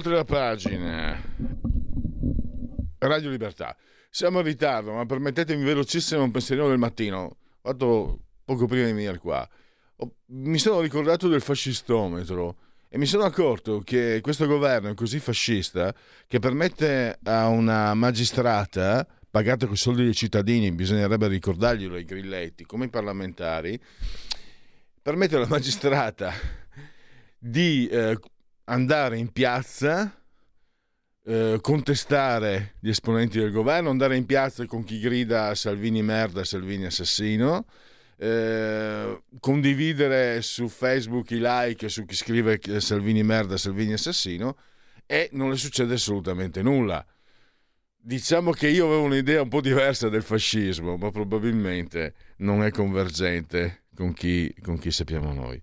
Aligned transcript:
Oltre 0.00 0.14
la 0.14 0.24
pagina, 0.24 1.22
Radio 3.00 3.28
Libertà. 3.28 3.76
Siamo 4.08 4.38
in 4.38 4.46
ritardo, 4.46 4.94
ma 4.94 5.04
permettetemi 5.04 5.62
velocissimo 5.62 6.22
un 6.22 6.30
pensierino 6.30 6.68
del 6.68 6.78
mattino. 6.78 7.18
Ho 7.18 7.36
fatto 7.60 8.20
poco 8.42 8.64
prima 8.64 8.86
di 8.86 8.92
venire 8.92 9.18
qua. 9.18 9.46
mi 10.28 10.56
sono 10.56 10.80
ricordato 10.80 11.28
del 11.28 11.42
fascistometro 11.42 12.56
e 12.88 12.96
mi 12.96 13.04
sono 13.04 13.24
accorto 13.24 13.80
che 13.80 14.20
questo 14.22 14.46
governo 14.46 14.88
è 14.88 14.94
così 14.94 15.18
fascista 15.18 15.94
che 16.26 16.38
permette 16.38 17.18
a 17.24 17.48
una 17.48 17.92
magistrata 17.92 19.06
pagata 19.30 19.66
con 19.66 19.74
i 19.74 19.78
soldi 19.78 20.04
dei 20.04 20.14
cittadini, 20.14 20.72
bisognerebbe 20.72 21.28
ricordarglielo 21.28 21.96
ai 21.96 22.06
grilletti, 22.06 22.64
come 22.64 22.86
i 22.86 22.88
parlamentari, 22.88 23.78
permette 25.02 25.36
alla 25.36 25.46
magistrata 25.46 26.32
di 27.38 27.86
eh, 27.88 28.18
andare 28.70 29.18
in 29.18 29.32
piazza, 29.32 30.16
eh, 31.24 31.58
contestare 31.60 32.74
gli 32.80 32.88
esponenti 32.88 33.38
del 33.38 33.50
governo, 33.50 33.90
andare 33.90 34.16
in 34.16 34.26
piazza 34.26 34.64
con 34.66 34.84
chi 34.84 35.00
grida 35.00 35.54
Salvini 35.54 36.02
merda, 36.02 36.44
Salvini 36.44 36.86
assassino, 36.86 37.66
eh, 38.16 39.22
condividere 39.40 40.40
su 40.42 40.68
Facebook 40.68 41.30
i 41.32 41.40
like 41.40 41.88
su 41.88 42.04
chi 42.04 42.14
scrive 42.14 42.60
Salvini 42.78 43.22
merda, 43.22 43.56
Salvini 43.56 43.94
assassino 43.94 44.56
e 45.04 45.28
non 45.32 45.50
le 45.50 45.56
succede 45.56 45.94
assolutamente 45.94 46.62
nulla. 46.62 47.04
Diciamo 48.02 48.52
che 48.52 48.68
io 48.68 48.86
avevo 48.86 49.02
un'idea 49.02 49.42
un 49.42 49.48
po' 49.48 49.60
diversa 49.60 50.08
del 50.08 50.22
fascismo, 50.22 50.96
ma 50.96 51.10
probabilmente 51.10 52.14
non 52.38 52.62
è 52.62 52.70
convergente 52.70 53.82
con 53.94 54.14
chi, 54.14 54.54
con 54.62 54.78
chi 54.78 54.90
sappiamo 54.90 55.34
noi. 55.34 55.60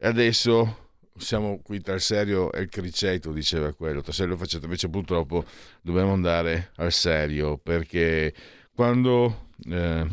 Adesso 0.00 0.83
siamo 1.16 1.60
qui 1.62 1.80
tra 1.80 1.94
il 1.94 2.00
serio 2.00 2.50
e 2.52 2.62
il 2.62 2.68
criceto, 2.68 3.32
diceva 3.32 3.72
quello, 3.72 4.00
tra 4.00 4.12
serio 4.12 4.34
e 4.34 4.38
faceto, 4.38 4.64
invece 4.64 4.88
purtroppo 4.88 5.44
dobbiamo 5.80 6.12
andare 6.12 6.70
al 6.76 6.92
serio 6.92 7.56
perché 7.56 8.34
quando 8.74 9.48
eh, 9.68 10.06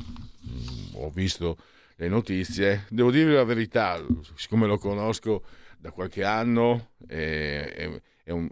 ho 0.94 1.10
visto 1.10 1.58
le 1.96 2.08
notizie, 2.08 2.86
devo 2.90 3.12
dirvi 3.12 3.34
la 3.34 3.44
verità, 3.44 4.04
siccome 4.36 4.68
lo 4.68 4.78
conosco 4.78 5.44
da 5.78 5.92
qualche 5.92 6.24
anno, 6.24 6.92
è, 7.08 7.74
è, 7.76 8.02
è, 8.24 8.32
un, 8.32 8.48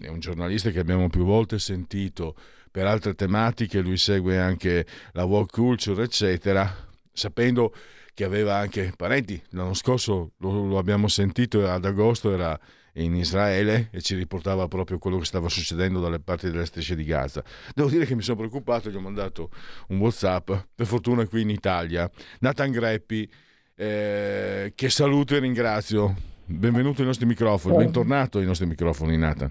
è 0.00 0.08
un 0.08 0.18
giornalista 0.18 0.70
che 0.70 0.78
abbiamo 0.78 1.08
più 1.08 1.24
volte 1.24 1.58
sentito 1.58 2.34
per 2.70 2.86
altre 2.86 3.14
tematiche, 3.14 3.80
lui 3.80 3.96
segue 3.96 4.38
anche 4.38 4.86
la 5.12 5.24
walk 5.24 5.52
culture, 5.52 6.02
eccetera, 6.02 6.88
sapendo 7.12 7.74
che 8.20 8.26
aveva 8.26 8.56
anche 8.56 8.92
parenti. 8.94 9.40
L'anno 9.52 9.72
scorso 9.72 10.32
lo, 10.40 10.66
lo 10.66 10.76
abbiamo 10.76 11.08
sentito 11.08 11.66
ad 11.66 11.86
agosto, 11.86 12.30
era 12.30 12.58
in 12.94 13.14
Israele 13.14 13.88
e 13.92 14.02
ci 14.02 14.14
riportava 14.14 14.68
proprio 14.68 14.98
quello 14.98 15.16
che 15.16 15.24
stava 15.24 15.48
succedendo 15.48 16.00
dalle 16.00 16.20
parti 16.20 16.50
delle 16.50 16.66
strisce 16.66 16.94
di 16.94 17.04
Gaza. 17.04 17.42
Devo 17.74 17.88
dire 17.88 18.04
che 18.04 18.14
mi 18.14 18.20
sono 18.20 18.36
preoccupato, 18.36 18.90
gli 18.90 18.96
ho 18.96 19.00
mandato 19.00 19.48
un 19.88 20.00
WhatsApp, 20.00 20.50
per 20.74 20.84
fortuna 20.84 21.26
qui 21.26 21.40
in 21.40 21.48
Italia. 21.48 22.10
Nathan 22.40 22.70
Greppi, 22.70 23.26
eh, 23.74 24.72
che 24.74 24.90
saluto 24.90 25.34
e 25.34 25.38
ringrazio. 25.38 26.14
Benvenuto 26.44 27.00
ai 27.00 27.06
nostri 27.06 27.24
microfoni, 27.24 27.76
bentornato 27.76 28.36
ai 28.36 28.44
nostri 28.44 28.66
microfoni, 28.66 29.16
Nathan. 29.16 29.50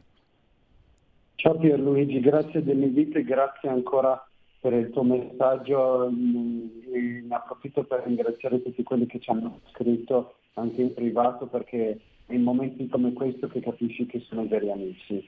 Ciao 1.37 1.57
Pierluigi, 1.57 2.19
grazie 2.19 2.61
dell'invito 2.61 3.17
e 3.17 3.23
grazie 3.23 3.67
ancora 3.69 4.28
per 4.59 4.73
il 4.73 4.89
tuo 4.89 5.03
messaggio, 5.03 6.09
ne 6.11 7.23
approfitto 7.29 7.83
per 7.83 8.03
ringraziare 8.05 8.61
tutti 8.61 8.83
quelli 8.83 9.05
che 9.05 9.19
ci 9.19 9.29
hanno 9.29 9.61
scritto 9.71 10.35
anche 10.55 10.81
in 10.81 10.93
privato 10.93 11.45
perché 11.45 11.99
è 12.25 12.33
in 12.33 12.43
momenti 12.43 12.87
come 12.89 13.13
questo 13.13 13.47
che 13.47 13.61
capisci 13.61 14.05
che 14.05 14.23
sono 14.27 14.45
veri 14.47 14.69
amici. 14.69 15.27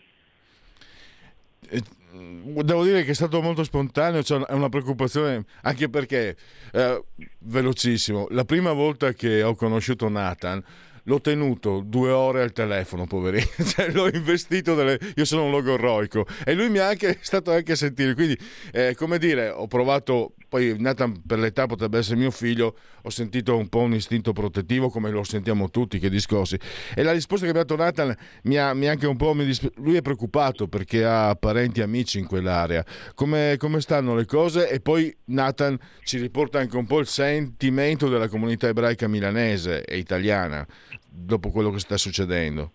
Devo 1.64 2.84
dire 2.84 3.04
che 3.04 3.12
è 3.12 3.14
stato 3.14 3.42
molto 3.42 3.64
spontaneo, 3.64 4.22
cioè 4.22 4.42
è 4.42 4.54
una 4.54 4.68
preoccupazione 4.68 5.46
anche 5.62 5.90
perché, 5.90 6.36
eh, 6.74 7.04
velocissimo, 7.40 8.28
la 8.32 8.44
prima 8.44 8.74
volta 8.74 9.14
che 9.14 9.44
ho 9.44 9.56
conosciuto 9.56 10.10
Nathan 10.10 10.62
l'ho 11.04 11.22
tenuto 11.22 11.82
due 11.86 12.12
ore 12.12 12.42
al 12.42 12.52
telefono, 12.52 13.06
poverino, 13.06 13.46
cioè, 13.66 13.92
l'ho 13.92 14.10
investito, 14.12 14.76
delle... 14.76 15.00
io 15.16 15.26
sono 15.26 15.46
un 15.46 15.52
logorroico. 15.52 16.26
E 16.46 16.54
lui 16.54 16.70
mi 16.70 16.78
ha 16.80 16.88
anche, 16.88 17.18
stato 17.22 17.52
anche 17.52 17.74
a 17.74 17.76
sentire, 17.76 18.14
quindi 18.14 18.38
eh, 18.72 18.96
come 18.96 19.18
dire, 19.18 19.50
ho 19.50 19.68
provato, 19.68 20.34
poi 20.48 20.76
Nathan 20.78 21.22
per 21.26 21.40
l'età 21.40 21.66
potrebbe 21.66 22.00
essere 22.00 22.18
mio 22.18 22.32
figlio, 22.32 22.76
ho 23.04 23.10
sentito 23.10 23.58
un 23.58 23.68
po' 23.68 23.80
un 23.80 23.94
istinto 23.94 24.34
protettivo 24.34 24.90
come 24.90 25.10
lo 25.10 25.24
sentiamo 25.24 25.70
tutti, 25.70 26.00
che 26.00 26.10
discorsi, 26.10 26.58
e 26.94 27.04
la 27.04 27.12
risposta 27.12 27.46
che 27.46 27.54
mi 27.54 27.60
ha 27.60 27.64
dato 27.64 27.82
Nathan 27.82 28.16
mi 28.44 28.58
ha, 28.58 28.74
mi 28.74 28.88
anche 28.88 29.08
un 29.08 29.16
po', 29.16 29.34
disp... 29.34 29.70
lui 29.78 29.96
è 29.96 30.02
preoccupato 30.02 30.68
perché 30.68 31.04
ha 31.04 31.36
parenti 31.36 31.80
e 31.80 31.84
amici 31.84 32.20
in 32.20 32.28
quell'area, 32.28 32.86
come, 33.16 33.56
come 33.58 33.82
stanno 33.82 34.16
le 34.16 34.26
cose? 34.26 34.70
E 34.70 34.80
poi 34.80 35.16
Nathan 35.26 35.78
ci 36.04 36.18
riporta 36.18 36.60
anche 36.60 36.78
un 36.78 36.86
po' 36.86 37.00
il 37.00 37.08
sentimento 37.08 38.10
della 38.10 38.28
comunità 38.28 38.68
ebraica 38.68 39.08
milanese 39.08 39.84
e 39.84 39.98
italiana 39.98 40.66
dopo 41.08 41.50
quello 41.50 41.72
che 41.72 41.80
sta 41.80 41.98
succedendo? 41.98 42.72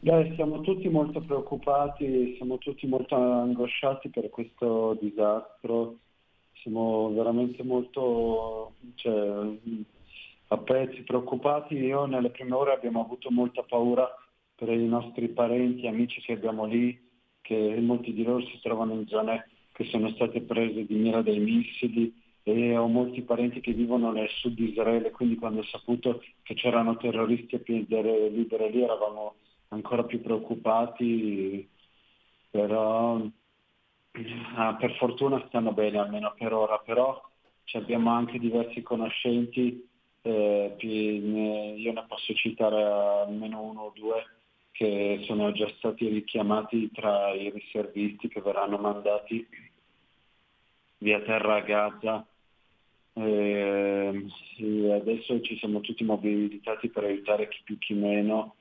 Beh, 0.00 0.32
siamo 0.34 0.60
tutti 0.62 0.88
molto 0.88 1.20
preoccupati, 1.20 2.34
siamo 2.36 2.58
tutti 2.58 2.86
molto 2.88 3.14
angosciati 3.14 4.08
per 4.08 4.30
questo 4.30 4.98
disastro, 5.00 5.98
siamo 6.54 7.12
veramente 7.12 7.62
molto 7.62 8.72
cioè, 8.96 9.46
a 10.48 10.58
pezzi 10.58 11.02
preoccupati. 11.02 11.74
Io 11.76 12.06
nelle 12.06 12.30
prime 12.30 12.54
ore 12.54 12.72
abbiamo 12.72 13.00
avuto 13.00 13.30
molta 13.30 13.62
paura 13.62 14.08
per 14.56 14.70
i 14.70 14.86
nostri 14.86 15.28
parenti, 15.28 15.86
amici 15.86 16.20
che 16.20 16.32
abbiamo 16.32 16.64
lì, 16.64 17.00
che 17.40 17.78
molti 17.80 18.12
di 18.12 18.24
loro 18.24 18.40
si 18.46 18.58
trovano 18.60 18.94
in 18.94 19.06
zone 19.06 19.48
che 19.72 19.84
sono 19.84 20.10
state 20.10 20.40
prese 20.40 20.84
di 20.84 20.94
mira 20.94 21.22
dai 21.22 21.38
missili 21.38 22.12
e 22.44 22.76
ho 22.76 22.86
molti 22.88 23.22
parenti 23.22 23.60
che 23.60 23.72
vivono 23.72 24.10
nel 24.10 24.28
sud 24.28 24.54
di 24.54 24.70
Israele, 24.70 25.10
quindi 25.10 25.36
quando 25.36 25.60
ho 25.60 25.64
saputo 25.64 26.22
che 26.42 26.54
c'erano 26.54 26.96
terroristi 26.96 27.56
a 27.56 27.60
piede 27.60 28.28
libere 28.30 28.68
lì 28.68 28.82
eravamo 28.82 29.34
ancora 29.68 30.04
più 30.04 30.20
preoccupati, 30.20 31.68
però 32.50 33.20
ah, 34.56 34.74
per 34.74 34.96
fortuna 34.96 35.44
stanno 35.46 35.72
bene 35.72 35.98
almeno 35.98 36.34
per 36.36 36.52
ora, 36.52 36.78
però 36.78 37.20
abbiamo 37.74 38.10
anche 38.10 38.38
diversi 38.38 38.82
conoscenti, 38.82 39.88
eh, 40.22 40.76
io 40.78 41.92
ne 41.92 42.04
posso 42.06 42.34
citare 42.34 42.82
almeno 42.82 43.62
uno 43.62 43.80
o 43.82 43.92
due 43.94 44.24
che 44.72 45.20
sono 45.26 45.52
già 45.52 45.68
stati 45.76 46.08
richiamati 46.08 46.90
tra 46.90 47.32
i 47.32 47.50
riservisti 47.50 48.28
che 48.28 48.40
verranno 48.40 48.78
mandati 48.78 49.46
via 50.98 51.20
terra 51.20 51.56
a 51.56 51.60
Gaza 51.60 52.26
eh, 53.14 54.26
sì, 54.56 54.88
adesso 54.90 55.40
ci 55.42 55.58
siamo 55.58 55.80
tutti 55.80 56.02
mobilitati 56.04 56.88
per 56.88 57.04
aiutare 57.04 57.48
chi 57.48 57.60
più 57.64 57.78
chi 57.78 57.94
meno, 57.94 58.56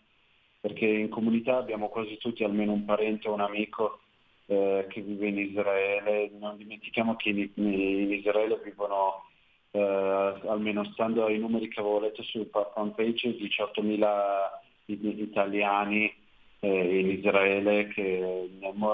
perché 0.59 0.85
in 0.85 1.09
comunità 1.09 1.57
abbiamo 1.57 1.89
quasi 1.89 2.17
tutti 2.17 2.43
almeno 2.43 2.73
un 2.73 2.83
parente 2.85 3.29
o 3.29 3.33
un 3.33 3.41
amico 3.41 4.01
eh, 4.47 4.85
che 4.89 5.01
vive 5.01 5.27
in 5.29 5.39
Israele. 5.39 6.31
Non 6.37 6.57
dimentichiamo 6.57 7.15
che 7.15 7.29
in, 7.29 7.49
in 7.55 8.11
Israele 8.11 8.59
vivono, 8.63 9.23
eh, 9.71 9.79
almeno 9.79 10.83
stando 10.91 11.25
ai 11.25 11.39
numeri 11.39 11.69
che 11.69 11.79
avevo 11.79 11.99
letto 12.01 12.21
sul 12.23 12.49
fanpage, 12.51 13.37
18.000 13.37 14.03
italiani 14.85 16.13
eh, 16.59 16.99
in 16.99 17.09
Israele, 17.09 17.87
che 17.87 18.49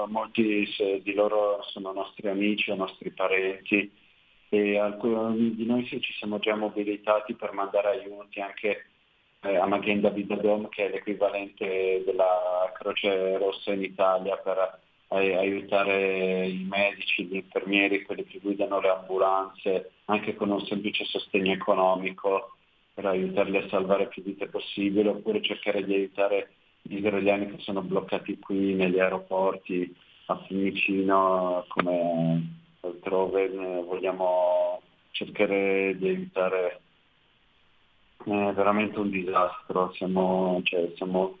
molti 0.06 0.68
di 1.02 1.14
loro 1.14 1.62
sono 1.64 1.92
nostri 1.92 2.28
amici 2.28 2.70
o 2.70 2.76
nostri 2.76 3.10
parenti 3.10 3.97
e 4.50 4.78
alcuni 4.78 5.54
di 5.54 5.66
noi 5.66 5.86
ci 5.86 6.00
siamo 6.18 6.38
già 6.38 6.54
mobilitati 6.54 7.34
per 7.34 7.52
mandare 7.52 7.88
aiuti 7.88 8.40
anche 8.40 8.86
eh, 9.40 9.56
a 9.56 9.66
Magen 9.66 10.00
David 10.00 10.30
Adom 10.30 10.68
che 10.68 10.86
è 10.86 10.90
l'equivalente 10.90 12.02
della 12.04 12.72
Croce 12.78 13.36
Rossa 13.38 13.72
in 13.72 13.82
Italia 13.82 14.36
per 14.36 14.80
aiutare 15.10 16.46
i 16.46 16.66
medici, 16.68 17.24
gli 17.24 17.36
infermieri, 17.36 18.02
quelli 18.02 18.24
che 18.24 18.40
guidano 18.40 18.80
le 18.80 18.88
ambulanze, 18.88 19.92
anche 20.06 20.34
con 20.34 20.50
un 20.50 20.60
semplice 20.66 21.04
sostegno 21.04 21.52
economico 21.52 22.56
per 22.92 23.06
aiutarli 23.06 23.56
a 23.56 23.68
salvare 23.68 24.08
più 24.08 24.22
vite 24.22 24.48
possibile, 24.48 25.08
oppure 25.08 25.40
cercare 25.40 25.84
di 25.84 25.94
aiutare 25.94 26.50
gli 26.82 26.96
israeliani 26.96 27.50
che 27.50 27.62
sono 27.62 27.80
bloccati 27.80 28.38
qui 28.38 28.74
negli 28.74 28.98
aeroporti 28.98 29.94
a 30.26 30.38
Fiumicino 30.46 31.64
come 31.68 32.57
altrove 32.80 33.48
vogliamo 33.82 34.80
cercare 35.10 35.96
di 35.96 36.08
aiutare 36.08 36.80
è 38.24 38.52
veramente 38.52 38.98
un 38.98 39.10
disastro. 39.10 39.92
Siamo, 39.94 40.60
cioè, 40.64 40.92
siamo, 40.96 41.38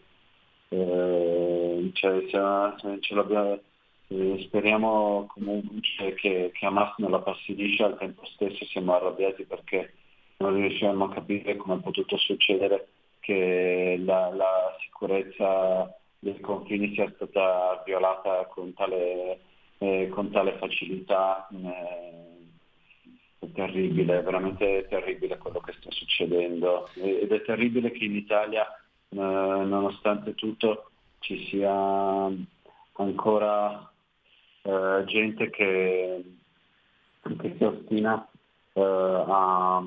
eh, 0.68 1.90
cioè, 1.92 2.24
siamo, 2.28 2.76
ce 3.00 3.62
eh, 4.10 4.42
speriamo 4.46 5.26
comunque 5.28 5.80
cioè, 5.82 6.14
che, 6.14 6.50
che 6.54 6.66
Hamas 6.66 6.94
non 6.96 7.10
la 7.10 7.20
passidisce 7.20 7.84
al 7.84 7.98
tempo 7.98 8.24
stesso 8.24 8.64
siamo 8.64 8.94
arrabbiati 8.94 9.44
perché 9.44 9.92
non 10.38 10.54
riusciamo 10.54 11.04
a 11.04 11.12
capire 11.12 11.56
come 11.56 11.74
è 11.76 11.80
potuto 11.80 12.16
succedere 12.16 12.88
che 13.20 14.00
la, 14.02 14.30
la 14.34 14.76
sicurezza 14.80 15.94
dei 16.20 16.40
confini 16.40 16.94
sia 16.94 17.12
stata 17.16 17.82
violata 17.84 18.46
con 18.46 18.72
tale, 18.72 19.40
eh, 19.78 20.08
con 20.08 20.30
tale 20.30 20.56
facilità. 20.58 21.48
Eh, 21.52 22.26
è 23.40 23.52
terribile, 23.52 24.18
è 24.18 24.22
veramente 24.22 24.86
terribile 24.88 25.38
quello 25.38 25.60
che 25.60 25.72
sta 25.78 25.90
succedendo 25.92 26.88
ed 26.94 27.30
è 27.30 27.42
terribile 27.42 27.92
che 27.92 28.04
in 28.04 28.16
Italia, 28.16 28.66
eh, 28.66 29.16
nonostante 29.16 30.34
tutto, 30.34 30.90
ci 31.20 31.46
sia 31.46 31.72
ancora 32.92 33.90
eh, 34.62 35.04
gente 35.06 35.50
che, 35.50 36.24
che, 37.38 37.54
si 37.56 37.64
ostina 37.64 38.28
a, 38.74 39.84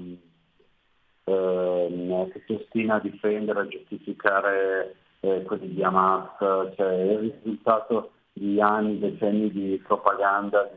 ehm, 1.25 2.31
che 2.31 2.43
si 2.45 2.53
ostina 2.53 2.95
a 2.95 2.99
difendere, 2.99 3.59
a 3.59 3.67
giustificare 3.67 4.95
eh, 5.19 5.43
quelli 5.43 5.73
di 5.73 5.83
Hamas, 5.83 6.37
cioè 6.75 6.93
il 7.03 7.17
risultato 7.19 8.11
di 8.33 8.59
anni, 8.61 8.99
decenni 8.99 9.51
di 9.51 9.81
propaganda, 9.85 10.69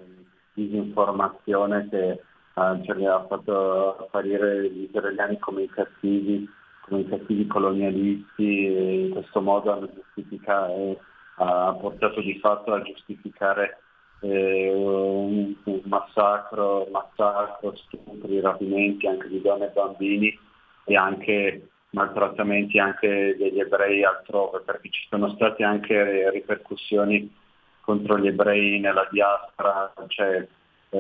di 0.52 0.68
disinformazione 0.68 1.88
che 1.88 2.10
eh, 2.10 2.80
cioè, 2.84 3.04
ha 3.04 3.24
fatto 3.26 3.96
apparire 3.98 4.70
gli 4.70 4.82
israeliani 4.82 5.38
come 5.38 5.62
i 5.62 5.70
cattivi, 5.70 6.48
come 6.82 7.00
i 7.00 7.08
cattivi 7.08 7.46
colonialisti 7.46 8.66
e 8.66 9.06
in 9.06 9.10
questo 9.10 9.40
modo 9.40 9.72
hanno 9.72 9.90
giustificato, 9.92 11.00
ha 11.36 11.76
portato 11.80 12.20
di 12.20 12.38
fatto 12.38 12.72
a 12.72 12.82
giustificare 12.82 13.78
eh, 14.20 14.72
un, 14.72 15.54
un 15.64 15.80
massacro, 15.84 16.86
massacro, 16.92 17.74
stupri, 17.76 18.40
rapimenti 18.40 19.06
anche 19.06 19.28
di 19.28 19.40
donne 19.40 19.66
e 19.66 19.70
bambini 19.70 20.38
e 20.84 20.96
anche 20.96 21.68
maltrattamenti 21.90 22.78
anche 22.78 23.36
degli 23.38 23.60
ebrei 23.60 24.04
altrove, 24.04 24.60
perché 24.60 24.90
ci 24.90 25.06
sono 25.08 25.30
state 25.30 25.62
anche 25.62 26.30
ripercussioni 26.30 27.42
contro 27.84 28.18
gli 28.18 28.26
ebrei 28.26 28.80
nella 28.80 29.06
diaspora, 29.10 29.92
cioè, 30.08 30.46
eh, 30.90 30.98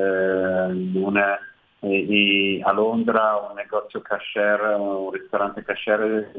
una, 0.94 1.38
eh, 1.80 2.60
a 2.62 2.72
Londra 2.72 3.46
un 3.48 3.56
negozio 3.56 4.00
cashier, 4.00 4.60
un 4.78 5.10
ristorante 5.10 5.62
cashier 5.62 6.30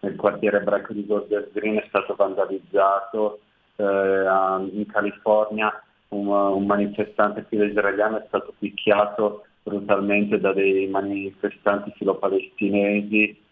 nel 0.00 0.16
quartiere 0.16 0.58
ebraico 0.58 0.92
di 0.92 1.06
Golders 1.06 1.52
Green 1.52 1.76
è 1.76 1.84
stato 1.88 2.14
vandalizzato, 2.14 3.40
eh, 3.76 3.84
in 3.84 4.86
California 4.90 5.82
un, 6.08 6.28
un 6.28 6.66
manifestante 6.66 7.44
filo 7.48 7.64
israeliano 7.64 8.18
è 8.18 8.24
stato 8.28 8.54
picchiato 8.58 9.46
brutalmente 9.62 10.38
da 10.38 10.52
dei 10.52 10.86
manifestanti 10.88 11.92
filopalestinesi 11.96 13.42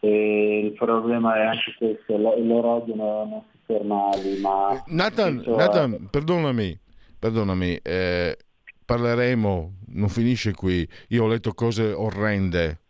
e 0.00 0.58
il 0.64 0.72
problema 0.72 1.36
è 1.36 1.46
anche 1.46 1.74
questo, 1.78 2.16
loro 2.18 2.68
odiano 2.68 3.44
i 3.51 3.51
fermali, 3.72 4.40
ma... 4.40 4.82
Nathan, 4.86 5.42
Nathan 5.46 6.08
perdonami, 6.10 6.78
perdonami 7.18 7.76
eh, 7.82 8.36
parleremo, 8.84 9.74
non 9.86 10.08
finisce 10.08 10.52
qui, 10.52 10.86
io 11.08 11.24
ho 11.24 11.28
letto 11.28 11.52
cose 11.52 11.92
orrende 11.92 12.80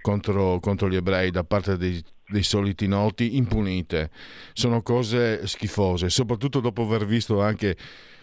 contro, 0.00 0.60
contro 0.60 0.88
gli 0.88 0.96
ebrei 0.96 1.30
da 1.30 1.44
parte 1.44 1.76
dei, 1.76 2.02
dei 2.28 2.42
soliti 2.42 2.86
noti, 2.86 3.36
impunite, 3.36 4.10
sono 4.52 4.82
cose 4.82 5.46
schifose, 5.46 6.10
soprattutto 6.10 6.60
dopo 6.60 6.82
aver 6.82 7.06
visto 7.06 7.40
anche 7.40 7.76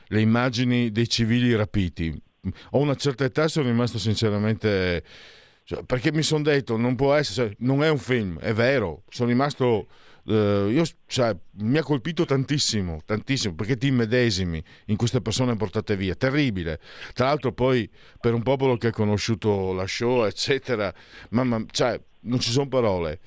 le 0.08 0.22
immagini 0.22 0.92
dei 0.92 1.10
civili 1.10 1.56
rapiti. 1.56 2.14
Ho 2.72 2.80
una 2.80 2.96
certa 2.96 3.26
età 3.26 3.46
e 3.46 3.48
sono 3.48 3.68
rimasto 3.68 3.98
sinceramente 3.98 5.04
cioè, 5.64 5.84
perché 5.84 6.12
mi 6.12 6.22
sono 6.22 6.44
detto, 6.44 6.78
non 6.78 6.96
può 6.96 7.16
essere, 7.16 7.48
cioè, 7.48 7.56
non 7.62 7.84
è 7.84 7.90
un 7.90 7.98
film, 7.98 8.38
è 8.38 8.54
vero, 8.54 9.02
sono 9.10 9.30
rimasto, 9.30 9.88
eh, 10.28 10.68
io, 10.72 10.84
cioè, 11.06 11.36
mi 11.60 11.78
ha 11.78 11.84
colpito 11.84 12.26
tantissimo, 12.26 13.02
tantissimo, 13.06 13.54
perché 13.54 13.78
ti 13.78 13.88
immedesimi 13.88 14.64
in 14.86 14.96
queste 14.96 15.22
persone 15.22 15.56
portate 15.56 15.96
via, 15.96 16.16
terribile. 16.16 16.80
Tra 17.14 17.28
l'altro 17.28 17.52
poi 17.52 17.90
per 18.20 18.34
un 18.34 18.44
popolo 18.44 18.78
che 18.78 18.88
ha 18.88 18.92
conosciuto 18.92 19.74
la 19.74 19.86
show, 19.88 20.26
eccetera, 20.26 20.94
mamma, 21.30 21.64
cioè, 21.72 22.00
non 22.22 22.40
ci 22.40 22.52
sono 22.52 22.68
parole. 22.68 23.20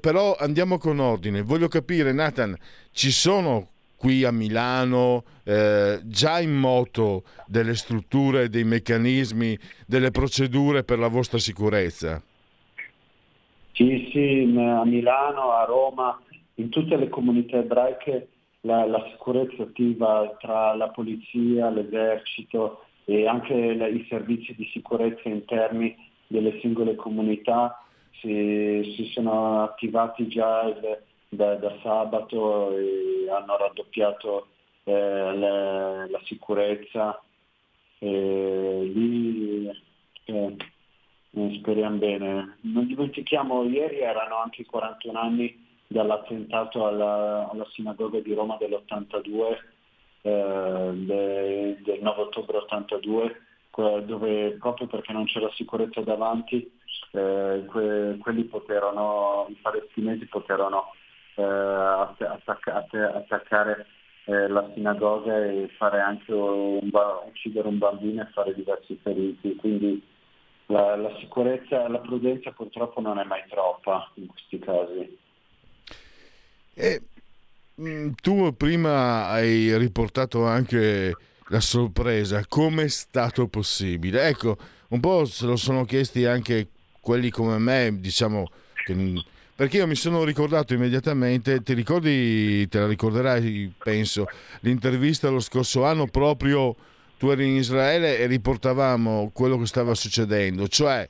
Però 0.00 0.34
andiamo 0.36 0.78
con 0.78 0.98
ordine, 0.98 1.42
voglio 1.42 1.68
capire, 1.68 2.12
Nathan, 2.12 2.56
ci 2.90 3.10
sono 3.10 3.70
qui 3.96 4.24
a 4.24 4.30
Milano, 4.30 5.24
eh, 5.44 6.00
già 6.04 6.40
in 6.40 6.54
moto 6.54 7.24
delle 7.46 7.74
strutture, 7.74 8.48
dei 8.48 8.64
meccanismi, 8.64 9.58
delle 9.86 10.10
procedure 10.10 10.84
per 10.84 10.98
la 10.98 11.08
vostra 11.08 11.38
sicurezza? 11.38 12.22
Sì, 13.74 14.08
sì, 14.12 14.54
a 14.56 14.84
Milano, 14.84 15.50
a 15.50 15.64
Roma, 15.64 16.16
in 16.54 16.68
tutte 16.68 16.96
le 16.96 17.08
comunità 17.08 17.56
ebraiche 17.56 18.28
la, 18.60 18.86
la 18.86 19.04
sicurezza 19.10 19.64
attiva 19.64 20.36
tra 20.38 20.76
la 20.76 20.90
polizia, 20.90 21.70
l'esercito 21.70 22.84
e 23.04 23.26
anche 23.26 23.52
le, 23.74 23.90
i 23.90 24.06
servizi 24.08 24.54
di 24.54 24.64
sicurezza 24.72 25.28
interni 25.28 25.92
delle 26.28 26.60
singole 26.60 26.94
comunità 26.94 27.82
si, 28.20 28.94
si 28.96 29.10
sono 29.12 29.64
attivati 29.64 30.28
già 30.28 30.62
il, 30.62 31.02
da, 31.28 31.56
da 31.56 31.76
sabato 31.82 32.76
e 32.76 33.28
hanno 33.28 33.56
raddoppiato 33.56 34.46
eh, 34.84 34.92
le, 34.92 36.10
la 36.10 36.20
sicurezza. 36.26 37.20
E 37.98 38.90
lì 38.94 39.68
eh, 40.26 40.56
speriamo 41.58 41.96
bene. 41.96 42.56
Non 42.62 42.86
dimentichiamo, 42.86 43.64
ieri 43.64 44.00
erano 44.00 44.36
anche 44.38 44.62
i 44.62 44.66
41 44.66 45.18
anni 45.18 45.62
dall'attentato 45.86 46.86
alla, 46.86 47.48
alla 47.50 47.66
sinagoga 47.72 48.20
di 48.20 48.34
Roma 48.34 48.56
dell'82, 48.56 49.58
eh, 50.22 50.90
de, 50.94 51.78
del 51.82 52.02
9 52.02 52.20
ottobre 52.22 52.56
82, 52.58 53.40
dove 54.04 54.56
proprio 54.60 54.86
perché 54.86 55.12
non 55.12 55.24
c'era 55.24 55.50
sicurezza 55.54 56.00
davanti, 56.00 56.70
eh, 57.12 57.64
que, 57.70 58.16
quelli 58.20 58.44
poterono, 58.44 59.46
i 59.48 59.56
palestinesi 59.60 60.26
poterono 60.26 60.92
eh, 61.34 61.42
attacca- 61.42 62.86
attaccare 63.14 63.86
eh, 64.26 64.48
la 64.48 64.70
sinagoga 64.74 65.44
e 65.44 65.68
fare 65.76 66.00
anche 66.00 66.32
un 66.32 66.88
uccidere 67.26 67.68
un 67.68 67.78
bambino 67.78 68.22
e 68.22 68.30
fare 68.32 68.54
diversi 68.54 68.98
feriti. 69.02 69.56
Quindi 69.56 70.02
la, 70.66 70.96
la 70.96 71.16
sicurezza, 71.18 71.88
la 71.88 71.98
prudenza 71.98 72.50
purtroppo 72.52 73.00
non 73.00 73.18
è 73.18 73.24
mai 73.24 73.42
troppa 73.48 74.10
in 74.14 74.26
questi 74.26 74.58
casi. 74.58 75.18
E, 76.74 77.02
mm, 77.80 78.12
tu 78.20 78.54
prima 78.56 79.28
hai 79.28 79.76
riportato 79.78 80.46
anche 80.46 81.14
la 81.48 81.60
sorpresa, 81.60 82.44
come 82.48 82.84
è 82.84 82.88
stato 82.88 83.46
possibile? 83.48 84.28
Ecco, 84.28 84.56
un 84.88 85.00
po' 85.00 85.24
se 85.24 85.46
lo 85.46 85.56
sono 85.56 85.84
chiesti 85.84 86.24
anche 86.24 86.68
quelli 87.00 87.30
come 87.30 87.58
me, 87.58 87.98
diciamo, 88.00 88.48
che 88.84 88.94
perché 89.56 89.76
io 89.76 89.86
mi 89.86 89.94
sono 89.94 90.24
ricordato 90.24 90.74
immediatamente, 90.74 91.62
ti 91.62 91.74
ricordi, 91.74 92.66
te 92.66 92.80
la 92.80 92.88
ricorderai 92.88 93.72
penso, 93.78 94.26
l'intervista 94.60 95.28
lo 95.28 95.38
scorso 95.38 95.84
anno 95.84 96.06
proprio 96.06 96.74
tu 97.24 97.30
eri 97.30 97.46
in 97.46 97.56
Israele 97.56 98.18
e 98.18 98.26
riportavamo 98.26 99.30
quello 99.32 99.58
che 99.58 99.64
stava 99.64 99.94
succedendo, 99.94 100.68
cioè 100.68 101.08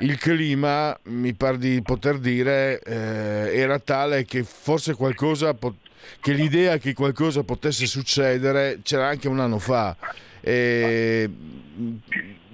il 0.00 0.16
clima, 0.18 0.96
mi 1.06 1.34
pare 1.34 1.58
di 1.58 1.82
poter 1.82 2.18
dire, 2.18 2.80
eh, 2.80 3.58
era 3.58 3.80
tale 3.80 4.24
che 4.24 4.44
forse 4.44 4.94
qualcosa, 4.94 5.52
pot- 5.54 5.78
che 6.20 6.32
l'idea 6.32 6.78
che 6.78 6.92
qualcosa 6.94 7.42
potesse 7.42 7.86
succedere 7.86 8.78
c'era 8.84 9.08
anche 9.08 9.26
un 9.26 9.40
anno 9.40 9.58
fa. 9.58 9.96
E 10.40 11.28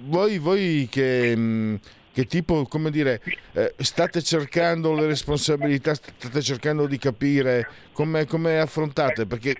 voi, 0.05 0.39
voi 0.39 0.87
che, 0.89 1.79
che 2.13 2.25
tipo, 2.25 2.65
come 2.65 2.91
dire, 2.91 3.21
eh, 3.53 3.73
state 3.79 4.21
cercando 4.21 4.93
le 4.93 5.07
responsabilità, 5.07 5.95
state 5.95 6.41
cercando 6.41 6.85
di 6.85 6.99
capire 6.99 7.67
come, 7.91 8.25
come 8.25 8.59
affrontate, 8.59 9.25
perché 9.25 9.55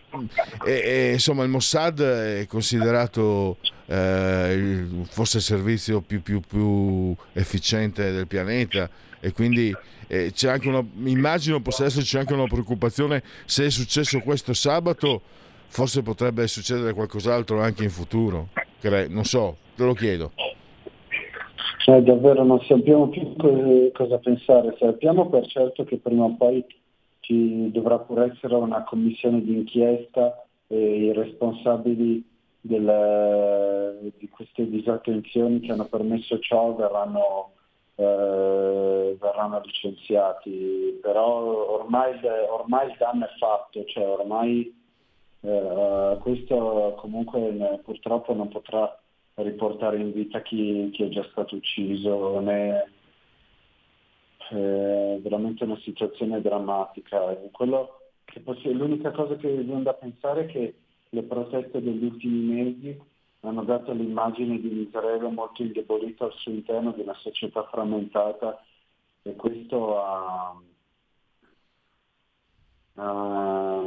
eh, 0.64 0.72
eh, 0.72 1.12
insomma 1.14 1.44
il 1.44 1.50
Mossad 1.50 2.00
è 2.02 2.46
considerato 2.48 3.58
eh, 3.88 4.86
forse 5.10 5.38
il 5.38 5.44
servizio 5.44 6.02
più, 6.02 6.22
più, 6.22 6.42
più 6.42 7.16
efficiente 7.34 8.12
del 8.12 8.28
pianeta 8.28 8.88
e 9.20 9.32
quindi 9.32 9.76
eh, 10.08 10.32
c'è 10.32 10.50
anche 10.50 10.68
una, 10.68 10.86
immagino 11.06 11.60
possa 11.60 11.86
esserci 11.86 12.18
anche 12.18 12.34
una 12.34 12.46
preoccupazione 12.46 13.24
se 13.46 13.66
è 13.66 13.70
successo 13.72 14.20
questo 14.20 14.54
sabato, 14.54 15.22
forse 15.70 16.04
potrebbe 16.04 16.46
succedere 16.48 16.94
qualcos'altro 16.94 17.60
anche 17.62 17.84
in 17.84 17.90
futuro, 17.90 18.50
non 19.08 19.26
so, 19.26 19.58
te 19.76 19.84
lo 19.84 19.96
chiedo. 19.96 20.34
Eh, 21.86 22.02
davvero 22.02 22.44
non 22.44 22.62
sappiamo 22.62 23.10
più 23.10 23.36
cosa 23.92 24.18
pensare, 24.18 24.74
sappiamo 24.80 25.28
per 25.28 25.46
certo 25.48 25.84
che 25.84 25.98
prima 25.98 26.24
o 26.24 26.36
poi 26.38 26.66
ci 27.20 27.70
dovrà 27.72 28.00
pure 28.00 28.32
essere 28.32 28.56
una 28.56 28.84
commissione 28.84 29.42
d'inchiesta 29.42 30.46
e 30.68 31.06
i 31.08 31.12
responsabili 31.12 32.26
del, 32.62 34.14
di 34.18 34.30
queste 34.30 34.70
disattenzioni 34.70 35.60
che 35.60 35.74
hanno 35.74 35.86
permesso 35.88 36.40
ciò 36.40 36.74
verranno, 36.74 37.52
eh, 37.96 39.18
verranno 39.20 39.62
licenziati, 39.66 40.98
però 41.02 41.80
ormai, 41.82 42.18
ormai, 42.50 42.92
il 42.92 42.96
danno 42.98 43.26
è 43.26 43.30
fatto, 43.38 43.84
cioè 43.84 44.08
ormai 44.08 44.74
eh, 45.42 46.18
questo 46.22 46.96
comunque 46.98 47.82
purtroppo 47.84 48.34
non 48.34 48.48
potrà 48.48 48.98
riportare 49.36 49.98
in 49.98 50.12
vita 50.12 50.42
chi, 50.42 50.90
chi 50.92 51.04
è 51.04 51.10
già 51.10 51.24
stato 51.32 51.56
ucciso, 51.56 52.40
è 52.42 52.86
eh, 54.52 55.20
veramente 55.22 55.64
una 55.64 55.80
situazione 55.80 56.42
drammatica. 56.42 57.20
Posso, 58.44 58.72
l'unica 58.72 59.12
cosa 59.12 59.36
che 59.36 59.50
viene 59.50 59.84
da 59.84 59.94
pensare 59.94 60.42
è 60.42 60.46
che 60.46 60.76
le 61.10 61.24
proteste 61.24 61.82
degli 61.82 62.04
ultimi 62.06 62.54
mesi 62.54 63.02
hanno 63.42 63.64
dato 63.64 63.92
l'immagine 63.92 64.60
di 64.60 64.68
un 64.68 64.80
Israele 64.80 65.30
molto 65.30 65.62
indebolito 65.62 66.26
al 66.26 66.34
suo 66.34 66.52
interno, 66.52 66.92
di 66.92 67.02
una 67.02 67.14
società 67.16 67.64
frammentata 67.64 68.64
e 69.22 69.36
questo 69.36 70.02
ha, 70.02 70.62
ha 72.96 73.82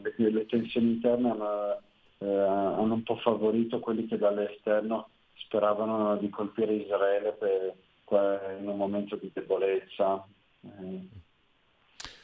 le, 0.00 0.30
le 0.30 0.46
tensioni 0.46 0.92
interne 0.92 1.30
hanno 1.30 1.80
eh, 2.18 2.26
hanno 2.26 2.94
un 2.94 3.02
po' 3.02 3.16
favorito 3.16 3.80
quelli 3.80 4.06
che 4.06 4.18
dall'esterno 4.18 5.08
speravano 5.34 6.16
di 6.16 6.28
colpire 6.30 6.74
Israele 6.74 7.32
per, 7.32 8.56
in 8.60 8.68
un 8.68 8.76
momento 8.76 9.16
di 9.16 9.30
debolezza. 9.32 10.26
Eh, 10.62 11.22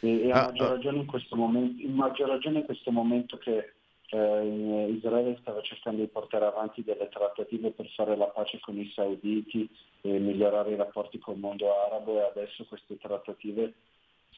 e, 0.00 0.26
e 0.26 0.30
a, 0.30 0.42
ah, 0.42 0.46
maggior 0.46 0.68
ah. 0.68 0.74
ragione 0.74 0.98
in 0.98 1.06
questo 1.06 1.36
momento, 1.36 1.82
in 1.82 1.94
maggior 1.94 2.28
ragione 2.28 2.60
in 2.60 2.64
questo 2.64 2.90
momento 2.90 3.36
che 3.38 3.72
eh, 4.12 4.86
Israele 4.90 5.38
stava 5.40 5.60
cercando 5.62 6.00
di 6.00 6.08
portare 6.08 6.46
avanti 6.46 6.82
delle 6.82 7.08
trattative 7.08 7.70
per 7.70 7.86
fare 7.94 8.16
la 8.16 8.26
pace 8.26 8.58
con 8.60 8.78
i 8.78 8.90
sauditi 8.94 9.68
e 10.00 10.18
migliorare 10.18 10.72
i 10.72 10.76
rapporti 10.76 11.18
col 11.18 11.38
mondo 11.38 11.72
arabo 11.86 12.18
e 12.18 12.24
adesso 12.24 12.64
queste 12.64 12.96
trattative 12.96 13.74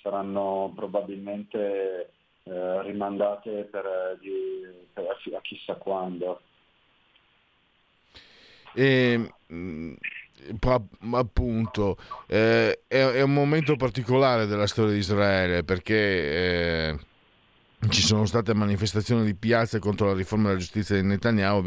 saranno 0.02 0.73
probabilmente 0.75 2.12
eh, 2.44 2.82
rimandate 2.82 3.64
per, 3.70 3.84
eh, 3.87 4.18
di, 4.20 4.87
per, 4.92 5.06
a 5.06 5.40
chissà 5.40 5.75
quando. 5.75 6.40
E, 8.75 9.32
mm, 9.52 9.94
appunto 11.12 11.96
eh, 12.26 12.80
è, 12.88 12.96
è, 12.96 13.22
un 13.22 13.32
momento 13.32 13.76
particolare 13.76 14.46
della 14.46 14.66
storia 14.66 14.92
di 14.92 14.99
Israele 14.99 15.62
perché 15.62 16.88
eh, 16.88 16.99
ci 17.89 18.01
sono 18.01 18.27
state 18.27 18.55
manifestazioni 18.55 19.25
di 19.25 19.35
piazza 19.35 19.79
contro 19.79 20.07
la 20.07 20.15
riforma 20.15 20.49
della 20.49 20.61
giustizia 20.61 20.97
di 20.97 21.07
Netanyahu, 21.07 21.62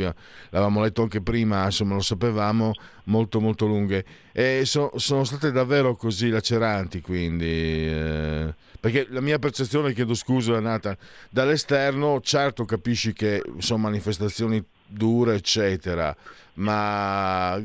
l'avevamo 0.49 0.81
letto 0.81 1.01
anche 1.01 1.21
prima, 1.21 1.65
insomma 1.65 1.95
lo 1.95 2.01
sapevamo, 2.01 2.73
molto 3.05 3.41
molto 3.41 3.65
lunghe. 3.65 4.05
E 4.31 4.63
so, 4.65 4.91
sono 4.95 5.23
state 5.23 5.51
davvero 5.51 5.95
così 5.95 6.29
laceranti 6.29 7.01
quindi, 7.01 7.45
eh, 7.45 8.53
perché 8.79 9.07
la 9.09 9.21
mia 9.21 9.39
percezione, 9.39 9.93
chiedo 9.93 10.13
scusa 10.13 10.59
Nata, 10.59 10.97
dall'esterno 11.29 12.21
certo 12.21 12.63
capisci 12.65 13.11
che 13.11 13.43
sono 13.57 13.79
manifestazioni 13.83 14.63
dure 14.87 15.35
eccetera, 15.35 16.15
ma 16.55 17.61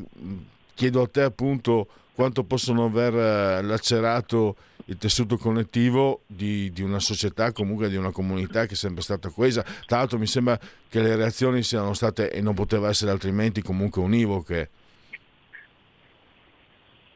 chiedo 0.73 1.01
a 1.03 1.07
te 1.07 1.21
appunto 1.21 1.87
quanto 2.13 2.43
possono 2.43 2.85
aver 2.85 3.13
eh, 3.15 3.61
lacerato 3.61 4.55
il 4.85 4.97
tessuto 4.97 5.37
connettivo 5.37 6.21
di, 6.27 6.71
di, 6.71 6.81
una 6.81 6.99
società, 6.99 7.51
comunque 7.51 7.89
di 7.89 7.95
una 7.95 8.11
comunità 8.11 8.65
che 8.65 8.73
è 8.73 8.75
sempre 8.75 9.01
stata 9.01 9.29
coesa. 9.29 9.63
Tra 9.85 9.97
l'altro 9.97 10.17
mi 10.17 10.27
sembra 10.27 10.59
che 10.89 11.01
le 11.01 11.15
reazioni 11.15 11.63
siano 11.63 11.93
state, 11.93 12.31
e 12.31 12.41
non 12.41 12.53
poteva 12.53 12.89
essere 12.89 13.11
altrimenti, 13.11 13.61
comunque 13.61 14.01
univoche. 14.01 14.69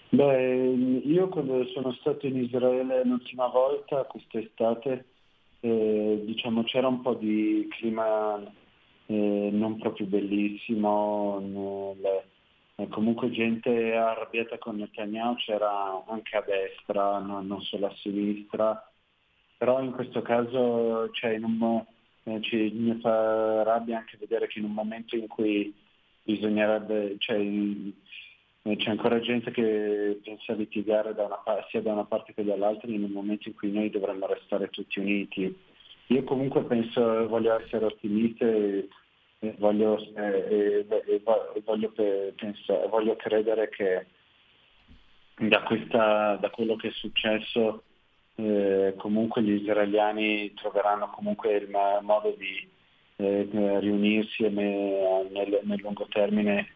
Beh, 0.09 1.01
io 1.03 1.27
quando 1.27 1.65
sono 1.73 1.91
stato 1.99 2.25
in 2.25 2.37
Israele 2.37 3.03
l'ultima 3.03 3.47
volta, 3.47 4.03
quest'estate, 4.03 5.05
eh, 5.59 6.21
diciamo 6.25 6.63
c'era 6.63 6.87
un 6.87 7.01
po' 7.01 7.15
di 7.15 7.67
clima 7.77 8.39
eh, 9.07 9.49
non 9.51 9.77
proprio 9.77 10.07
bellissimo, 10.07 11.39
nel, 11.39 12.23
eh, 12.77 12.87
comunque 12.89 13.31
gente 13.31 13.95
arrabbiata 13.95 14.57
con 14.57 14.75
Netanyahu 14.75 15.35
c'era 15.35 16.03
anche 16.07 16.35
a 16.35 16.41
destra, 16.41 17.19
no, 17.19 17.41
non 17.41 17.61
solo 17.61 17.87
a 17.87 17.95
sinistra, 17.95 18.91
però 19.57 19.81
in 19.81 19.91
questo 19.91 20.21
caso 20.21 21.09
cioè, 21.11 21.37
un, 21.37 21.83
eh, 22.23 22.41
ci, 22.41 22.71
mi 22.73 22.99
fa 22.99 23.63
rabbia 23.63 23.99
anche 23.99 24.17
vedere 24.19 24.47
che 24.47 24.59
in 24.59 24.65
un 24.65 24.73
momento 24.73 25.15
in 25.15 25.27
cui 25.27 25.73
bisognerebbe, 26.23 27.15
cioè, 27.19 27.37
eh, 27.37 28.75
c'è 28.75 28.89
ancora 28.89 29.21
gente 29.21 29.51
che 29.51 30.19
pensa 30.23 30.51
a 30.51 30.55
litigare 30.55 31.13
da 31.13 31.25
una, 31.25 31.39
sia 31.69 31.81
da 31.81 31.93
una 31.93 32.05
parte 32.05 32.33
che 32.33 32.43
dall'altra 32.43 32.91
in 32.91 33.03
un 33.03 33.11
momento 33.11 33.47
in 33.47 33.55
cui 33.55 33.71
noi 33.71 33.89
dovremmo 33.89 34.25
restare 34.27 34.69
tutti 34.69 34.99
uniti. 34.99 35.57
Io 36.07 36.23
comunque 36.23 36.63
penso, 36.63 37.27
voglio 37.27 37.57
essere 37.57 37.85
ottimista 37.85 38.45
e 38.45 38.45
e 38.45 38.87
voglio, 39.57 39.97
eh, 40.15 40.85
e, 40.87 41.21
voglio, 41.63 41.91
pensare, 42.35 42.87
voglio, 42.87 43.15
credere 43.15 43.69
che 43.69 44.05
da, 45.37 45.61
questa, 45.63 46.35
da, 46.35 46.49
quello 46.49 46.75
che 46.75 46.89
è 46.89 46.91
successo 46.91 47.83
eh, 48.35 48.93
comunque 48.97 49.41
gli 49.41 49.61
israeliani 49.61 50.53
troveranno 50.53 51.09
comunque 51.09 51.55
il 51.55 51.69
modo 51.69 52.35
di 52.37 52.67
eh, 53.17 53.47
riunirsi 53.79 54.43
e 54.43 54.49
me, 54.49 55.27
nel, 55.31 55.59
nel, 55.63 55.79
lungo 55.81 56.07
termine 56.09 56.69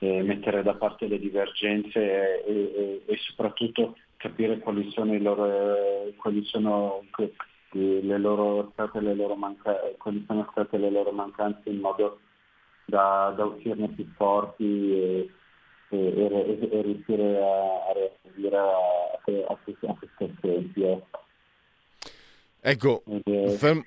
mettere 0.00 0.62
da 0.62 0.74
parte 0.74 1.06
le 1.06 1.18
divergenze 1.18 2.42
e, 2.42 3.02
e, 3.04 3.16
soprattutto 3.18 3.98
capire 4.16 4.58
quali 4.58 4.90
sono, 4.92 5.14
i 5.14 5.20
loro, 5.20 6.10
quali 6.16 6.42
sono 6.44 7.04
le 7.78 8.18
loro, 8.18 8.70
state 8.72 9.00
le 9.00 9.14
loro 9.14 9.36
manca- 9.36 9.80
quali 9.98 10.24
sono 10.26 10.48
state 10.50 10.76
le 10.76 10.90
loro 10.90 11.12
mancanze 11.12 11.68
in 11.68 11.78
modo 11.78 12.20
da, 12.86 13.32
da 13.36 13.44
uscirne 13.44 13.88
più 13.90 14.06
forti 14.16 14.92
e, 14.92 15.30
e, 15.90 15.98
e, 15.98 16.68
e 16.70 16.82
riuscire 16.82 17.38
a, 17.38 17.88
a 17.88 17.92
reagire 17.92 18.56
a, 18.56 18.62
a, 18.64 19.52
a 19.52 19.96
questi 19.96 20.36
tempi. 20.40 21.02
Ecco, 22.60 23.02
ferm- 23.56 23.86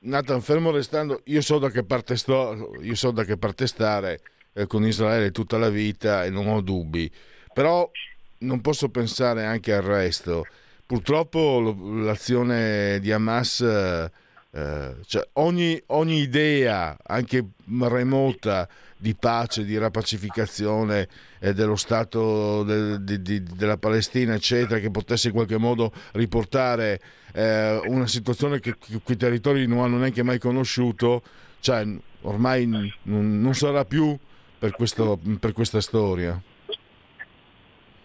Nathan, 0.00 0.40
fermo 0.40 0.70
restando, 0.70 1.22
io 1.24 1.40
so 1.40 1.58
da 1.58 1.70
che 1.70 1.84
parte, 1.84 2.16
sto, 2.16 2.76
io 2.80 2.94
so 2.94 3.10
da 3.10 3.24
che 3.24 3.36
parte 3.36 3.66
stare 3.66 4.20
eh, 4.52 4.66
con 4.66 4.84
Israele 4.84 5.30
tutta 5.32 5.58
la 5.58 5.70
vita 5.70 6.24
e 6.24 6.30
non 6.30 6.46
ho 6.46 6.60
dubbi, 6.60 7.10
però 7.52 7.90
non 8.38 8.60
posso 8.60 8.90
pensare 8.90 9.44
anche 9.44 9.72
al 9.72 9.82
resto 9.82 10.44
purtroppo 10.86 11.74
l'azione 12.02 12.98
di 13.00 13.10
Hamas, 13.10 13.60
eh, 13.60 14.94
cioè 15.04 15.28
ogni, 15.34 15.80
ogni, 15.88 16.20
idea, 16.20 16.96
anche 17.02 17.44
remota, 17.80 18.68
di 18.96 19.14
pace, 19.14 19.64
di 19.64 19.76
rapacificazione 19.76 21.08
eh, 21.40 21.52
dello 21.52 21.76
Stato 21.76 22.62
de, 22.62 23.04
de, 23.04 23.20
de, 23.20 23.42
della 23.42 23.76
Palestina, 23.76 24.34
eccetera, 24.34 24.80
che 24.80 24.90
potesse 24.90 25.28
in 25.28 25.34
qualche 25.34 25.58
modo 25.58 25.92
riportare 26.12 27.00
eh, 27.34 27.80
una 27.86 28.06
situazione 28.06 28.60
che, 28.60 28.74
quei 29.02 29.16
territori 29.16 29.66
non 29.66 29.80
hanno 29.80 29.98
neanche 29.98 30.22
mai 30.22 30.38
conosciuto, 30.38 31.22
cioè 31.60 31.86
ormai 32.22 32.66
non, 32.66 33.40
non 33.40 33.54
sarà 33.54 33.84
più 33.84 34.16
per, 34.58 34.72
questo, 34.72 35.18
per 35.38 35.52
questa 35.52 35.80
storia. 35.80 36.40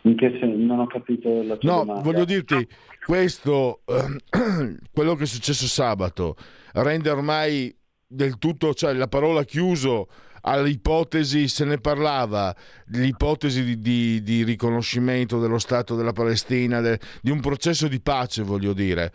In 0.03 0.15
che 0.17 0.29
senso? 0.39 0.57
Non 0.57 0.79
ho 0.79 0.87
capito 0.87 1.43
la 1.43 1.55
tua 1.57 1.71
No, 1.71 1.77
domanda. 1.79 2.01
voglio 2.01 2.25
dirti, 2.25 2.67
questo, 3.05 3.81
eh, 3.85 4.77
quello 4.91 5.15
che 5.15 5.23
è 5.23 5.27
successo 5.27 5.67
sabato, 5.67 6.35
rende 6.73 7.09
ormai 7.09 7.75
del 8.07 8.37
tutto, 8.39 8.73
cioè 8.73 8.93
la 8.93 9.07
parola 9.07 9.43
chiuso 9.43 10.07
all'ipotesi, 10.41 11.47
se 11.47 11.65
ne 11.65 11.77
parlava, 11.77 12.55
l'ipotesi 12.87 13.63
di, 13.63 13.79
di, 13.79 14.23
di 14.23 14.43
riconoscimento 14.43 15.39
dello 15.39 15.59
Stato 15.59 15.95
della 15.95 16.13
Palestina, 16.13 16.81
de, 16.81 16.99
di 17.21 17.29
un 17.29 17.39
processo 17.39 17.87
di 17.87 18.01
pace, 18.01 18.41
voglio 18.41 18.73
dire. 18.73 19.11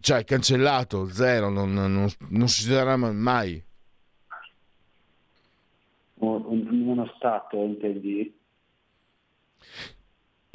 Cioè, 0.00 0.22
cancellato, 0.22 1.08
zero, 1.08 1.48
non, 1.50 1.72
non, 1.72 2.06
non 2.28 2.48
succederà 2.48 2.96
mai. 2.96 3.60
Uno 6.20 7.12
Stato, 7.16 7.56
intendi? 7.64 8.37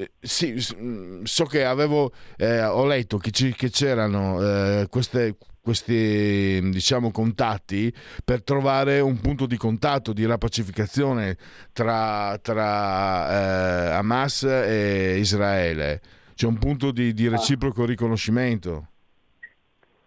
Eh, 0.03 0.11
sì, 0.19 0.53
mm, 0.75 1.23
so 1.23 1.45
che 1.45 1.63
avevo, 1.63 2.11
eh, 2.37 2.63
ho 2.63 2.85
letto 2.85 3.17
che, 3.17 3.31
ci, 3.31 3.53
che 3.53 3.69
c'erano 3.69 4.41
eh, 4.41 4.87
queste, 4.89 5.37
questi 5.61 6.59
diciamo, 6.69 7.11
contatti 7.11 7.93
per 8.23 8.43
trovare 8.43 8.99
un 8.99 9.19
punto 9.21 9.45
di 9.45 9.55
contatto, 9.55 10.11
di 10.11 10.25
rapacificazione 10.25 11.37
tra, 11.71 12.37
tra 12.41 13.29
eh, 13.29 13.93
Hamas 13.93 14.43
e 14.43 15.17
Israele. 15.19 16.01
C'è 16.35 16.47
un 16.47 16.57
punto 16.57 16.91
di, 16.91 17.13
di, 17.13 17.29
reciproco 17.29 17.85
riconoscimento. 17.85 18.87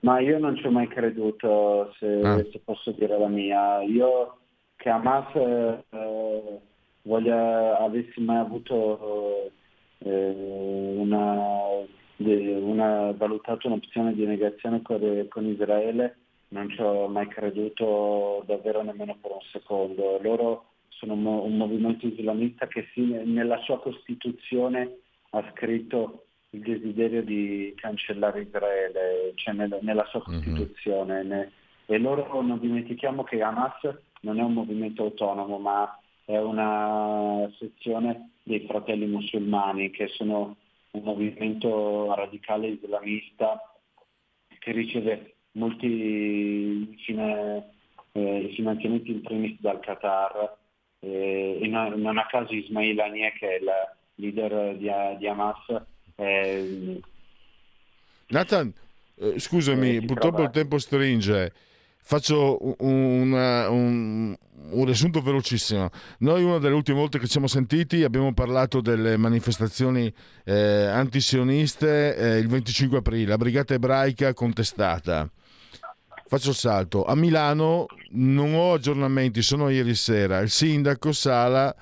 Ma 0.00 0.20
io 0.20 0.38
non 0.38 0.56
ci 0.56 0.66
ho 0.66 0.70
mai 0.70 0.88
creduto, 0.88 1.94
se, 1.98 2.20
ah. 2.22 2.36
se 2.36 2.60
posso 2.62 2.90
dire 2.92 3.18
la 3.18 3.28
mia. 3.28 3.80
Io 3.82 4.38
che 4.76 4.90
Hamas 4.90 5.34
eh, 5.34 6.60
voglia, 7.02 7.78
avessi 7.78 8.20
mai 8.20 8.38
avuto 8.38 9.46
eh, 9.46 9.52
una, 9.98 11.84
una, 12.16 13.12
valutato 13.12 13.66
un'opzione 13.66 14.14
di 14.14 14.26
negazione 14.26 14.82
con, 14.82 15.26
con 15.28 15.46
Israele, 15.46 16.16
non 16.48 16.70
ci 16.70 16.80
ho 16.80 17.08
mai 17.08 17.26
creduto 17.28 18.42
davvero 18.46 18.82
nemmeno 18.82 19.16
per 19.20 19.32
un 19.32 19.42
secondo. 19.50 20.18
Loro 20.20 20.66
sono 20.88 21.14
un 21.14 21.56
movimento 21.56 22.06
islamista 22.06 22.66
che 22.66 22.88
sì, 22.92 23.02
nella 23.02 23.58
sua 23.62 23.80
Costituzione 23.80 24.98
ha 25.30 25.52
scritto 25.52 26.24
il 26.50 26.60
desiderio 26.60 27.22
di 27.22 27.74
cancellare 27.76 28.42
Israele, 28.42 29.32
cioè 29.34 29.54
nella 29.54 30.06
sua 30.06 30.22
mhm. 30.26 30.34
Costituzione. 30.34 31.24
Mm-hmm. 31.24 31.48
E 31.86 31.98
loro 31.98 32.42
non 32.42 32.58
dimentichiamo 32.58 33.22
che 33.24 33.42
Hamas 33.42 33.80
non 34.20 34.38
è 34.38 34.42
un 34.42 34.52
movimento 34.52 35.04
autonomo, 35.04 35.58
ma 35.58 35.98
è 36.26 36.36
una 36.36 37.48
sezione 37.58 38.32
dei 38.42 38.66
fratelli 38.66 39.06
musulmani, 39.06 39.90
che 39.90 40.08
sono 40.08 40.56
un 40.90 41.02
movimento 41.02 42.12
radicale 42.14 42.68
islamista 42.68 43.58
che 44.58 44.72
riceve 44.72 45.36
molti 45.52 46.96
eh, 47.06 48.52
finanziamenti 48.54 49.10
in 49.12 49.22
primis 49.22 49.60
dal 49.60 49.80
Qatar 49.80 50.56
eh, 51.00 51.58
e 51.62 51.66
non, 51.68 52.00
non, 52.00 52.18
a 52.18 52.26
caso 52.26 52.52
Ismail 52.52 52.98
Haniyeh 52.98 53.32
che 53.38 53.48
è 53.48 53.58
il 53.60 53.70
leader 54.16 54.76
di, 54.76 54.90
di 55.18 55.28
Hamas 55.28 55.82
eh, 56.16 57.00
Nathan, 58.28 58.72
eh, 59.16 59.38
scusami, 59.38 60.00
purtroppo 60.00 60.36
trova... 60.36 60.48
il 60.48 60.50
tempo 60.50 60.78
stringe 60.78 61.52
faccio 62.08 62.58
un, 62.60 63.32
un, 63.32 64.36
un, 64.70 64.84
riassunto 64.84 65.20
velocissimo. 65.20 65.90
Noi 66.20 66.44
una 66.44 66.58
delle 66.58 66.76
ultime 66.76 66.98
volte 66.98 67.18
che 67.18 67.24
ci 67.24 67.32
siamo 67.32 67.48
sentiti 67.48 68.04
abbiamo 68.04 68.32
parlato 68.32 68.80
delle 68.80 69.16
manifestazioni 69.16 70.12
eh, 70.44 70.84
antisioniste 70.84 72.16
eh, 72.16 72.38
il 72.38 72.46
25 72.46 72.98
aprile, 72.98 73.26
la 73.26 73.36
brigata 73.36 73.74
ebraica 73.74 74.32
contestata. 74.34 75.28
Faccio 76.28 76.50
il 76.50 76.56
salto. 76.56 77.04
A 77.04 77.16
Milano 77.16 77.86
non 78.10 78.54
ho 78.54 78.74
aggiornamenti, 78.74 79.42
sono 79.42 79.68
ieri 79.68 79.96
sera. 79.96 80.38
Il 80.38 80.50
sindaco 80.50 81.10
Sala 81.10 81.74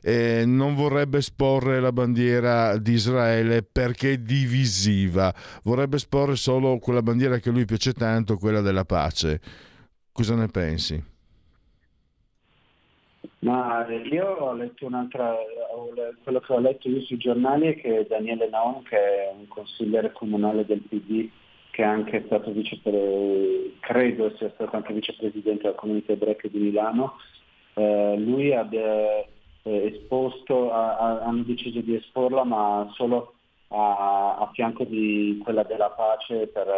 eh, 0.00 0.44
non 0.46 0.76
vorrebbe 0.76 1.18
esporre 1.18 1.80
la 1.80 1.92
bandiera 1.92 2.76
di 2.76 2.92
Israele 2.92 3.62
perché 3.64 4.12
è 4.12 4.18
divisiva, 4.18 5.34
vorrebbe 5.64 5.96
esporre 5.96 6.36
solo 6.36 6.78
quella 6.78 7.02
bandiera 7.02 7.38
che 7.38 7.48
a 7.48 7.52
lui 7.52 7.64
piace 7.64 7.92
tanto, 7.92 8.36
quella 8.36 8.60
della 8.60 8.84
pace. 8.84 9.40
Cosa 10.12 10.34
ne 10.34 10.46
pensi? 10.48 11.02
Ma 13.40 13.86
io 13.88 14.26
ho 14.26 14.52
letto 14.52 14.86
un'altra, 14.86 15.34
quello 16.22 16.40
che 16.40 16.52
ho 16.52 16.58
letto 16.60 16.88
io 16.88 17.00
sui 17.00 17.16
giornali 17.16 17.68
è 17.68 17.80
che 17.80 18.06
Daniele 18.08 18.48
Naon, 18.48 18.82
che 18.82 18.96
è 18.96 19.32
un 19.36 19.48
consigliere 19.48 20.12
comunale 20.12 20.64
del 20.64 20.80
PD, 20.80 21.28
che 21.70 21.82
è 21.82 21.86
anche 21.86 22.22
stato 22.26 22.52
vicepre, 22.52 23.72
credo 23.80 24.36
sia 24.36 24.50
stato 24.54 24.76
anche 24.76 24.92
vicepresidente 24.92 25.62
della 25.62 25.74
comunità 25.74 26.12
ebraica 26.12 26.46
di 26.46 26.58
Milano, 26.58 27.14
eh, 27.74 28.14
lui 28.18 28.54
abbia 28.54 29.24
eh, 29.62 29.86
esposto, 29.86 30.70
a, 30.72 30.98
a, 30.98 31.20
hanno 31.20 31.42
deciso 31.42 31.80
di 31.80 31.94
esporla 31.94 32.44
ma 32.44 32.88
solo 32.94 33.34
a, 33.68 34.36
a 34.36 34.50
fianco 34.52 34.84
di 34.84 35.40
quella 35.42 35.62
della 35.62 35.90
pace 35.90 36.46
per 36.48 36.68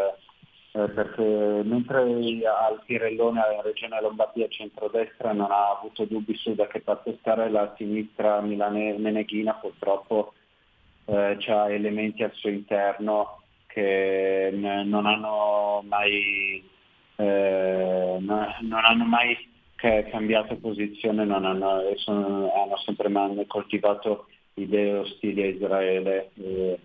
eh, 0.76 0.88
perché 0.88 1.22
mentre 1.64 2.00
al 2.00 2.82
Tirellone, 2.84 3.40
alla 3.40 3.62
Regione 3.62 4.00
Lombardia 4.00 4.48
centrodestra 4.48 5.32
non 5.32 5.52
ha 5.52 5.70
avuto 5.70 6.04
dubbi 6.04 6.34
su 6.34 6.52
da 6.56 6.66
che 6.66 6.80
parte 6.80 7.16
stare, 7.20 7.48
la 7.48 7.72
sinistra 7.76 8.40
milane, 8.40 8.98
meneghina 8.98 9.54
purtroppo 9.54 10.34
eh, 11.04 11.38
ha 11.46 11.70
elementi 11.70 12.24
al 12.24 12.32
suo 12.32 12.50
interno 12.50 13.42
che 13.68 14.50
n- 14.52 14.88
non 14.88 15.06
hanno 15.06 15.84
mai, 15.86 16.68
eh, 17.16 18.16
n- 18.18 18.56
non 18.62 18.84
hanno 18.84 19.04
mai 19.04 19.52
cambiato 19.76 20.56
posizione, 20.56 21.24
non 21.24 21.44
hanno, 21.44 21.82
sono, 21.96 22.52
hanno 22.52 22.76
sempre 22.78 23.10
coltivato 23.46 24.26
idee 24.54 24.96
ostili 24.96 25.42
a 25.42 25.46
Israele. 25.46 26.30
Eh, 26.34 26.78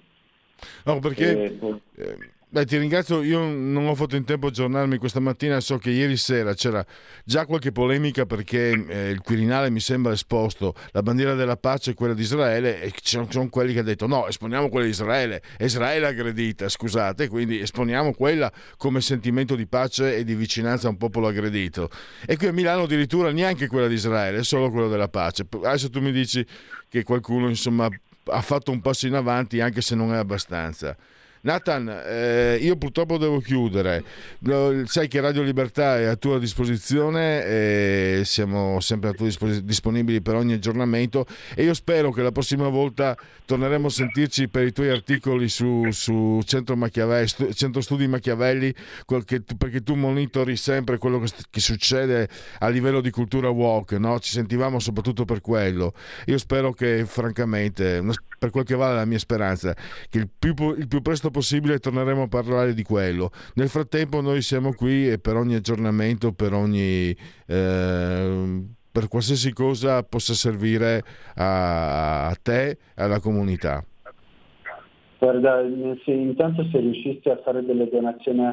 no, 0.83 0.99
perché... 0.99 1.57
Eh, 1.95 2.37
Beh, 2.51 2.65
ti 2.65 2.79
ringrazio, 2.79 3.21
io 3.21 3.41
non 3.41 3.85
ho 3.85 3.93
fatto 3.93 4.15
in 4.15 4.23
tempo 4.25 4.47
a 4.47 4.49
aggiornarmi 4.49 4.97
questa 4.97 5.19
mattina, 5.19 5.59
so 5.59 5.77
che 5.77 5.91
ieri 5.91 6.17
sera 6.17 6.55
c'era 6.55 6.83
già 7.23 7.45
qualche 7.45 7.71
polemica 7.71 8.25
perché 8.25 8.71
eh, 8.87 9.09
il 9.11 9.21
Quirinale 9.21 9.69
mi 9.69 9.79
sembra 9.79 10.13
esposto, 10.13 10.73
la 10.89 11.03
bandiera 11.03 11.35
della 11.35 11.57
pace 11.57 11.91
è 11.91 11.93
quella 11.93 12.15
di 12.15 12.23
Israele 12.23 12.81
e 12.81 12.91
ci 13.03 13.23
sono 13.29 13.49
quelli 13.49 13.71
che 13.71 13.79
hanno 13.81 13.89
detto 13.89 14.07
no, 14.07 14.27
esponiamo 14.27 14.67
quella 14.69 14.85
di 14.85 14.91
Israele, 14.91 15.43
Israele 15.59 16.07
aggredita, 16.07 16.67
scusate, 16.67 17.27
quindi 17.27 17.59
esponiamo 17.59 18.13
quella 18.15 18.51
come 18.77 18.99
sentimento 19.01 19.55
di 19.55 19.67
pace 19.67 20.15
e 20.15 20.23
di 20.23 20.33
vicinanza 20.33 20.87
a 20.87 20.89
un 20.89 20.97
popolo 20.97 21.27
aggredito. 21.27 21.91
E 22.25 22.35
qui 22.35 22.47
a 22.47 22.51
Milano 22.51 22.81
addirittura 22.81 23.31
neanche 23.31 23.67
quella 23.67 23.87
di 23.87 23.93
Israele, 23.93 24.41
solo 24.41 24.71
quella 24.71 24.87
della 24.87 25.07
pace. 25.07 25.45
Adesso 25.51 25.91
tu 25.91 26.01
mi 26.01 26.11
dici 26.11 26.43
che 26.89 27.03
qualcuno 27.03 27.47
insomma 27.47 27.87
ha 28.31 28.41
fatto 28.41 28.71
un 28.71 28.81
passo 28.81 29.05
in 29.05 29.13
avanti 29.13 29.61
anche 29.61 29.81
se 29.81 29.93
non 29.93 30.15
è 30.15 30.17
abbastanza. 30.17 30.97
Nathan, 31.41 31.87
eh, 32.05 32.57
io 32.61 32.75
purtroppo 32.75 33.17
devo 33.17 33.39
chiudere. 33.39 34.03
Sai 34.85 35.07
che 35.07 35.21
Radio 35.21 35.41
Libertà 35.41 35.97
è 35.97 36.05
a 36.05 36.15
tua 36.15 36.37
disposizione 36.37 37.45
e 37.45 38.21
siamo 38.25 38.79
sempre 38.79 39.09
a 39.09 39.13
tua 39.13 39.25
disposizione, 39.25 39.65
disponibili 39.65 40.21
per 40.21 40.35
ogni 40.35 40.53
aggiornamento 40.53 41.25
e 41.55 41.63
io 41.63 41.73
spero 41.73 42.11
che 42.11 42.21
la 42.21 42.31
prossima 42.31 42.67
volta 42.67 43.17
torneremo 43.45 43.87
a 43.87 43.89
sentirci 43.89 44.47
per 44.47 44.65
i 44.65 44.71
tuoi 44.71 44.89
articoli 44.89 45.49
su, 45.49 45.87
su 45.91 46.41
Centro, 46.45 46.77
Centro, 47.53 47.81
Studi 47.81 48.07
Machiavelli 48.07 48.73
perché 49.57 49.81
tu 49.81 49.95
monitori 49.95 50.55
sempre 50.55 50.97
quello 50.97 51.19
che, 51.19 51.29
che 51.49 51.59
succede 51.59 52.27
a 52.59 52.67
livello 52.67 53.01
di 53.01 53.09
cultura 53.09 53.49
walk, 53.49 53.93
no? 53.93 54.19
ci 54.19 54.31
sentivamo 54.31 54.79
soprattutto 54.79 55.25
per 55.25 55.41
quello. 55.41 55.93
Io 56.25 56.37
spero 56.37 56.73
che 56.73 57.05
francamente, 57.05 58.03
per 58.37 58.51
quel 58.51 58.65
che 58.65 58.75
vale 58.75 58.95
la 58.95 59.05
mia 59.05 59.19
speranza, 59.19 59.75
che 60.09 60.19
il 60.19 60.29
più, 60.37 60.53
il 60.77 60.87
più 60.87 61.01
presto 61.01 61.28
presto 61.29 61.31
possibile 61.31 61.79
torneremo 61.79 62.23
a 62.23 62.27
parlare 62.27 62.73
di 62.73 62.83
quello. 62.83 63.31
Nel 63.55 63.69
frattempo 63.69 64.21
noi 64.21 64.41
siamo 64.41 64.73
qui 64.73 65.09
e 65.09 65.19
per 65.19 65.35
ogni 65.35 65.55
aggiornamento, 65.55 66.33
per 66.33 66.53
ogni... 66.53 67.15
Eh, 67.45 68.63
per 68.91 69.07
qualsiasi 69.07 69.53
cosa 69.53 70.01
possa 70.01 70.33
servire 70.33 71.03
a, 71.35 72.27
a 72.27 72.35
te 72.41 72.69
e 72.69 72.77
alla 72.95 73.19
comunità. 73.19 73.83
Guarda, 75.19 75.61
se, 76.03 76.11
intanto 76.11 76.67
se 76.71 76.79
riuscissi 76.79 77.29
a 77.29 77.39
fare 77.43 77.63
delle 77.63 77.87
donazioni 77.87 78.43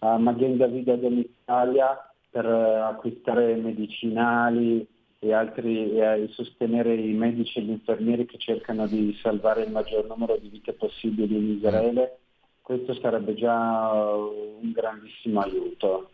a 0.00 0.18
Maghen 0.18 0.56
David 0.56 0.94
Dom 0.94 1.18
Italia 1.18 1.96
per 2.28 2.44
acquistare 2.44 3.54
medicinali 3.54 4.84
e 5.20 5.32
altri 5.32 5.96
e 5.96 6.28
sostenere 6.32 6.94
i 6.94 7.12
medici 7.12 7.60
e 7.60 7.62
gli 7.62 7.70
infermieri 7.70 8.26
che 8.26 8.36
cercano 8.36 8.88
di 8.88 9.16
salvare 9.22 9.62
il 9.62 9.70
maggior 9.70 10.06
numero 10.06 10.36
di 10.36 10.48
vite 10.48 10.72
possibili 10.72 11.36
in 11.36 11.50
Israele, 11.56 12.18
questo 12.64 12.94
sarebbe 12.94 13.34
già 13.34 14.00
un 14.00 14.72
grandissimo 14.72 15.40
aiuto. 15.40 16.08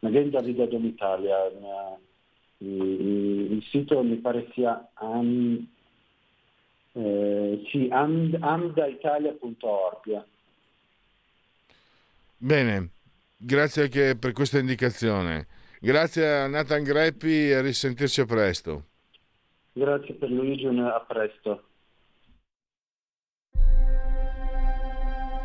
Magari 0.00 0.30
da 0.30 0.40
Vida 0.40 0.64
Italia, 0.64 1.36
il, 2.56 3.50
il, 3.52 3.62
sito 3.70 4.02
mi 4.02 4.16
pare 4.16 4.48
sia 4.52 4.90
am, 4.94 5.64
eh, 6.92 7.62
sì, 7.70 7.88
am, 7.92 8.36
amdaitalia.org. 8.40 10.24
Bene, 12.36 12.88
grazie 13.36 13.82
anche 13.82 14.16
per 14.18 14.32
questa 14.32 14.58
indicazione. 14.58 15.46
Grazie 15.80 16.34
a 16.34 16.46
Nathan 16.48 16.82
Greppi 16.82 17.50
e 17.50 17.54
a 17.54 17.60
risentirci 17.60 18.22
a 18.22 18.26
presto. 18.26 18.86
Grazie 19.72 20.14
per 20.14 20.30
Luigi, 20.30 20.66
a 20.66 21.04
presto. 21.06 21.67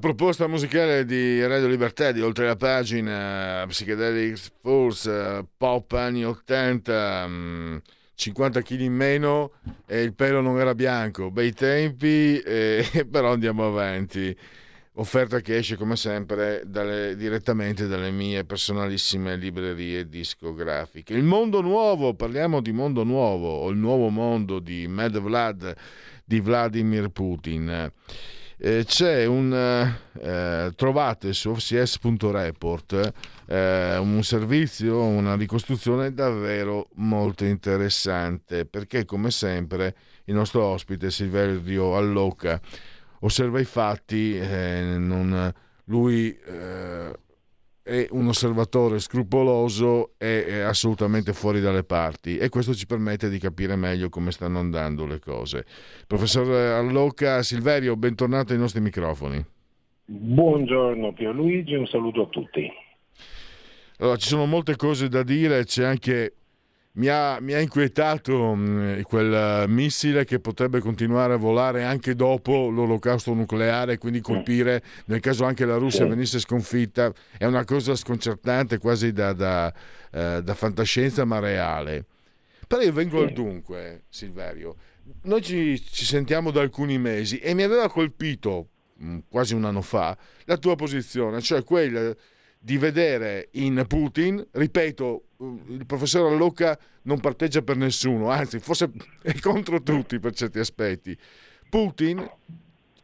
Proposta 0.00 0.48
musicale 0.48 1.04
di 1.04 1.46
Radio 1.46 1.68
Libertà 1.68 2.10
di 2.10 2.20
Oltre 2.20 2.46
la 2.46 2.56
Pagina, 2.56 3.64
Psychedelic 3.68 4.50
Force, 4.60 5.46
pop 5.56 5.92
anni 5.92 6.24
80, 6.24 7.80
50 8.14 8.62
kg 8.62 8.80
in 8.80 8.94
meno 8.94 9.52
e 9.86 10.02
il 10.02 10.14
pelo 10.14 10.40
non 10.40 10.58
era 10.58 10.74
bianco, 10.74 11.30
bei 11.30 11.52
tempi, 11.52 12.40
eh, 12.40 12.84
però 13.08 13.32
andiamo 13.32 13.66
avanti. 13.66 14.36
Offerta 14.94 15.40
che 15.40 15.58
esce 15.58 15.76
come 15.76 15.96
sempre 15.96 16.62
dalle, 16.66 17.14
direttamente 17.14 17.86
dalle 17.86 18.10
mie 18.10 18.44
personalissime 18.44 19.36
librerie 19.36 20.08
discografiche. 20.08 21.14
Il 21.14 21.22
mondo 21.22 21.60
nuovo, 21.60 22.14
parliamo 22.14 22.60
di 22.60 22.72
mondo 22.72 23.04
nuovo, 23.04 23.48
o 23.48 23.70
il 23.70 23.76
nuovo 23.76 24.08
mondo 24.08 24.58
di 24.58 24.88
Mad 24.88 25.18
Vlad 25.18 25.76
di 26.24 26.40
Vladimir 26.40 27.08
Putin. 27.10 27.92
Eh, 28.62 28.84
c'è 28.84 29.24
un 29.24 29.54
eh, 29.54 30.72
trovate 30.76 31.32
su 31.32 31.48
OCS.report 31.48 33.12
eh, 33.46 33.96
un 33.96 34.22
servizio, 34.22 35.02
una 35.02 35.34
ricostruzione 35.34 36.12
davvero 36.12 36.90
molto 36.96 37.46
interessante 37.46 38.66
perché 38.66 39.06
come 39.06 39.30
sempre 39.30 39.94
il 40.24 40.34
nostro 40.34 40.62
ospite 40.62 41.10
Silverio 41.10 41.96
Allocca 41.96 42.60
osserva 43.20 43.60
i 43.60 43.64
fatti, 43.64 44.36
eh, 44.38 44.94
non, 44.98 45.50
lui 45.84 46.38
è 47.90 48.06
un 48.12 48.28
osservatore 48.28 49.00
scrupoloso 49.00 50.12
e 50.16 50.46
è 50.46 50.60
assolutamente 50.60 51.32
fuori 51.32 51.60
dalle 51.60 51.82
parti 51.82 52.38
e 52.38 52.48
questo 52.48 52.72
ci 52.72 52.86
permette 52.86 53.28
di 53.28 53.40
capire 53.40 53.74
meglio 53.74 54.08
come 54.08 54.30
stanno 54.30 54.60
andando 54.60 55.06
le 55.06 55.18
cose. 55.18 55.66
Professor 56.06 56.48
Allocca, 56.48 57.42
Silverio, 57.42 57.96
bentornato 57.96 58.52
ai 58.52 58.60
nostri 58.60 58.80
microfoni. 58.80 59.44
Buongiorno 60.04 61.12
Pierluigi, 61.14 61.74
un 61.74 61.86
saluto 61.88 62.22
a 62.22 62.26
tutti. 62.26 62.70
Allora, 63.98 64.16
ci 64.16 64.28
sono 64.28 64.46
molte 64.46 64.76
cose 64.76 65.08
da 65.08 65.24
dire, 65.24 65.64
c'è 65.64 65.84
anche 65.84 66.34
mi 66.92 67.06
ha, 67.06 67.38
mi 67.40 67.52
ha, 67.52 67.60
inquietato 67.60 68.54
mh, 68.54 69.02
quel 69.02 69.68
missile 69.68 70.24
che 70.24 70.40
potrebbe 70.40 70.80
continuare 70.80 71.34
a 71.34 71.36
volare 71.36 71.84
anche 71.84 72.14
dopo 72.14 72.68
l'olocausto 72.68 73.32
nucleare, 73.32 73.98
quindi 73.98 74.20
colpire 74.20 74.82
nel 75.06 75.20
caso 75.20 75.44
anche 75.44 75.64
la 75.64 75.76
Russia 75.76 76.06
venisse 76.06 76.40
sconfitta. 76.40 77.12
È 77.38 77.44
una 77.44 77.64
cosa 77.64 77.94
sconcertante, 77.94 78.78
quasi 78.78 79.12
da, 79.12 79.32
da, 79.32 79.72
eh, 80.10 80.40
da 80.42 80.54
fantascienza, 80.54 81.24
ma 81.24 81.38
reale. 81.38 82.04
Però 82.66 82.82
io 82.82 82.92
vengo 82.92 83.22
al 83.22 83.32
dunque, 83.32 84.02
Silverio. 84.08 84.76
Noi 85.22 85.42
ci, 85.42 85.80
ci 85.82 86.04
sentiamo 86.04 86.50
da 86.50 86.60
alcuni 86.60 86.98
mesi 86.98 87.38
e 87.38 87.54
mi 87.54 87.62
aveva 87.62 87.88
colpito 87.88 88.68
mh, 88.96 89.18
quasi 89.28 89.54
un 89.54 89.64
anno 89.64 89.82
fa 89.82 90.16
la 90.44 90.56
tua 90.56 90.76
posizione, 90.76 91.40
cioè 91.40 91.64
quella 91.64 92.14
di 92.62 92.76
vedere 92.76 93.48
in 93.52 93.82
Putin, 93.88 94.46
ripeto, 94.50 95.22
il 95.68 95.86
professor 95.86 96.30
Allocca 96.30 96.78
non 97.02 97.18
parteggia 97.18 97.62
per 97.62 97.76
nessuno, 97.76 98.28
anzi 98.28 98.58
forse 98.58 98.90
è 99.22 99.32
contro 99.40 99.82
tutti 99.82 100.18
per 100.18 100.34
certi 100.34 100.58
aspetti. 100.58 101.16
Putin 101.70 102.28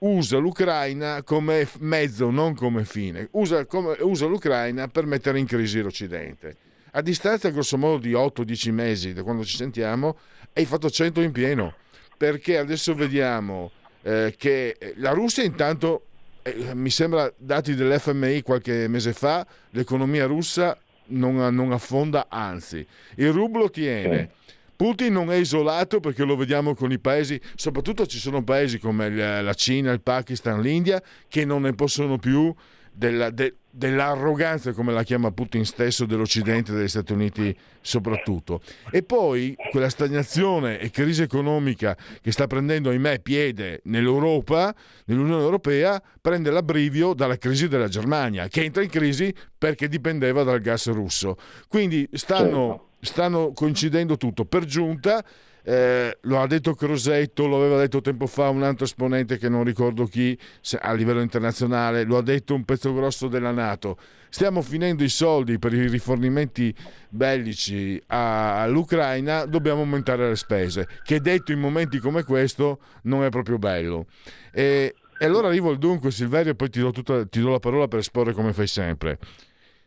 usa 0.00 0.36
l'Ucraina 0.36 1.22
come 1.22 1.66
mezzo, 1.78 2.28
non 2.30 2.54
come 2.54 2.84
fine, 2.84 3.28
usa, 3.32 3.64
come, 3.64 3.96
usa 4.00 4.26
l'Ucraina 4.26 4.88
per 4.88 5.06
mettere 5.06 5.38
in 5.38 5.46
crisi 5.46 5.80
l'Occidente. 5.80 6.56
A 6.92 7.00
distanza 7.00 7.48
grosso 7.48 7.78
modo 7.78 7.98
di 7.98 8.12
8-10 8.12 8.72
mesi 8.72 9.12
da 9.14 9.22
quando 9.22 9.42
ci 9.44 9.56
sentiamo, 9.56 10.18
hai 10.52 10.66
fatto 10.66 10.90
100 10.90 11.22
in 11.22 11.32
pieno, 11.32 11.74
perché 12.14 12.58
adesso 12.58 12.94
vediamo 12.94 13.70
eh, 14.02 14.34
che 14.36 14.76
la 14.96 15.12
Russia 15.12 15.42
intanto 15.42 16.02
eh, 16.46 16.74
mi 16.74 16.90
sembra, 16.90 17.32
dati 17.36 17.74
dell'FMI 17.74 18.42
qualche 18.42 18.86
mese 18.86 19.12
fa, 19.12 19.44
l'economia 19.70 20.26
russa 20.26 20.78
non, 21.06 21.54
non 21.54 21.72
affonda, 21.72 22.26
anzi, 22.28 22.86
il 23.16 23.32
rublo 23.32 23.68
tiene. 23.68 24.30
Putin 24.76 25.12
non 25.12 25.32
è 25.32 25.36
isolato 25.36 26.00
perché 26.00 26.22
lo 26.22 26.36
vediamo 26.36 26.74
con 26.74 26.92
i 26.92 26.98
paesi, 26.98 27.40
soprattutto 27.54 28.06
ci 28.06 28.18
sono 28.18 28.44
paesi 28.44 28.78
come 28.78 29.08
la 29.40 29.54
Cina, 29.54 29.90
il 29.90 30.02
Pakistan, 30.02 30.60
l'India, 30.60 31.02
che 31.28 31.44
non 31.44 31.62
ne 31.62 31.72
possono 31.72 32.18
più 32.18 32.54
della, 32.96 33.30
de, 33.30 33.56
dell'arroganza, 33.70 34.72
come 34.72 34.92
la 34.92 35.02
chiama 35.02 35.30
Putin 35.30 35.66
stesso, 35.66 36.06
dell'Occidente 36.06 36.72
e 36.72 36.76
degli 36.76 36.88
Stati 36.88 37.12
Uniti 37.12 37.54
soprattutto. 37.80 38.60
E 38.90 39.02
poi 39.02 39.54
quella 39.70 39.90
stagnazione 39.90 40.78
e 40.78 40.90
crisi 40.90 41.22
economica 41.22 41.96
che 42.22 42.32
sta 42.32 42.46
prendendo, 42.46 42.88
ahimè, 42.88 43.20
piede 43.20 43.82
nell'Europa, 43.84 44.74
nell'Unione 45.04 45.42
Europea, 45.42 46.02
prende 46.20 46.50
l'abbrivio 46.50 47.12
dalla 47.12 47.36
crisi 47.36 47.68
della 47.68 47.88
Germania, 47.88 48.48
che 48.48 48.64
entra 48.64 48.82
in 48.82 48.88
crisi 48.88 49.32
perché 49.56 49.88
dipendeva 49.88 50.42
dal 50.42 50.60
gas 50.60 50.88
russo. 50.90 51.36
Quindi 51.68 52.08
stanno, 52.12 52.92
stanno 53.00 53.52
coincidendo 53.52 54.16
tutto. 54.16 54.46
Per 54.46 54.64
giunta 54.64 55.22
eh, 55.68 56.18
lo 56.20 56.40
ha 56.40 56.46
detto 56.46 56.74
Crosetto, 56.74 57.48
lo 57.48 57.56
aveva 57.56 57.76
detto 57.76 58.00
tempo 58.00 58.28
fa 58.28 58.48
un 58.50 58.62
altro 58.62 58.84
esponente 58.84 59.36
che 59.36 59.48
non 59.48 59.64
ricordo 59.64 60.04
chi 60.04 60.38
a 60.78 60.92
livello 60.92 61.20
internazionale, 61.20 62.04
lo 62.04 62.18
ha 62.18 62.22
detto 62.22 62.54
un 62.54 62.64
pezzo 62.64 62.94
grosso 62.94 63.26
della 63.26 63.50
Nato. 63.50 63.98
Stiamo 64.28 64.62
finendo 64.62 65.02
i 65.02 65.08
soldi 65.08 65.58
per 65.58 65.74
i 65.74 65.88
rifornimenti 65.88 66.72
bellici 67.08 68.00
all'Ucraina, 68.06 69.44
dobbiamo 69.44 69.80
aumentare 69.80 70.28
le 70.28 70.36
spese, 70.36 70.86
che 71.02 71.20
detto 71.20 71.50
in 71.50 71.58
momenti 71.58 71.98
come 71.98 72.22
questo 72.22 72.78
non 73.02 73.24
è 73.24 73.28
proprio 73.28 73.58
bello. 73.58 74.06
E, 74.52 74.94
e 75.18 75.24
allora 75.24 75.48
arrivo 75.48 75.70
al 75.70 75.78
dunque, 75.78 76.12
Silverio, 76.12 76.52
e 76.52 76.54
poi 76.54 76.70
ti 76.70 76.78
do, 76.78 76.92
tutta, 76.92 77.26
ti 77.26 77.40
do 77.40 77.50
la 77.50 77.58
parola 77.58 77.88
per 77.88 77.98
esporre 77.98 78.32
come 78.34 78.52
fai 78.52 78.68
sempre. 78.68 79.18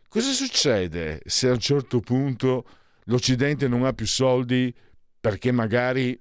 Cosa 0.08 0.32
succede 0.32 1.22
se 1.24 1.48
a 1.48 1.52
un 1.52 1.58
certo 1.58 2.00
punto 2.00 2.66
l'Occidente 3.04 3.66
non 3.66 3.86
ha 3.86 3.94
più 3.94 4.06
soldi 4.06 4.74
perché 5.20 5.52
magari 5.52 6.18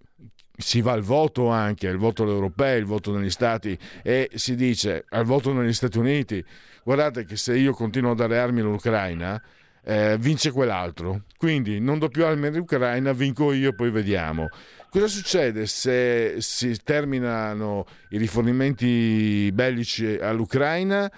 si 0.60 0.82
va 0.82 0.92
al 0.92 1.02
voto 1.02 1.48
anche, 1.48 1.88
al 1.88 1.98
voto 1.98 2.28
europeo, 2.28 2.78
il 2.78 2.86
voto 2.86 3.18
negli 3.18 3.30
Stati 3.30 3.78
e 4.04 4.30
si 4.34 4.56
dice 4.56 5.06
al 5.10 5.24
voto 5.24 5.54
negli 5.54 5.74
Stati 5.74 5.98
Uniti, 5.98 6.44
guardate 6.84 7.24
che 7.24 7.38
se 7.38 7.58
io 7.58 7.74
continuo 7.74 8.12
a 8.12 8.16
dare 8.16 8.38
armi 8.38 8.60
all'Ucraina, 8.60 9.42
eh, 9.84 10.18
vince 10.20 10.52
quell'altro. 10.52 11.24
Quindi 11.38 11.80
non 11.80 11.98
do 11.98 12.10
più 12.10 12.26
armi 12.26 12.48
all'Ucraina, 12.48 13.14
vinco 13.14 13.54
io, 13.54 13.74
poi 13.74 13.90
vediamo. 13.90 14.50
Cosa 14.90 15.08
succede 15.08 15.66
se 15.66 16.36
si 16.40 16.78
terminano 16.84 17.86
i 18.10 18.18
rifornimenti 18.18 19.50
bellici 19.54 20.18
all'Ucraina 20.20 21.10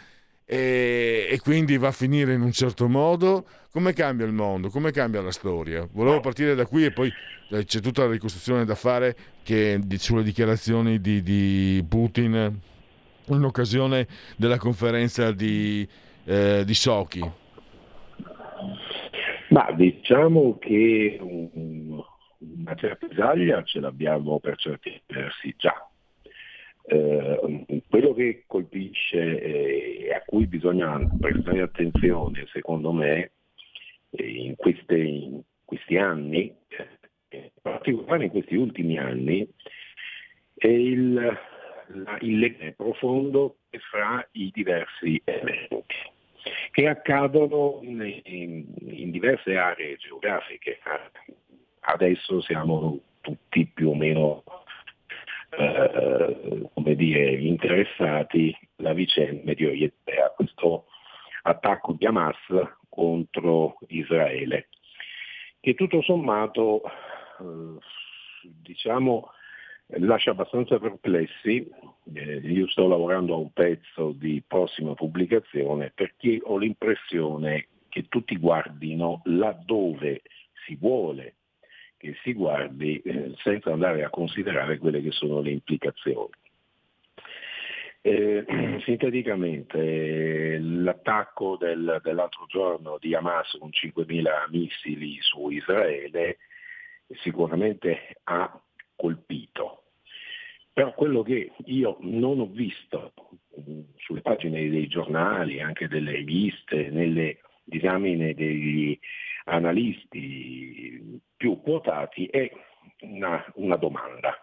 e, 0.46 1.28
e 1.30 1.40
quindi 1.40 1.78
va 1.78 1.90
a 1.90 1.92
finire 1.92 2.34
in 2.34 2.42
un 2.42 2.52
certo 2.52 2.88
modo? 2.88 3.46
Come 3.72 3.94
cambia 3.94 4.26
il 4.26 4.34
mondo? 4.34 4.70
Come 4.70 4.92
cambia 4.92 5.22
la 5.22 5.32
storia? 5.32 5.88
Volevo 5.92 6.20
partire 6.20 6.56
da 6.56 6.66
qui 6.66 6.86
e 6.86 6.92
poi 6.92 7.12
eh, 7.52 7.64
c'è 7.64 7.80
tutta 7.80 8.04
la 8.04 8.12
ricostruzione 8.12 8.66
da 8.66 8.76
fare 8.76 9.16
che, 9.44 9.80
sulle 9.98 10.24
dichiarazioni 10.24 11.00
di, 11.00 11.22
di 11.22 11.86
Putin 11.88 12.60
in 13.28 13.44
occasione 13.44 14.08
della 14.36 14.58
conferenza 14.58 15.32
di, 15.32 15.88
eh, 16.26 16.64
di 16.66 16.74
Sochi. 16.74 17.32
Ma 19.50 19.72
diciamo 19.74 20.58
che 20.60 21.18
una 21.22 22.76
certa 22.76 23.08
esaglia 23.10 23.64
ce 23.64 23.80
l'abbiamo 23.80 24.40
per 24.40 24.58
certi 24.58 25.02
versi 25.08 25.54
già. 25.58 25.91
Eh, 26.84 27.82
quello 27.88 28.14
che 28.14 28.44
colpisce 28.48 29.42
e 29.42 30.06
eh, 30.06 30.14
a 30.14 30.22
cui 30.26 30.48
bisogna 30.48 31.00
prestare 31.20 31.62
attenzione, 31.62 32.46
secondo 32.52 32.92
me, 32.92 33.32
in, 34.12 34.56
queste, 34.56 34.98
in 34.98 35.42
questi 35.64 35.98
anni, 35.98 36.54
in 37.30 37.50
particolare 37.62 38.26
in 38.26 38.32
questi 38.32 38.56
ultimi 38.56 38.98
anni, 38.98 39.48
è 40.56 40.68
il, 40.68 41.14
la, 41.14 42.18
il 42.22 42.40
legame 42.40 42.74
profondo 42.74 43.58
fra 43.90 44.28
i 44.34 44.52
diversi 44.54 45.22
eventi 45.24 46.10
che 46.72 46.88
accadono 46.88 47.80
in, 47.84 48.22
in, 48.24 48.66
in 48.80 49.12
diverse 49.12 49.56
aree 49.56 49.98
geografiche. 49.98 50.80
Adesso 51.82 52.42
siamo 52.42 53.00
tutti 53.22 53.66
più 53.74 53.90
o 53.90 53.96
meno 53.96 54.44
eh, 55.58 56.70
come 56.74 56.96
dire, 56.96 57.34
interessati 57.34 58.56
alla 58.78 58.94
vicenda 58.94 59.42
Medio 59.44 59.70
Oriente, 59.70 60.14
a 60.14 60.30
questo 60.30 60.86
attacco 61.44 61.94
di 61.94 62.06
Hamas 62.06 62.38
contro 62.90 63.78
Israele, 63.88 64.68
che 65.60 65.76
tutto 65.76 66.02
sommato 66.02 66.82
eh, 66.84 67.78
diciamo, 68.62 69.32
lascia 69.98 70.32
abbastanza 70.32 70.80
perplessi. 70.80 71.70
Eh, 72.14 72.36
io 72.44 72.68
sto 72.68 72.88
lavorando 72.88 73.34
a 73.34 73.38
un 73.38 73.52
pezzo 73.52 74.12
di 74.12 74.42
prossima 74.46 74.94
pubblicazione 74.94 75.92
perché 75.94 76.40
ho 76.44 76.58
l'impressione 76.58 77.68
che 77.90 78.08
tutti 78.08 78.38
guardino 78.38 79.22
laddove 79.26 80.22
si 80.66 80.76
vuole 80.76 81.36
che 82.02 82.16
si 82.24 82.34
guardi 82.34 83.00
eh, 83.00 83.34
senza 83.38 83.72
andare 83.72 84.04
a 84.04 84.10
considerare 84.10 84.80
quelle 84.80 85.04
che 85.04 85.12
sono 85.12 85.40
le 85.40 85.52
implicazioni. 85.52 86.32
Eh, 88.02 88.44
sinteticamente, 88.84 90.58
l'attacco 90.58 91.58
del, 91.58 92.00
dell'altro 92.04 92.48
giorno 92.48 92.98
di 93.00 93.14
Hamas 93.14 93.56
con 93.60 93.70
5.000 93.70 94.50
missili 94.50 95.18
su 95.22 95.50
Israele 95.50 96.38
sicuramente 97.22 98.18
ha 98.24 98.60
colpito. 98.96 99.84
Però 100.74 100.94
quello 100.94 101.22
che 101.22 101.52
io 101.66 101.98
non 102.00 102.40
ho 102.40 102.48
visto 102.48 103.14
sulle 103.98 104.22
pagine 104.22 104.70
dei 104.70 104.88
giornali, 104.88 105.62
anche 105.62 105.88
delle 105.88 106.14
riviste, 106.14 106.90
nelle 106.90 107.42
disamine 107.64 108.34
degli 108.34 108.98
analisti 109.46 111.20
più 111.36 111.62
quotati 111.62 112.26
è 112.28 112.52
una, 113.02 113.44
una 113.56 113.76
domanda. 113.76 114.36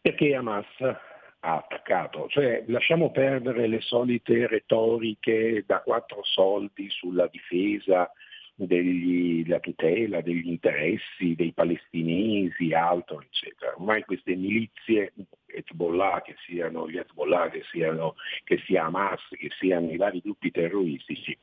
Perché 0.00 0.34
Hamas 0.34 0.66
ha 0.80 1.56
attaccato, 1.56 2.28
cioè 2.28 2.64
lasciamo 2.68 3.10
perdere 3.10 3.66
le 3.66 3.80
solite 3.80 4.46
retoriche 4.46 5.64
da 5.66 5.80
quattro 5.80 6.22
soldi 6.24 6.88
sulla 6.90 7.26
difesa 7.26 8.10
della 8.54 9.58
tutela 9.60 10.20
degli 10.20 10.48
interessi 10.48 11.34
dei 11.34 11.52
palestinesi, 11.52 12.72
altro, 12.72 13.20
eccetera. 13.22 13.72
Ormai 13.72 14.04
queste 14.04 14.36
milizie 14.36 15.12
Hezbollah, 15.46 16.22
che 16.22 16.36
siano 16.46 16.88
gli 16.88 16.98
Hezbollah, 16.98 17.50
che, 17.50 17.62
siano, 17.70 18.14
che 18.44 18.58
sia 18.64 18.84
Hamas, 18.84 19.20
che 19.30 19.48
siano 19.58 19.90
i 19.90 19.96
vari 19.96 20.20
gruppi 20.20 20.50
terroristici, 20.50 21.36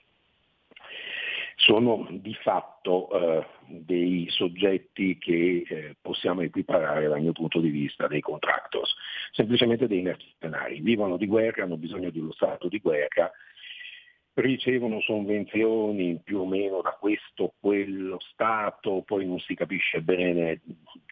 sono 1.60 2.08
di 2.10 2.34
fatto 2.36 3.10
eh, 3.12 3.46
dei 3.68 4.26
soggetti 4.30 5.18
che 5.18 5.66
eh, 5.68 5.96
possiamo 6.02 6.42
equiparare 6.42 7.10
dal 7.10 7.20
mio 7.20 7.34
punto 7.34 7.60
di 7.60 7.70
vista 7.70 8.08
dei 8.08 8.22
contractors, 8.22 8.96
semplicemente 9.32 9.86
dei 9.86 10.02
mercenari, 10.02 10.80
vivono 10.80 11.18
di 11.18 11.28
guerra, 11.28 11.64
hanno 11.64 11.76
bisogno 11.76 12.12
di 12.12 12.20
uno 12.20 12.32
stato 12.32 12.70
di 12.70 12.80
guerra, 12.80 13.30
ricevono 14.36 15.02
sovvenzioni 15.02 16.22
più 16.24 16.40
o 16.40 16.46
meno 16.46 16.82
da 16.82 16.96
questo 16.98 17.44
o 17.44 17.54
quello 17.60 18.20
Stato, 18.32 19.04
poi 19.06 19.26
non 19.26 19.40
si 19.40 19.54
capisce 19.54 20.02
bene 20.02 20.62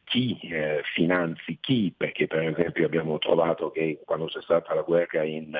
chi 0.06 0.40
eh, 0.44 0.82
finanzi 0.94 1.58
chi, 1.60 1.94
perché 1.96 2.28
per 2.28 2.48
esempio 2.48 2.86
abbiamo 2.86 3.18
trovato 3.18 3.70
che 3.70 4.00
quando 4.06 4.28
c'è 4.28 4.42
stata 4.44 4.74
la 4.74 4.82
guerra 4.82 5.24
in, 5.24 5.54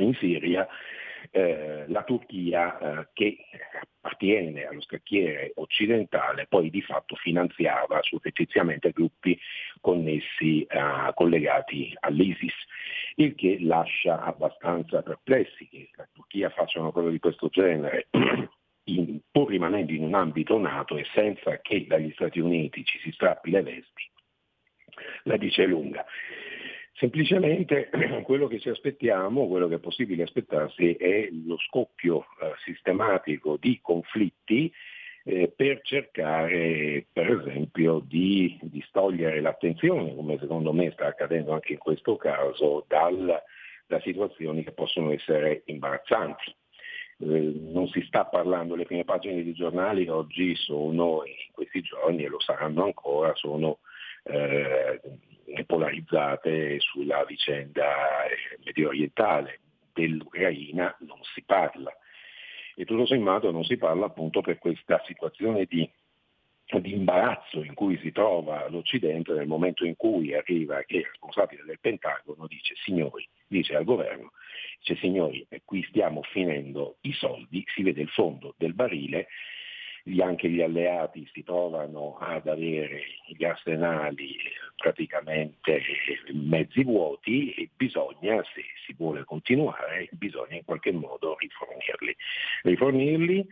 in 0.00 0.14
Siria, 0.14 0.66
eh, 1.30 1.84
la 1.88 2.02
Turchia 2.02 2.78
eh, 2.78 3.08
che 3.12 3.36
appartiene 3.80 4.66
allo 4.66 4.80
scacchiere 4.82 5.52
occidentale 5.56 6.46
poi 6.46 6.70
di 6.70 6.82
fatto 6.82 7.14
finanziava 7.16 8.00
surrettiziamente 8.02 8.90
gruppi 8.90 9.38
connessi, 9.80 10.62
eh, 10.62 11.12
collegati 11.14 11.94
all'ISIS, 12.00 12.54
il 13.16 13.34
che 13.34 13.58
lascia 13.60 14.22
abbastanza 14.22 15.02
perplessi 15.02 15.68
che 15.68 15.90
la 15.94 16.08
Turchia 16.12 16.50
faccia 16.50 16.80
una 16.80 16.90
cosa 16.90 17.10
di 17.10 17.18
questo 17.18 17.48
genere. 17.48 18.08
In, 18.86 19.18
pur 19.30 19.48
rimanendo 19.48 19.92
in 19.92 20.02
un 20.02 20.12
ambito 20.12 20.58
nato 20.58 20.98
e 20.98 21.06
senza 21.14 21.58
che 21.62 21.86
dagli 21.86 22.12
Stati 22.12 22.38
Uniti 22.38 22.84
ci 22.84 22.98
si 22.98 23.12
strappi 23.12 23.50
le 23.50 23.62
vesti, 23.62 24.10
la 25.22 25.38
dice 25.38 25.64
lunga. 25.64 26.04
Semplicemente 27.04 27.90
quello 28.24 28.46
che 28.46 28.58
ci 28.58 28.70
aspettiamo, 28.70 29.46
quello 29.46 29.68
che 29.68 29.74
è 29.74 29.78
possibile 29.78 30.22
aspettarsi 30.22 30.94
è 30.94 31.28
lo 31.44 31.58
scoppio 31.58 32.20
eh, 32.20 32.54
sistematico 32.64 33.58
di 33.60 33.78
conflitti 33.82 34.72
eh, 35.24 35.52
per 35.54 35.82
cercare 35.82 37.04
per 37.12 37.30
esempio 37.30 37.98
di 37.98 38.58
distogliere 38.62 39.42
l'attenzione, 39.42 40.14
come 40.14 40.38
secondo 40.38 40.72
me 40.72 40.92
sta 40.92 41.08
accadendo 41.08 41.52
anche 41.52 41.72
in 41.74 41.78
questo 41.78 42.16
caso, 42.16 42.86
dal, 42.88 43.38
da 43.86 44.00
situazioni 44.00 44.64
che 44.64 44.72
possono 44.72 45.12
essere 45.12 45.60
imbarazzanti. 45.66 46.56
Eh, 47.18 47.52
non 47.70 47.86
si 47.88 48.00
sta 48.06 48.24
parlando, 48.24 48.76
le 48.76 48.86
prime 48.86 49.04
pagine 49.04 49.44
dei 49.44 49.52
giornali 49.52 50.08
oggi 50.08 50.54
sono, 50.54 51.22
in 51.26 51.52
questi 51.52 51.82
giorni 51.82 52.24
e 52.24 52.28
lo 52.28 52.40
saranno 52.40 52.84
ancora, 52.84 53.34
sono 53.34 53.80
eh, 54.22 55.00
polarizzate 55.66 56.80
sulla 56.80 57.24
vicenda 57.24 58.24
eh, 58.24 58.58
medio 58.64 58.88
orientale. 58.88 59.60
Dell'Ucraina 59.92 60.96
non 61.00 61.22
si 61.22 61.42
parla 61.42 61.96
e 62.74 62.84
tutto 62.84 63.06
sommato 63.06 63.50
non 63.50 63.64
si 63.64 63.76
parla 63.76 64.06
appunto 64.06 64.40
per 64.40 64.58
questa 64.58 65.00
situazione 65.06 65.66
di, 65.66 65.88
di 66.80 66.92
imbarazzo 66.92 67.62
in 67.62 67.74
cui 67.74 67.98
si 67.98 68.10
trova 68.10 68.68
l'Occidente 68.68 69.32
nel 69.32 69.46
momento 69.46 69.84
in 69.84 69.96
cui 69.96 70.34
arriva 70.34 70.82
che 70.82 70.96
il 70.98 71.04
responsabile 71.04 71.62
del 71.64 71.78
Pentagono 71.80 72.46
dice 72.46 72.74
signori, 72.82 73.28
dice 73.46 73.76
al 73.76 73.84
governo, 73.84 74.32
dice 74.78 74.96
signori, 74.96 75.46
qui 75.64 75.84
stiamo 75.84 76.22
finendo 76.22 76.96
i 77.02 77.12
soldi, 77.12 77.64
si 77.68 77.82
vede 77.82 78.02
il 78.02 78.08
fondo 78.08 78.54
del 78.58 78.74
barile 78.74 79.28
anche 80.20 80.48
gli 80.50 80.60
alleati 80.60 81.28
si 81.32 81.42
trovano 81.42 82.18
ad 82.18 82.46
avere 82.46 83.02
gli 83.26 83.44
arsenali 83.44 84.36
praticamente 84.76 85.80
mezzi 86.32 86.82
vuoti 86.84 87.52
e 87.52 87.70
bisogna, 87.74 88.42
se 88.54 88.62
si 88.84 88.94
vuole 88.96 89.24
continuare, 89.24 90.08
bisogna 90.12 90.56
in 90.56 90.64
qualche 90.64 90.92
modo 90.92 91.36
rifornirli. 91.38 92.16
Rifornirli 92.62 93.46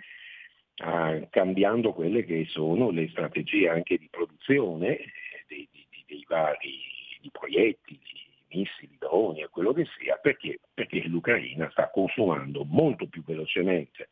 eh, 0.77 1.29
cambiando 1.31 1.93
quelle 1.93 2.25
che 2.25 2.45
sono 2.51 2.91
le 2.91 3.09
strategie 3.09 3.69
anche 3.69 3.97
di 3.97 4.09
produzione 4.11 4.99
dei, 5.47 5.67
dei, 5.71 6.05
dei 6.07 6.25
vari 6.29 6.91
proiettili, 7.31 8.01
missili, 8.49 8.97
droni 8.99 9.41
e 9.41 9.49
quello 9.49 9.73
che 9.73 9.87
sia, 9.99 10.17
perché? 10.17 10.61
perché 10.75 11.03
l'Ucraina 11.05 11.71
sta 11.71 11.88
consumando 11.88 12.65
molto 12.65 13.07
più 13.07 13.23
velocemente 13.25 14.11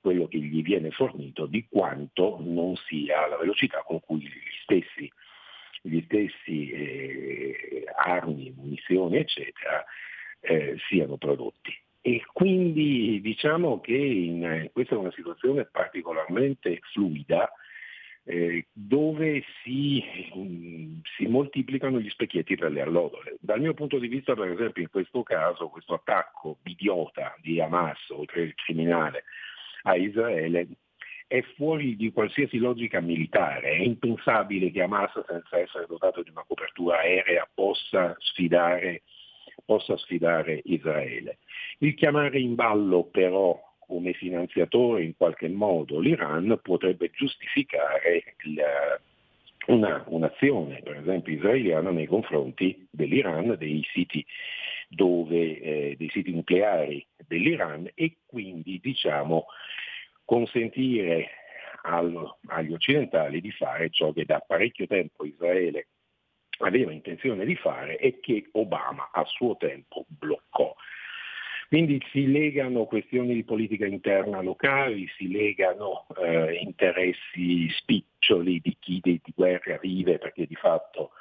quello 0.00 0.26
che 0.28 0.38
gli 0.38 0.62
viene 0.62 0.90
fornito 0.90 1.46
di 1.46 1.66
quanto 1.68 2.38
non 2.40 2.76
sia 2.86 3.26
la 3.26 3.36
velocità 3.36 3.82
con 3.84 4.00
cui 4.00 4.20
gli 4.20 4.30
stessi, 4.62 5.10
gli 5.82 6.00
stessi 6.04 6.70
eh, 6.70 7.84
armi, 7.94 8.52
munizioni, 8.56 9.18
eccetera, 9.18 9.84
eh, 10.40 10.76
siano 10.88 11.16
prodotti. 11.16 11.72
E 12.02 12.22
quindi 12.32 13.20
diciamo 13.20 13.80
che 13.80 13.94
in, 13.94 14.70
questa 14.72 14.94
è 14.94 14.98
una 14.98 15.12
situazione 15.12 15.66
particolarmente 15.66 16.80
fluida 16.92 17.52
eh, 18.24 18.66
dove 18.72 19.42
si, 19.62 20.02
mh, 20.34 21.00
si, 21.16 21.26
moltiplicano 21.26 22.00
gli 22.00 22.08
specchietti 22.08 22.56
per 22.56 22.70
le 22.70 22.82
allodole. 22.82 23.36
Dal 23.40 23.60
mio 23.60 23.74
punto 23.74 23.98
di 23.98 24.08
vista, 24.08 24.34
per 24.34 24.50
esempio, 24.50 24.82
in 24.82 24.90
questo 24.90 25.22
caso, 25.22 25.68
questo 25.68 25.94
attacco 25.94 26.58
idiota 26.64 27.34
di 27.40 27.60
Hamas, 27.60 28.08
oltre 28.10 28.42
il 28.42 28.54
criminale, 28.54 29.24
a 29.82 29.96
Israele 29.96 30.68
è 31.30 31.42
fuori 31.54 31.94
di 31.94 32.10
qualsiasi 32.10 32.58
logica 32.58 33.00
militare. 33.00 33.70
È 33.70 33.82
impensabile 33.82 34.72
che 34.72 34.82
Hamas, 34.82 35.12
senza 35.28 35.58
essere 35.58 35.86
dotato 35.86 36.22
di 36.22 36.30
una 36.30 36.44
copertura 36.44 36.98
aerea, 36.98 37.48
possa 37.54 38.16
sfidare, 38.18 39.02
possa 39.64 39.96
sfidare 39.96 40.60
Israele. 40.64 41.38
Il 41.78 41.94
chiamare 41.94 42.40
in 42.40 42.56
ballo 42.56 43.04
però 43.04 43.56
come 43.78 44.12
finanziatore 44.12 45.04
in 45.04 45.16
qualche 45.16 45.48
modo 45.48 46.00
l'Iran 46.00 46.58
potrebbe 46.62 47.10
giustificare 47.12 48.34
il, 48.44 48.60
una, 49.66 50.04
un'azione, 50.08 50.80
per 50.82 50.96
esempio 50.96 51.32
israeliana, 51.32 51.90
nei 51.90 52.06
confronti 52.06 52.86
dell'Iran, 52.90 53.54
dei 53.56 53.84
siti, 53.92 54.24
dove, 54.92 55.60
eh, 55.60 55.94
dei 55.96 56.10
siti 56.10 56.32
nucleari 56.32 57.06
dell'Iran 57.26 57.88
e 57.94 58.16
quindi 58.26 58.80
diciamo, 58.82 59.46
consentire 60.24 61.28
al, 61.82 62.38
agli 62.48 62.72
occidentali 62.72 63.40
di 63.40 63.52
fare 63.52 63.90
ciò 63.90 64.12
che 64.12 64.24
da 64.24 64.40
parecchio 64.40 64.88
tempo 64.88 65.24
Israele 65.24 65.86
aveva 66.58 66.92
intenzione 66.92 67.44
di 67.44 67.54
fare 67.54 67.98
e 67.98 68.18
che 68.18 68.48
Obama 68.52 69.10
a 69.12 69.24
suo 69.24 69.56
tempo 69.56 70.04
bloccò. 70.08 70.74
Quindi 71.68 72.02
si 72.10 72.26
legano 72.26 72.84
questioni 72.84 73.32
di 73.32 73.44
politica 73.44 73.86
interna 73.86 74.42
locali, 74.42 75.06
si 75.16 75.30
legano 75.30 76.06
eh, 76.20 76.54
interessi 76.54 77.70
spiccioli 77.70 78.60
di 78.60 78.76
chi 78.80 78.98
di, 79.00 79.20
guerra 79.36 79.78
vive 79.78 80.18
perché 80.18 80.46
di 80.46 80.56
fatto 80.56 81.12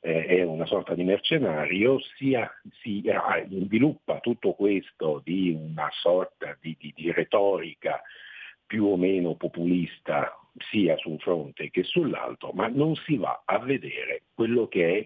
eh, 0.00 0.26
è 0.26 0.42
una 0.42 0.66
sorta 0.66 0.94
di 0.94 1.04
mercenario, 1.04 2.00
sia, 2.16 2.50
si 2.80 3.02
eh, 3.02 3.46
sviluppa 3.48 4.20
tutto 4.20 4.54
questo 4.54 5.20
di 5.24 5.50
una 5.50 5.88
sorta 5.92 6.56
di, 6.60 6.76
di, 6.78 6.92
di 6.94 7.12
retorica 7.12 8.00
più 8.66 8.86
o 8.86 8.96
meno 8.96 9.34
populista 9.34 10.34
sia 10.70 10.96
su 10.96 11.10
un 11.10 11.18
fronte 11.18 11.70
che 11.70 11.82
sull'altro, 11.82 12.52
ma 12.52 12.68
non 12.68 12.94
si 12.96 13.16
va 13.16 13.42
a 13.44 13.58
vedere 13.58 14.22
quello 14.34 14.68
che 14.68 14.98
è 14.98 15.04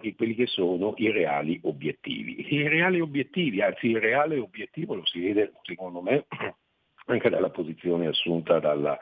che, 0.00 0.14
quelli 0.14 0.34
che 0.34 0.46
sono 0.46 0.94
i 0.96 1.10
reali 1.10 1.60
obiettivi. 1.62 2.52
I 2.54 2.68
reali 2.68 3.00
obiettivi, 3.00 3.62
anzi 3.62 3.88
il 3.88 4.00
reale 4.00 4.38
obiettivo 4.38 4.94
lo 4.94 5.06
si 5.06 5.20
vede 5.20 5.52
secondo 5.62 6.00
me 6.00 6.26
anche 7.06 7.30
dalla 7.30 7.50
posizione 7.50 8.08
assunta 8.08 8.58
dalla, 8.58 8.98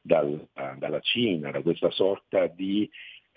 dal, 0.00 0.48
dalla 0.76 1.00
Cina, 1.00 1.50
da 1.50 1.62
questa 1.62 1.90
sorta 1.90 2.46
di 2.48 2.90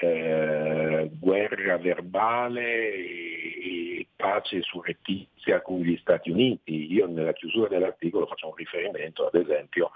eh, 0.04 1.10
guerra 1.20 1.78
verbale 1.78 2.94
e, 2.94 4.08
pace 4.16 4.62
surrettizia 4.62 5.62
con 5.62 5.82
gli 5.82 5.98
Stati 5.98 6.30
Uniti. 6.30 6.92
Io 6.94 7.08
nella 7.08 7.34
chiusura 7.34 7.68
dell'articolo 7.68 8.26
faccio 8.26 8.48
un 8.48 8.56
riferimento 8.56 9.28
ad 9.28 9.36
esempio 9.36 9.92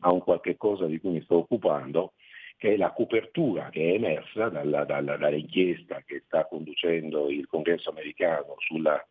a 0.00 0.10
un 0.10 0.20
qualche 0.20 0.56
cosa 0.56 0.86
di 0.86 0.98
cui 0.98 1.10
mi 1.10 1.22
sto 1.22 1.36
occupando, 1.36 2.12
che 2.56 2.74
è 2.74 2.76
la 2.76 2.92
copertura 2.92 3.68
che 3.68 3.90
è 3.90 3.94
emersa 3.94 4.48
dalla, 4.48 4.84
dalla, 4.84 5.16
dall'inchiesta 5.16 6.02
che 6.06 6.22
sta 6.24 6.46
conducendo 6.46 7.28
il 7.28 7.46
congresso 7.46 7.90
americano 7.90 8.54
sulla, 8.58 9.04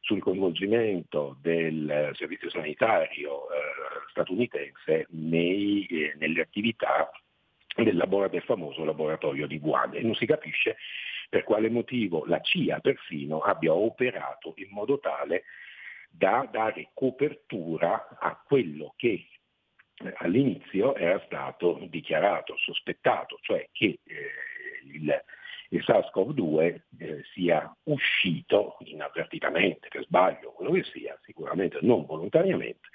sul 0.00 0.20
coinvolgimento 0.20 1.36
del 1.40 2.10
servizio 2.14 2.50
sanitario 2.50 3.50
eh, 3.50 3.54
statunitense 4.10 5.06
nei, 5.10 5.86
eh, 5.86 6.14
nelle 6.18 6.42
attività 6.42 7.10
del, 7.74 8.28
del 8.30 8.42
famoso 8.42 8.84
laboratorio 8.84 9.46
di 9.46 9.58
Wuhan 9.62 9.94
e 9.94 10.02
non 10.02 10.14
si 10.14 10.26
capisce 10.26 10.76
per 11.28 11.42
quale 11.42 11.68
motivo 11.70 12.24
la 12.26 12.40
CIA 12.40 12.80
perfino 12.80 13.40
abbia 13.40 13.72
operato 13.72 14.52
in 14.56 14.68
modo 14.70 14.98
tale 14.98 15.44
da 16.10 16.48
dare 16.50 16.90
copertura 16.94 18.16
a 18.20 18.40
quello 18.46 18.94
che 18.96 19.26
eh, 19.96 20.12
all'inizio 20.18 20.94
era 20.94 21.20
stato 21.26 21.78
dichiarato, 21.88 22.56
sospettato, 22.56 23.38
cioè 23.40 23.68
che 23.72 24.00
eh, 24.04 24.30
il, 24.92 25.22
il 25.70 25.84
SARS-CoV-2 25.84 26.80
eh, 26.98 27.22
sia 27.32 27.74
uscito 27.84 28.76
inavvertitamente, 28.80 29.88
per 29.88 30.04
sbaglio, 30.04 30.52
quello 30.52 30.72
che 30.72 30.84
sia, 30.84 31.18
sicuramente 31.22 31.78
non 31.82 32.06
volontariamente, 32.06 32.88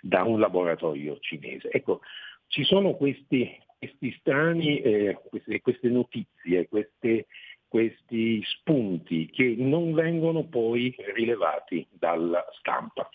da 0.00 0.22
un 0.24 0.40
laboratorio 0.40 1.18
cinese. 1.18 1.70
Ecco, 1.70 2.00
ci 2.48 2.64
sono 2.64 2.94
questi, 2.94 3.56
questi 3.78 4.16
strani, 4.18 4.80
eh, 4.80 5.18
queste, 5.28 5.60
queste, 5.60 5.88
notizie, 5.88 6.68
queste, 6.68 7.26
questi 7.68 8.42
spunti 8.44 9.28
che 9.30 9.54
non 9.58 9.92
vengono 9.92 10.44
poi 10.44 10.94
rilevati 11.14 11.86
dalla 11.90 12.44
stampa. 12.58 13.08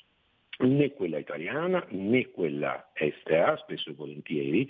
Né 0.60 0.92
quella 0.92 1.18
italiana 1.18 1.84
né 1.90 2.30
quella 2.30 2.92
estera, 2.94 3.58
spesso 3.58 3.90
e 3.90 3.94
volentieri, 3.94 4.70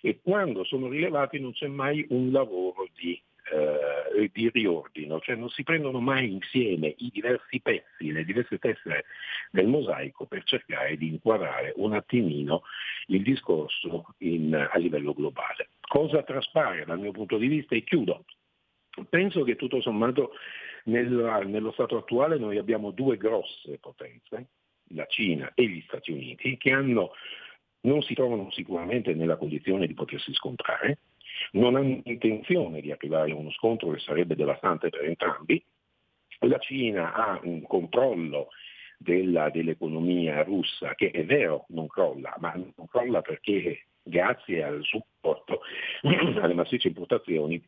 e 0.00 0.20
quando 0.22 0.64
sono 0.64 0.88
rilevati 0.88 1.38
non 1.38 1.52
c'è 1.52 1.66
mai 1.66 2.06
un 2.08 2.32
lavoro 2.32 2.88
di, 2.94 3.20
eh, 3.52 4.30
di 4.32 4.50
riordino, 4.50 5.20
cioè 5.20 5.36
non 5.36 5.48
si 5.50 5.62
prendono 5.62 6.00
mai 6.00 6.32
insieme 6.32 6.94
i 6.98 7.10
diversi 7.12 7.60
pezzi, 7.60 8.10
le 8.10 8.24
diverse 8.24 8.58
tessere 8.58 9.04
del 9.50 9.66
mosaico 9.66 10.26
per 10.26 10.42
cercare 10.44 10.96
di 10.96 11.08
inquadrare 11.08 11.72
un 11.76 11.92
attimino 11.92 12.62
il 13.06 13.22
discorso 13.22 14.14
in, 14.18 14.54
a 14.54 14.78
livello 14.78 15.12
globale. 15.12 15.70
Cosa 15.80 16.22
traspare 16.22 16.84
dal 16.84 16.98
mio 16.98 17.12
punto 17.12 17.38
di 17.38 17.46
vista 17.46 17.74
e 17.74 17.84
chiudo? 17.84 18.24
Penso 19.08 19.44
che 19.44 19.56
tutto 19.56 19.80
sommato 19.80 20.32
nel, 20.84 21.44
nello 21.46 21.72
stato 21.72 21.96
attuale 21.96 22.38
noi 22.38 22.58
abbiamo 22.58 22.90
due 22.90 23.16
grosse 23.16 23.78
potenze, 23.78 24.48
la 24.90 25.06
Cina 25.06 25.52
e 25.54 25.68
gli 25.68 25.82
Stati 25.82 26.10
Uniti, 26.10 26.56
che 26.56 26.72
hanno, 26.72 27.12
non 27.82 28.02
si 28.02 28.14
trovano 28.14 28.50
sicuramente 28.50 29.14
nella 29.14 29.36
condizione 29.36 29.86
di 29.86 29.94
potersi 29.94 30.32
scontrare, 30.32 30.98
non 31.52 31.76
hanno 31.76 32.00
intenzione 32.04 32.80
di 32.80 32.90
arrivare 32.90 33.32
a 33.32 33.36
uno 33.36 33.50
scontro 33.50 33.90
che 33.90 33.98
sarebbe 34.00 34.34
devastante 34.34 34.88
per 34.88 35.04
entrambi. 35.04 35.62
La 36.40 36.58
Cina 36.58 37.14
ha 37.14 37.40
un 37.42 37.62
controllo 37.62 38.48
della, 38.98 39.50
dell'economia 39.50 40.42
russa 40.42 40.94
che 40.94 41.10
è 41.10 41.24
vero 41.24 41.66
non 41.68 41.86
crolla, 41.86 42.34
ma 42.38 42.52
non 42.54 42.86
crolla 42.88 43.22
perché 43.22 43.86
grazie 44.02 44.62
al 44.62 44.82
supporto 44.84 45.60
alle 46.02 46.54
massicce 46.54 46.88
importazioni 46.88 47.62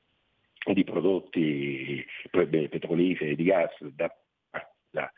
di 0.73 0.85
prodotti 0.85 2.05
petroliferi 2.31 3.31
e 3.31 3.37
di 3.37 3.45
gas 3.45 3.81
da, 3.81 4.14
da 4.91 5.11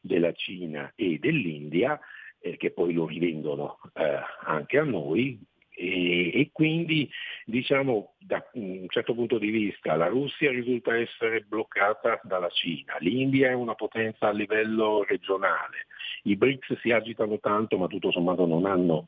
della 0.00 0.32
Cina 0.32 0.92
e 0.96 1.18
dell'India, 1.18 2.00
eh, 2.38 2.56
che 2.56 2.70
poi 2.70 2.92
lo 2.92 3.06
rivendono 3.06 3.78
eh, 3.94 4.18
anche 4.44 4.78
a 4.78 4.84
noi, 4.84 5.38
e, 5.80 6.30
e, 6.38 6.50
quindi 6.52 7.10
diciamo 7.46 8.12
da 8.18 8.44
un 8.52 8.86
certo 8.88 9.14
punto 9.14 9.38
di 9.38 9.48
vista 9.48 9.96
la 9.96 10.08
Russia 10.08 10.50
risulta 10.50 10.94
essere 10.94 11.40
bloccata 11.40 12.20
dalla 12.22 12.50
Cina, 12.50 12.96
l'India 12.98 13.48
è 13.48 13.54
una 13.54 13.74
potenza 13.74 14.28
a 14.28 14.32
livello 14.32 15.04
regionale, 15.08 15.86
i 16.24 16.36
BRICS 16.36 16.80
si 16.80 16.90
agitano 16.90 17.38
tanto 17.40 17.78
ma 17.78 17.86
tutto 17.86 18.10
sommato 18.10 18.44
non 18.44 18.66
hanno 18.66 19.06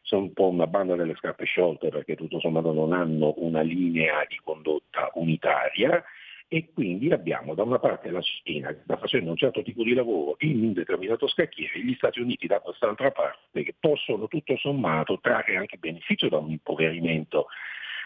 sono 0.00 0.22
un 0.22 0.32
po' 0.32 0.48
una 0.48 0.66
banda 0.66 0.96
delle 0.96 1.14
scarpe 1.16 1.44
sciolte 1.44 1.88
perché 1.88 2.14
tutto 2.14 2.38
sommato 2.38 2.72
non 2.72 2.92
hanno 2.92 3.34
una 3.38 3.62
linea 3.62 4.24
di 4.28 4.38
condotta 4.42 5.10
unitaria 5.14 6.02
e 6.48 6.70
quindi 6.72 7.10
abbiamo 7.10 7.54
da 7.54 7.62
una 7.62 7.78
parte 7.78 8.10
la 8.10 8.20
Cina 8.20 8.68
che 8.68 8.82
sta 8.84 8.96
facendo 8.96 9.30
un 9.30 9.36
certo 9.36 9.62
tipo 9.62 9.82
di 9.82 9.94
lavoro 9.94 10.36
in 10.40 10.62
un 10.62 10.72
determinato 10.72 11.26
scacchiere 11.26 11.80
gli 11.80 11.94
Stati 11.94 12.20
Uniti 12.20 12.46
da 12.46 12.60
quest'altra 12.60 13.10
parte 13.10 13.62
che 13.62 13.74
possono 13.78 14.28
tutto 14.28 14.56
sommato 14.58 15.18
trarre 15.20 15.56
anche 15.56 15.78
beneficio 15.78 16.28
da 16.28 16.38
un 16.38 16.50
impoverimento 16.50 17.46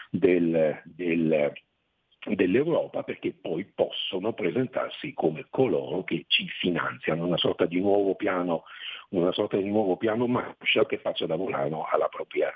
del, 0.09 0.81
del, 0.85 1.53
dell'Europa 2.25 3.03
perché 3.03 3.33
poi 3.33 3.65
possono 3.65 4.33
presentarsi 4.33 5.13
come 5.13 5.45
coloro 5.49 6.03
che 6.03 6.25
ci 6.27 6.47
finanziano 6.47 7.25
una 7.25 7.37
sorta 7.37 7.65
di 7.65 7.79
nuovo 7.79 8.15
piano, 8.15 8.63
una 9.09 9.31
sorta 9.31 9.57
di 9.57 9.69
nuovo 9.69 9.97
piano 9.97 10.27
Marshall 10.27 10.85
che 10.85 10.97
faccia 10.97 11.25
da 11.25 11.35
volano 11.35 11.85
alla 11.89 12.07
propria 12.07 12.51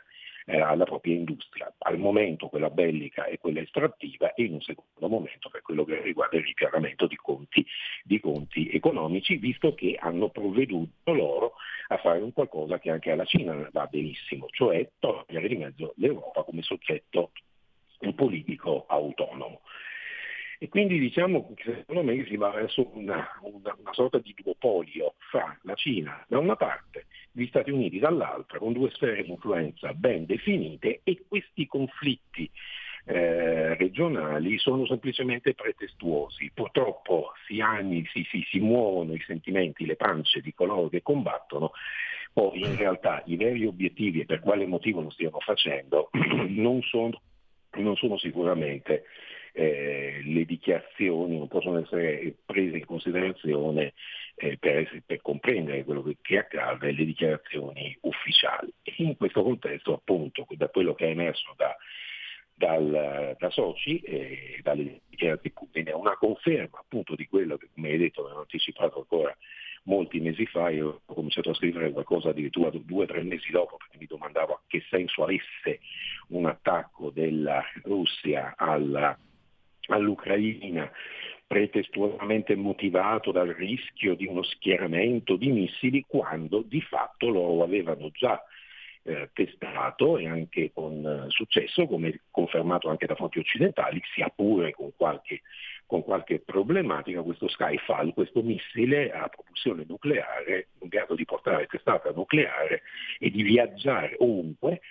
eh, 0.45 0.59
alla 0.59 0.85
propria 0.85 1.15
industria. 1.15 1.73
Al 1.79 1.97
momento 1.97 2.47
quella 2.47 2.69
bellica 2.69 3.25
e 3.25 3.37
quella 3.37 3.61
estrattiva 3.61 4.33
e 4.33 4.43
in 4.43 4.53
un 4.53 4.61
secondo 4.61 5.07
momento 5.07 5.49
per 5.49 5.61
quello 5.61 5.83
che 5.83 6.01
riguarda 6.01 6.37
il 6.37 6.43
ripianamento 6.43 7.07
di 7.07 7.15
conti, 7.15 7.65
di 8.03 8.19
conti 8.19 8.69
economici, 8.69 9.37
visto 9.37 9.73
che 9.73 9.97
hanno 9.99 10.29
provveduto 10.29 11.13
loro 11.13 11.53
a 11.87 11.97
fare 11.97 12.19
un 12.19 12.33
qualcosa 12.33 12.79
che 12.79 12.89
anche 12.89 13.11
alla 13.11 13.25
Cina 13.25 13.69
va 13.71 13.85
benissimo, 13.87 14.47
cioè 14.49 14.89
togliere 14.99 15.47
di 15.47 15.57
mezzo 15.57 15.93
l'Europa 15.97 16.43
come 16.43 16.61
soggetto 16.61 17.31
politico 18.15 18.85
autonomo. 18.87 19.61
E 20.63 20.69
quindi 20.69 20.97
diciamo 20.97 21.51
che 21.55 21.75
secondo 21.79 22.03
me 22.03 22.25
si 22.25 22.37
va 22.37 22.49
verso 22.51 22.89
una, 22.93 23.27
una, 23.41 23.75
una 23.77 23.91
sorta 23.91 24.17
di 24.19 24.33
duopolio 24.41 25.15
fra 25.17 25.59
la 25.63 25.73
Cina 25.73 26.23
da 26.29 26.39
una 26.39 26.55
parte, 26.55 27.07
gli 27.33 27.45
Stati 27.47 27.69
Uniti 27.69 27.99
dall'altra, 27.99 28.59
con 28.59 28.71
due 28.71 28.89
sfere 28.91 29.23
di 29.23 29.29
influenza 29.29 29.93
ben 29.93 30.25
definite 30.25 31.01
e 31.03 31.25
questi 31.27 31.67
conflitti 31.67 32.49
eh, 33.03 33.75
regionali 33.75 34.57
sono 34.57 34.85
semplicemente 34.85 35.53
pretestuosi. 35.53 36.49
Purtroppo 36.53 37.33
si, 37.45 37.59
anni, 37.59 38.05
si, 38.13 38.25
si, 38.29 38.41
si 38.49 38.59
muovono 38.59 39.15
i 39.15 39.23
sentimenti, 39.27 39.85
le 39.85 39.97
pance 39.97 40.39
di 40.39 40.53
coloro 40.53 40.87
che 40.87 41.01
combattono, 41.01 41.71
poi 42.31 42.61
in 42.61 42.77
realtà 42.77 43.21
i 43.25 43.35
veri 43.35 43.65
obiettivi 43.65 44.21
e 44.21 44.25
per 44.25 44.39
quale 44.39 44.65
motivo 44.65 45.01
lo 45.01 45.09
stiano 45.09 45.41
facendo 45.41 46.09
non 46.47 46.81
sono, 46.83 47.19
non 47.71 47.97
sono 47.97 48.17
sicuramente 48.17 49.03
eh, 49.53 50.21
le 50.23 50.45
dichiarazioni 50.45 51.37
non 51.37 51.47
possono 51.47 51.79
essere 51.79 52.35
prese 52.43 52.77
in 52.77 52.85
considerazione 52.85 53.93
eh, 54.35 54.57
per, 54.57 55.03
per, 55.05 55.21
comprendere 55.21 55.83
quello 55.83 56.01
che, 56.01 56.17
che, 56.21 56.39
accade, 56.39 56.91
le 56.91 57.05
dichiarazioni 57.05 57.95
ufficiali. 58.01 58.73
E 58.81 58.95
in 58.97 59.15
questo 59.15 59.43
contesto, 59.43 59.93
appunto, 59.93 60.45
da 60.57 60.67
quello 60.69 60.95
che 60.95 61.05
è 61.05 61.09
emerso 61.09 61.53
da, 61.55 61.75
dal, 62.55 63.35
da 63.37 63.49
Soci 63.51 63.99
e 63.99 64.59
dalle 64.63 65.01
dichiarazioni 65.07 65.83
è 65.83 65.93
una 65.93 66.17
conferma 66.17 66.79
appunto 66.79 67.15
di 67.15 67.27
quello 67.27 67.57
che, 67.57 67.69
come 67.73 67.89
hai 67.89 67.97
detto, 67.97 68.21
avevano 68.21 68.41
anticipato 68.41 68.99
ancora 68.99 69.37
molti 69.83 70.19
mesi 70.19 70.45
fa, 70.45 70.69
io 70.69 71.01
ho 71.05 71.13
cominciato 71.13 71.49
a 71.49 71.53
scrivere 71.53 71.91
qualcosa 71.91 72.29
addirittura 72.29 72.71
due 72.71 73.03
o 73.03 73.07
tre 73.07 73.21
mesi 73.21 73.51
dopo, 73.51 73.77
perché 73.77 73.97
mi 73.97 74.05
domandavo 74.05 74.61
che 74.67 74.83
senso 74.89 75.23
avesse 75.23 75.81
un 76.29 76.45
attacco 76.45 77.09
della 77.09 77.61
Russia 77.83 78.53
alla 78.57 79.17
all'Ucraina 79.87 80.91
pretestuosamente 81.45 82.55
motivato 82.55 83.31
dal 83.31 83.49
rischio 83.49 84.15
di 84.15 84.25
uno 84.25 84.43
schieramento 84.43 85.35
di 85.35 85.51
missili 85.51 86.03
quando 86.07 86.61
di 86.61 86.81
fatto 86.81 87.29
loro 87.29 87.63
avevano 87.63 88.09
già 88.11 88.43
eh, 89.03 89.29
testato 89.33 90.17
e 90.17 90.27
anche 90.27 90.71
con 90.73 91.05
eh, 91.05 91.29
successo, 91.29 91.85
come 91.85 92.21
confermato 92.31 92.89
anche 92.89 93.05
da 93.05 93.15
fonti 93.15 93.39
occidentali, 93.39 94.01
sia 94.13 94.31
pure 94.33 94.71
con 94.71 94.91
qualche, 94.95 95.41
con 95.85 96.03
qualche 96.03 96.39
problematica, 96.39 97.21
questo 97.21 97.47
Skyfall, 97.49 98.13
questo 98.13 98.41
missile 98.41 99.11
a 99.11 99.27
propulsione 99.27 99.85
nucleare 99.87 100.69
in 100.79 100.87
grado 100.87 101.15
di 101.15 101.25
portare 101.25 101.67
testata 101.67 102.11
nucleare 102.11 102.83
e 103.19 103.29
di 103.29 103.43
viaggiare 103.43 104.15
ovunque, 104.19 104.81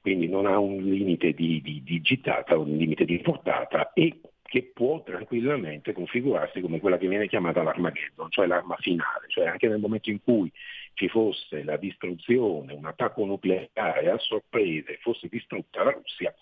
quindi 0.00 0.28
non 0.28 0.46
ha 0.46 0.58
un 0.58 0.82
limite 0.82 1.32
di, 1.32 1.60
di, 1.60 1.82
di 1.82 2.00
gittata, 2.00 2.56
un 2.56 2.76
limite 2.76 3.04
di 3.04 3.18
portata 3.18 3.92
e 3.92 4.20
che 4.46 4.70
può 4.72 5.02
tranquillamente 5.02 5.92
configurarsi 5.92 6.60
come 6.60 6.80
quella 6.80 6.98
che 6.98 7.08
viene 7.08 7.28
chiamata 7.28 7.62
l'Armageddon, 7.62 8.30
cioè 8.30 8.46
l'arma 8.46 8.76
finale, 8.78 9.26
cioè 9.28 9.46
anche 9.46 9.68
nel 9.68 9.80
momento 9.80 10.10
in 10.10 10.22
cui 10.22 10.50
ci 10.94 11.08
fosse 11.08 11.62
la 11.64 11.76
distruzione, 11.76 12.72
un 12.72 12.86
attacco 12.86 13.24
nucleare 13.24 14.10
a 14.10 14.18
sorpresa 14.18 14.90
e 14.90 14.98
fosse 15.02 15.28
distrutta 15.28 15.82
la 15.82 15.90
Russia, 15.90 16.34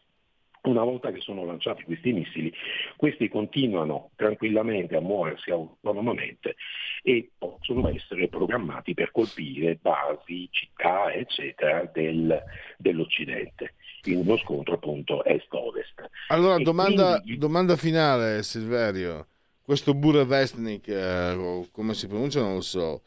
una 0.65 0.83
volta 0.83 1.11
che 1.13 1.21
sono 1.21 1.45
lanciati 1.45 1.83
questi 1.83 2.13
missili, 2.13 2.53
questi 2.97 3.29
continuano 3.29 4.11
tranquillamente 4.17 4.97
a 4.97 5.01
muoversi 5.01 5.51
autonomamente 5.51 6.57
e 7.03 7.31
possono 7.37 7.89
essere 7.89 8.29
programmati 8.29 8.95
per 8.95 9.11
colpire 9.11 9.79
basi, 9.81 10.49
città, 10.51 11.13
eccetera, 11.13 11.89
del, 11.93 12.43
dell'Occidente 12.79 13.75
in 14.13 14.19
uno 14.19 14.37
scontro 14.39 14.75
appunto 14.75 15.25
est-ovest. 15.25 16.09
Allora, 16.29 16.59
domanda, 16.59 17.21
quindi... 17.21 17.39
domanda, 17.39 17.77
finale, 17.77 18.43
Silverio. 18.43 19.27
Questo 19.63 19.95
Burevestnik, 19.95 20.89
eh, 20.89 21.69
come 21.71 21.95
si 21.95 22.07
pronuncia 22.07 22.41
non 22.41 22.55
lo 22.55 22.61
so, 22.61 23.03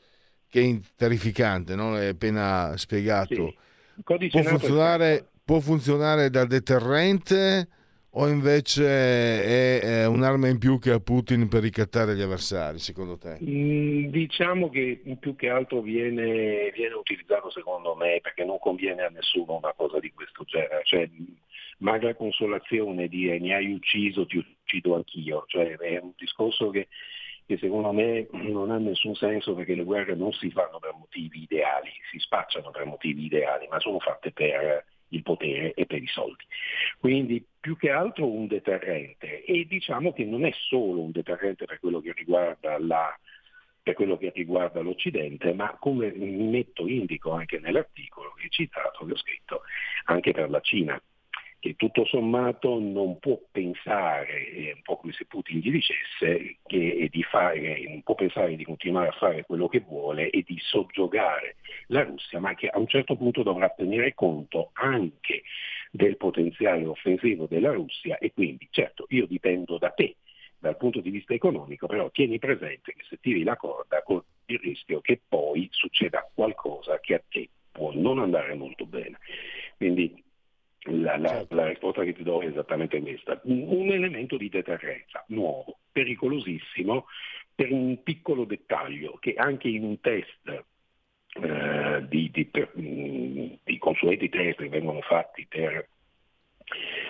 che 0.49 0.61
è 0.61 0.79
terrificante, 0.95 1.75
no? 1.75 1.91
L'hai 1.91 2.09
appena 2.09 2.73
spiegato. 2.77 3.33
Sì. 3.33 4.29
Può 4.29 4.41
funzionare, 4.43 5.29
può 5.43 5.59
funzionare 5.59 6.29
da 6.29 6.45
deterrente 6.45 7.67
o 8.19 8.27
invece 8.27 8.83
è, 8.83 9.79
è 9.79 10.07
un'arma 10.07 10.47
in 10.47 10.57
più 10.57 10.79
che 10.79 10.91
ha 10.91 10.99
Putin 10.99 11.47
per 11.47 11.61
ricattare 11.61 12.15
gli 12.15 12.21
avversari, 12.21 12.79
secondo 12.79 13.17
te? 13.17 13.37
Mm, 13.43 14.07
diciamo 14.07 14.69
che 14.69 15.01
più 15.19 15.35
che 15.35 15.49
altro 15.49 15.81
viene, 15.81 16.71
viene, 16.73 16.95
utilizzato 16.95 17.51
secondo 17.51 17.95
me 17.95 18.19
perché 18.21 18.43
non 18.43 18.57
conviene 18.57 19.03
a 19.03 19.09
nessuno 19.09 19.57
una 19.57 19.73
cosa 19.75 19.99
di 19.99 20.11
questo 20.13 20.43
genere, 20.45 20.81
cioè 20.83 21.07
magra 21.79 22.15
consolazione 22.15 23.07
dire 23.07 23.39
mi 23.39 23.53
hai 23.53 23.71
ucciso, 23.71 24.25
ti 24.25 24.37
uccido 24.37 24.95
anch'io, 24.95 25.43
cioè 25.45 25.77
è 25.77 25.99
un 25.99 26.13
discorso 26.17 26.71
che, 26.71 26.87
che 27.45 27.57
secondo 27.57 27.91
me 27.91 28.27
non 28.31 28.71
ha 28.71 28.79
nessun 28.79 29.13
senso 29.13 29.53
perché 29.53 29.75
le 29.75 29.83
guerre 29.83 30.15
non 30.15 30.33
si 30.33 30.49
fanno 30.49 30.79
per 30.79 30.95
motivi 30.97 31.43
ideali, 31.43 31.91
si 32.09 32.17
spacciano 32.17 32.71
per 32.71 32.85
motivi 32.85 33.25
ideali, 33.25 33.67
ma 33.69 33.79
sono 33.79 33.99
fatte 33.99 34.31
per 34.31 34.85
il 35.09 35.23
potere 35.23 35.73
e 35.73 35.85
per 35.85 36.01
i 36.01 36.07
soldi. 36.07 36.43
Quindi 36.99 37.45
più 37.59 37.77
che 37.77 37.89
altro 37.89 38.29
un 38.29 38.47
deterrente 38.47 39.43
e 39.43 39.65
diciamo 39.65 40.13
che 40.13 40.25
non 40.25 40.45
è 40.45 40.51
solo 40.53 41.01
un 41.01 41.11
deterrente 41.11 41.65
per 41.65 41.79
quello 41.79 42.01
che 42.01 42.13
riguarda 42.15 42.77
la 42.79 43.17
quello 43.93 44.17
che 44.17 44.33
riguarda 44.35 44.81
l'Occidente, 44.81 45.53
ma 45.53 45.77
come 45.79 46.11
metto 46.11 46.87
indico 46.87 47.31
anche 47.31 47.57
nell'articolo 47.57 48.33
che 48.33 48.47
ho 48.47 48.49
citato, 48.49 49.05
che 49.05 49.13
ho 49.13 49.17
scritto, 49.17 49.61
anche 50.05 50.33
per 50.33 50.49
la 50.49 50.59
Cina 50.59 51.01
che 51.67 51.75
tutto 51.75 52.05
sommato 52.05 52.79
non 52.79 53.19
può 53.19 53.37
pensare, 53.51 54.71
un 54.73 54.81
po' 54.83 54.97
come 54.97 55.11
se 55.11 55.25
Putin 55.25 55.59
gli 55.59 55.69
dicesse, 55.69 56.57
che 56.65 57.09
di 57.11 57.23
fare, 57.23 57.83
non 57.87 58.03
può 58.03 58.15
pensare 58.15 58.55
di 58.55 58.63
continuare 58.63 59.09
a 59.09 59.17
fare 59.17 59.43
quello 59.43 59.67
che 59.67 59.81
vuole 59.81 60.29
e 60.29 60.43
di 60.45 60.57
soggiogare 60.59 61.57
la 61.87 62.03
Russia, 62.03 62.39
ma 62.39 62.53
che 62.53 62.69
a 62.69 62.79
un 62.79 62.87
certo 62.87 63.17
punto 63.17 63.43
dovrà 63.43 63.69
tenere 63.69 64.13
conto 64.13 64.69
anche 64.73 65.43
del 65.91 66.15
potenziale 66.15 66.85
offensivo 66.85 67.47
della 67.47 67.73
Russia 67.73 68.17
e 68.17 68.31
quindi 68.31 68.67
certo 68.71 69.05
io 69.09 69.25
dipendo 69.25 69.77
da 69.77 69.89
te 69.89 70.15
dal 70.59 70.77
punto 70.77 71.01
di 71.01 71.09
vista 71.09 71.33
economico, 71.33 71.87
però 71.87 72.09
tieni 72.11 72.39
presente 72.39 72.93
che 72.93 73.03
se 73.09 73.17
tiri 73.19 73.43
la 73.43 73.57
corda 73.57 74.01
con 74.03 74.23
il 74.45 74.59
rischio 74.59 75.01
che 75.01 75.19
poi 75.27 75.67
succeda 75.71 76.29
qualcosa 76.33 76.99
che 76.99 77.13
a 77.15 77.21
te 77.27 77.49
può 77.71 77.91
non 77.93 78.19
andare 78.19 78.55
molto 78.55 78.85
bene. 78.85 79.17
Quindi 79.77 80.23
la, 80.87 81.17
la, 81.17 81.29
certo. 81.29 81.55
la, 81.55 81.67
risposta 81.67 82.03
che 82.03 82.13
ti 82.13 82.23
do 82.23 82.41
è 82.41 82.47
esattamente 82.47 83.01
questa. 83.01 83.39
Un, 83.43 83.65
un, 83.67 83.91
elemento 83.91 84.37
di 84.37 84.49
deterrenza 84.49 85.23
nuovo, 85.27 85.79
pericolosissimo, 85.91 87.05
per 87.53 87.71
un 87.71 88.01
piccolo 88.03 88.45
dettaglio 88.45 89.17
che 89.19 89.33
anche 89.35 89.67
in 89.67 89.83
un 89.83 89.99
test 89.99 90.63
eh, 91.41 92.05
di, 92.07 92.29
di, 92.31 92.45
per, 92.45 92.71
mm, 92.79 93.53
di, 93.63 93.77
consueti 93.77 94.29
test 94.29 94.59
che 94.59 94.69
vengono 94.69 95.01
fatti 95.01 95.45
per, 95.47 95.87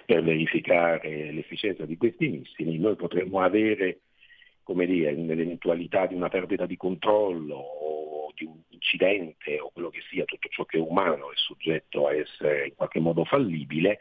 per 0.06 0.24
verificare 0.24 1.32
l'efficienza 1.32 1.86
di 1.86 1.98
questi 1.98 2.28
missili, 2.28 2.78
noi 2.78 2.96
potremmo 2.96 3.42
avere 3.42 4.02
come 4.68 4.86
dire, 4.86 5.14
nell'eventualità 5.14 6.08
di 6.08 6.14
una 6.14 6.28
perdita 6.28 6.66
di 6.66 6.76
controllo 6.76 8.34
di 8.36 8.44
un 8.44 8.60
incidente 8.68 9.62
o 9.62 9.70
quello 9.72 9.90
che 9.90 10.02
sia, 10.10 10.26
tutto 10.26 10.50
ciò 10.50 10.66
che 10.66 10.76
è 10.76 10.82
umano 10.82 11.32
è 11.32 11.36
soggetto 11.36 12.06
a 12.06 12.14
essere 12.14 12.68
in 12.68 12.76
qualche 12.76 13.00
modo 13.00 13.24
fallibile, 13.24 14.00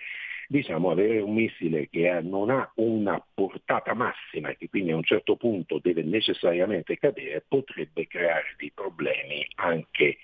diciamo 0.48 0.90
avere 0.90 1.20
un 1.20 1.34
missile 1.34 1.88
che 1.88 2.20
non 2.20 2.50
ha 2.50 2.68
una 2.74 3.24
portata 3.32 3.94
massima 3.94 4.48
e 4.48 4.56
che 4.56 4.68
quindi 4.68 4.90
a 4.90 4.96
un 4.96 5.04
certo 5.04 5.36
punto 5.36 5.78
deve 5.78 6.02
necessariamente 6.02 6.98
cadere, 6.98 7.44
potrebbe 7.46 8.08
creare 8.08 8.56
dei 8.56 8.72
problemi 8.74 9.46
anche 9.54 10.18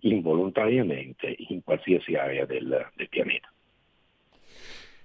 involontariamente 0.00 1.36
in 1.50 1.62
qualsiasi 1.62 2.16
area 2.16 2.44
del, 2.46 2.90
del 2.96 3.08
pianeta. 3.08 3.53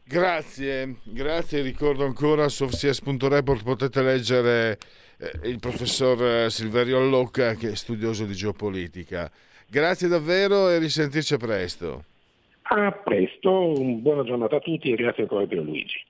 Grazie, 0.10 0.96
grazie, 1.04 1.62
ricordo 1.62 2.04
ancora 2.04 2.50
su 2.50 2.68
FCS.report 2.68 3.62
potete 3.62 4.02
leggere 4.02 4.80
eh, 5.20 5.48
il 5.48 5.60
professor 5.60 6.46
eh, 6.46 6.50
Silverio 6.50 6.98
Allocca 6.98 7.54
che 7.54 7.70
è 7.70 7.76
studioso 7.76 8.26
di 8.26 8.34
geopolitica. 8.34 9.30
Grazie 9.68 10.08
davvero 10.08 10.68
e 10.68 10.80
risentirci 10.80 11.38
presto. 11.38 12.06
A 12.64 12.92
presto, 12.92 13.74
buona 13.78 14.24
giornata 14.24 14.56
a 14.56 14.60
tutti 14.60 14.90
e 14.90 14.96
grazie 14.96 15.22
ancora 15.22 15.46
per 15.46 15.60
Luigi. 15.60 16.04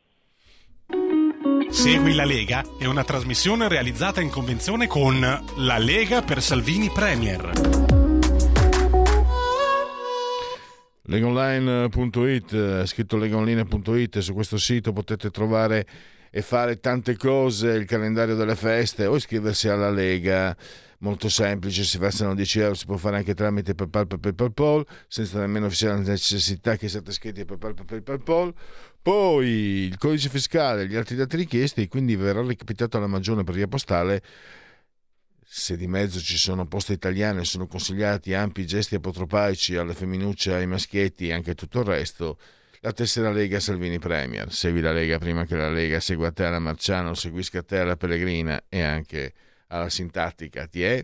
Segui 1.68 2.16
la 2.16 2.24
Lega 2.24 2.64
è 2.80 2.86
una 2.86 3.04
trasmissione 3.04 3.68
realizzata 3.68 4.22
in 4.22 4.30
convenzione 4.30 4.88
con 4.88 5.20
La 5.20 5.78
Lega 5.78 6.22
per 6.22 6.40
Salvini 6.40 6.88
Premier. 6.88 7.89
legonline.it, 11.10 12.86
scritto 12.86 13.18
legonline.it, 13.18 14.20
su 14.20 14.34
questo 14.34 14.58
sito 14.58 14.94
potete 14.94 15.32
trovare 15.32 15.86
e 16.30 16.44
fare 16.44 16.80
tante 16.80 17.18
cose, 17.18 17.70
il 17.72 17.86
calendario 17.86 18.36
delle 18.36 18.56
feste 18.56 19.08
o 19.08 19.16
iscriversi 19.16 19.68
alla 19.68 19.90
Lega. 19.90 20.56
Molto 21.02 21.30
semplice, 21.30 21.84
si 21.84 21.98
versano 21.98 22.36
10 22.36 22.60
euro, 22.60 22.74
si 22.76 22.86
può 22.86 22.98
fare 22.98 23.16
anche 23.16 23.34
tramite 23.34 23.74
PayPal, 23.74 24.06
PayPal, 24.06 24.36
PayPal, 24.36 24.86
senza 25.08 25.40
nemmeno 25.40 25.70
sia 25.70 25.94
la 25.94 26.00
necessità 26.00 26.76
che 26.76 26.90
siate 26.90 27.10
iscritti 27.10 27.40
a 27.40 27.46
PayPal, 27.46 27.74
PayPal, 27.74 28.04
PayPal. 28.04 28.54
Poi 29.02 29.48
il 29.48 29.98
codice 29.98 30.28
fiscale 30.30 30.88
gli 30.88 30.96
altri 30.96 31.16
dati 31.16 31.38
richiesti, 31.38 31.88
quindi 31.88 32.18
verrà 32.18 32.46
recapitato 32.46 32.98
alla 32.98 33.08
magione 33.08 33.46
per 33.46 33.56
via 33.56 33.68
postale 33.68 34.22
se 35.52 35.76
di 35.76 35.88
mezzo 35.88 36.20
ci 36.20 36.38
sono 36.38 36.68
poste 36.68 36.94
italiane, 36.94 37.44
sono 37.44 37.66
consigliati 37.66 38.36
ampi 38.36 38.68
gesti 38.68 38.94
apotropaici 38.94 39.76
alle 39.78 39.96
femminucce, 39.96 40.54
ai 40.54 40.68
maschietti 40.68 41.30
e 41.30 41.34
anche 41.34 41.56
tutto 41.56 41.80
il 41.80 41.86
resto, 41.86 42.38
la 42.82 42.94
tessera 42.94 43.32
Lega 43.32 43.60
Salvini 43.60 43.98
Premier. 43.98 44.54
Segui 44.54 44.80
la 44.80 44.92
Lega 44.92 45.18
prima 45.18 45.46
che 45.46 45.56
la 45.56 45.72
Lega 45.72 46.00
segua 46.00 46.32
te 46.32 46.44
alla 46.44 46.60
Marciano, 46.60 47.16
seguisca 47.16 47.64
te 47.64 47.80
alla 47.80 47.98
Pellegrina 47.98 48.66
e 48.70 48.82
anche 48.82 49.34
alla 49.70 49.90
Sintattica. 49.90 50.68
Ti 50.68 50.84
è 50.84 51.04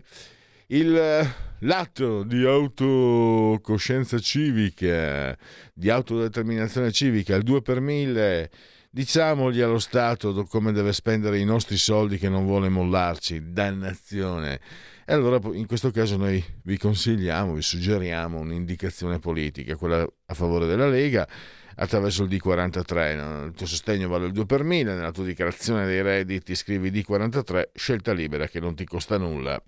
il, 0.68 1.28
l'atto 1.58 2.22
di 2.22 2.44
autocoscienza 2.44 4.20
civica, 4.20 5.36
di 5.74 5.90
autodeterminazione 5.90 6.92
civica, 6.92 7.34
il 7.34 7.42
2 7.42 7.62
per 7.62 7.80
1000 7.80 8.50
Diciamogli 8.90 9.60
allo 9.60 9.78
Stato 9.78 10.44
come 10.44 10.72
deve 10.72 10.92
spendere 10.92 11.38
i 11.38 11.44
nostri 11.44 11.76
soldi 11.76 12.18
che 12.18 12.28
non 12.28 12.46
vuole 12.46 12.68
mollarci, 12.68 13.52
dannazione. 13.52 14.60
E 15.04 15.12
allora 15.12 15.38
in 15.52 15.66
questo 15.66 15.90
caso 15.90 16.16
noi 16.16 16.42
vi 16.62 16.78
consigliamo, 16.78 17.54
vi 17.54 17.62
suggeriamo 17.62 18.38
un'indicazione 18.38 19.18
politica, 19.18 19.76
quella 19.76 20.06
a 20.26 20.34
favore 20.34 20.66
della 20.66 20.88
Lega 20.88 21.28
attraverso 21.76 22.22
il 22.24 22.30
D43. 22.30 23.46
Il 23.46 23.52
tuo 23.54 23.66
sostegno 23.66 24.08
vale 24.08 24.26
il 24.26 24.32
2 24.32 24.46
per 24.46 24.62
1000, 24.62 24.94
nella 24.94 25.12
tua 25.12 25.24
dichiarazione 25.24 25.86
dei 25.86 26.02
redditi 26.02 26.54
scrivi 26.54 26.90
D43, 26.90 27.70
scelta 27.74 28.12
libera 28.12 28.46
che 28.48 28.60
non 28.60 28.74
ti 28.74 28.84
costa 28.84 29.18
nulla. 29.18 29.62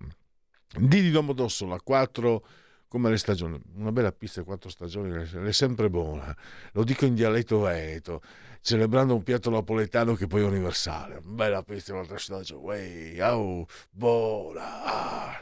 D 0.75 0.89
di 0.89 1.11
Domodossola 1.11 1.79
4 1.81 2.47
come 2.89 3.11
le 3.11 3.19
stagioni, 3.19 3.61
una 3.77 3.93
bella 3.93 4.13
pizza 4.13 4.43
quattro 4.43 4.71
stagioni 4.71 5.13
è 5.45 5.53
sempre 5.53 5.91
buona, 5.91 6.35
lo 6.73 6.85
dico 6.85 7.05
in 7.05 7.15
dialetto 7.15 7.61
veneto 7.61 8.23
celebrando 8.69 9.15
un 9.15 9.23
piatto 9.23 9.49
napoletano 9.49 10.13
che 10.13 10.27
poi 10.27 10.43
è 10.43 10.45
universale. 10.45 11.21
Bella 11.25 11.63
pista 11.63 11.95
un'altra 11.95 12.19
stagione. 12.19 12.61
Wey, 12.61 13.19
au, 13.19 13.65
buona. 13.91 15.41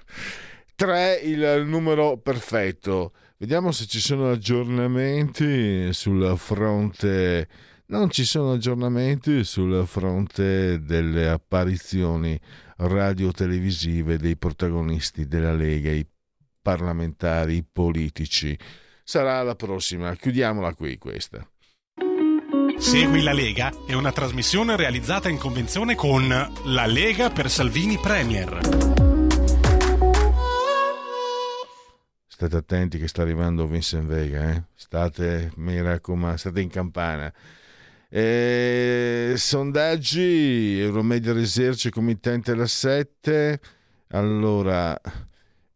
3 0.76 1.20
il 1.24 1.64
numero 1.66 2.18
perfetto. 2.18 3.14
Vediamo 3.36 3.72
se 3.72 3.86
ci 3.86 3.98
sono 3.98 4.30
aggiornamenti 4.30 5.92
sul 5.92 6.38
fronte. 6.38 7.48
Non 7.86 8.10
ci 8.10 8.24
sono 8.24 8.52
aggiornamenti 8.52 9.42
sul 9.42 9.84
fronte 9.88 10.80
delle 10.84 11.28
apparizioni 11.28 12.38
radio-televisive 12.76 14.18
dei 14.18 14.36
protagonisti 14.36 15.26
della 15.26 15.52
Lega, 15.52 15.90
i 15.90 16.06
parlamentari, 16.62 17.56
i 17.56 17.64
politici. 17.64 18.56
Sarà 19.02 19.42
la 19.42 19.56
prossima. 19.56 20.14
Chiudiamola 20.14 20.74
qui 20.74 20.96
questa. 20.96 21.44
Segui 22.78 23.22
la 23.22 23.32
Lega 23.32 23.72
è 23.86 23.94
una 23.94 24.12
trasmissione 24.12 24.76
realizzata 24.76 25.30
in 25.30 25.38
convenzione 25.38 25.94
con 25.94 26.28
La 26.28 26.86
Lega 26.86 27.30
per 27.30 27.50
Salvini 27.50 27.98
Premier. 27.98 28.60
State 32.26 32.56
attenti 32.56 32.98
che 32.98 33.08
sta 33.08 33.22
arrivando 33.22 33.66
Vincent 33.66 34.06
Vega, 34.06 34.52
eh? 34.52 34.64
state, 34.74 35.52
mi 35.56 35.80
raccomando, 35.80 36.36
state 36.36 36.60
in 36.60 36.68
campana. 36.68 37.32
Eh, 38.10 39.32
sondaggi, 39.36 40.78
Euromedia 40.78 41.32
Research, 41.32 41.88
committente 41.88 42.54
la 42.54 42.66
7. 42.66 43.58
Allora, 44.08 44.96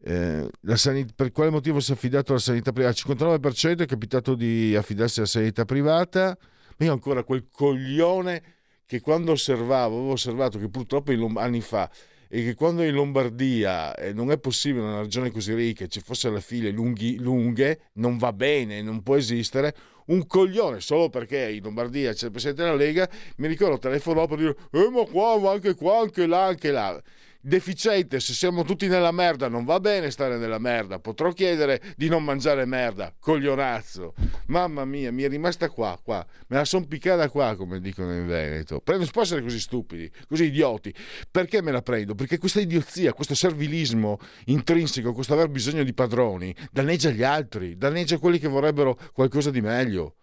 eh, 0.05 0.49
sanit- 0.75 1.15
per 1.15 1.33
quale 1.33 1.51
motivo 1.51 1.81
si 1.81 1.93
è 1.93 1.95
affidato 1.95 2.33
alla 2.33 2.41
sanità 2.41 2.73
privata? 2.73 2.95
Il 2.95 3.01
59% 3.01 3.83
è 3.83 3.87
capitato 3.87 4.35
di 4.35 4.77
affidarsi 4.77 5.21
alla 5.21 5.29
sanità 5.29 5.65
privata 5.65 6.37
io 6.85 6.93
ancora 6.93 7.25
quel 7.25 7.49
coglione 7.51 8.43
che 8.87 9.01
quando 9.01 9.33
osservavo, 9.33 9.97
avevo 9.97 10.13
osservato 10.13 10.59
che 10.59 10.69
purtroppo 10.69 11.13
anni 11.37 11.61
fa 11.61 11.91
e 12.29 12.43
che 12.43 12.55
quando 12.55 12.83
in 12.83 12.95
Lombardia 12.95 13.95
eh, 13.95 14.13
non 14.13 14.31
è 14.31 14.39
possibile 14.39 14.85
una 14.85 15.01
regione 15.01 15.31
così 15.31 15.53
ricca 15.55 15.87
ci 15.87 16.01
fossero 16.01 16.35
le 16.35 16.41
file 16.41 16.71
lunghi, 16.71 17.19
lunghe, 17.19 17.91
non 17.95 18.19
va 18.19 18.33
bene, 18.33 18.83
non 18.83 19.03
può 19.03 19.17
esistere, 19.17 19.75
un 20.07 20.27
coglione 20.27 20.81
solo 20.81 21.09
perché 21.09 21.51
in 21.51 21.63
Lombardia 21.63 22.13
c'è 22.13 22.27
il 22.27 22.31
presidente 22.33 22.63
della 22.63 22.75
Lega, 22.75 23.09
mi 23.37 23.47
ricordo 23.47 23.79
telefonò 23.79 24.27
per 24.27 24.39
dire 24.39 24.57
eh 24.73 24.91
ma 24.91 25.05
qua, 25.05 25.39
ma 25.39 25.51
anche 25.53 25.75
qua, 25.75 26.01
anche 26.01 26.27
là, 26.27 26.47
anche 26.47 26.71
là 26.71 27.03
deficiente, 27.41 28.21
se 28.21 28.35
siamo 28.35 28.65
tutti 28.65 28.87
nella 28.87 29.13
merda, 29.13 29.49
non 29.49 29.65
va 29.65 29.81
bene 29.81 30.11
stare 30.11 30.37
nella 30.37 30.59
merda. 30.59 30.99
Potrò 30.99 31.33
chiedere 31.33 31.81
di 31.97 32.09
non 32.09 32.23
mangiare 32.23 32.65
merda, 32.67 33.15
coglionazzo. 33.19 34.15
Mamma 34.47 34.85
mia, 34.85 35.11
mi 35.11 35.23
è 35.23 35.29
rimasta 35.29 35.71
qua, 35.71 35.99
qua. 36.03 36.25
Me 36.49 36.57
la 36.57 36.65
son 36.65 36.87
piccata 36.87 37.29
qua, 37.29 37.57
come 37.57 37.81
dicono 37.81 38.15
in 38.15 38.27
Veneto. 38.27 38.83
non 38.85 39.05
si 39.05 39.11
può 39.11 39.23
essere 39.23 39.43
così 39.43 39.61
stupidi, 39.61 40.11
così 40.29 40.45
idioti. 40.45 40.95
Perché 41.31 41.63
me 41.63 41.73
la 41.73 41.83
prendo? 41.83 42.15
Perché 42.15 42.39
questa 42.39 42.61
idiozia, 42.61 43.13
questo 43.13 43.35
servilismo 43.35 44.19
intrinseco, 44.47 45.13
questo 45.13 45.33
aver 45.33 45.49
bisogno 45.49 45.83
di 45.83 45.95
padroni, 45.95 46.55
danneggia 46.71 47.11
gli 47.11 47.23
altri, 47.23 47.77
danneggia 47.77 48.19
quelli 48.19 48.39
che 48.39 48.49
vorrebbero 48.49 48.99
qualcosa 49.13 49.51
di 49.51 49.61
meglio. 49.61 50.17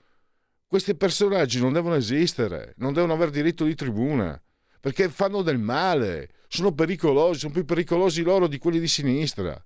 Questi 0.67 0.95
personaggi 0.95 1.61
non 1.61 1.71
devono 1.71 1.95
esistere, 1.95 2.73
non 2.77 2.91
devono 2.91 3.13
avere 3.13 3.31
diritto 3.31 3.63
di 3.63 3.73
tribuna, 3.73 4.39
perché 4.81 5.07
fanno 5.07 5.41
del 5.41 5.59
male 5.59 6.29
sono 6.47 6.73
pericolosi, 6.73 7.39
sono 7.39 7.53
più 7.53 7.65
pericolosi 7.65 8.21
loro 8.21 8.47
di 8.47 8.57
quelli 8.57 8.79
di 8.79 8.87
sinistra. 8.87 9.61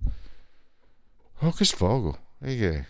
Oh, 1.40 1.52
che 1.52 1.66
sfogo! 1.66 2.18
E 2.40 2.58
che? 2.58 2.86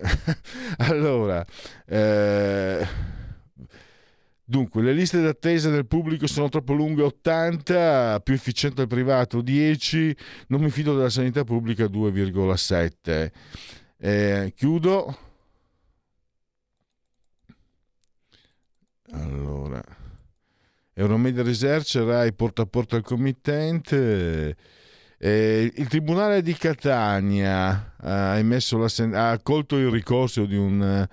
allora, 0.78 1.44
eh, 1.86 2.86
dunque, 4.44 4.82
le 4.82 4.92
liste 4.92 5.20
d'attesa 5.20 5.70
del 5.70 5.86
pubblico 5.86 6.26
sono 6.26 6.48
troppo 6.48 6.72
lunghe 6.72 7.02
80, 7.02 8.20
più 8.20 8.34
efficiente 8.34 8.82
il 8.82 8.88
privato 8.88 9.40
10, 9.40 10.16
non 10.48 10.62
mi 10.62 10.70
fido 10.70 10.94
della 10.96 11.10
sanità 11.10 11.44
pubblica 11.44 11.84
2,7. 11.84 13.30
Eh, 13.98 14.52
chiudo. 14.56 15.18
Allora. 19.12 19.99
Euromedia 21.00 21.42
Research, 21.42 21.96
Rai 21.96 22.32
porta 22.34 22.62
a 22.62 22.66
porta 22.66 22.96
il 22.96 23.02
committente. 23.02 24.54
Eh, 25.16 25.72
il 25.74 25.88
Tribunale 25.88 26.42
di 26.42 26.52
Catania 26.52 27.94
ha, 27.96 28.38
sen- 28.86 29.14
ha, 29.14 29.30
accolto 29.30 29.78
il 29.78 29.88
ricorso 29.88 30.44
di 30.44 30.56
un 30.56 30.82
eh, 30.82 31.08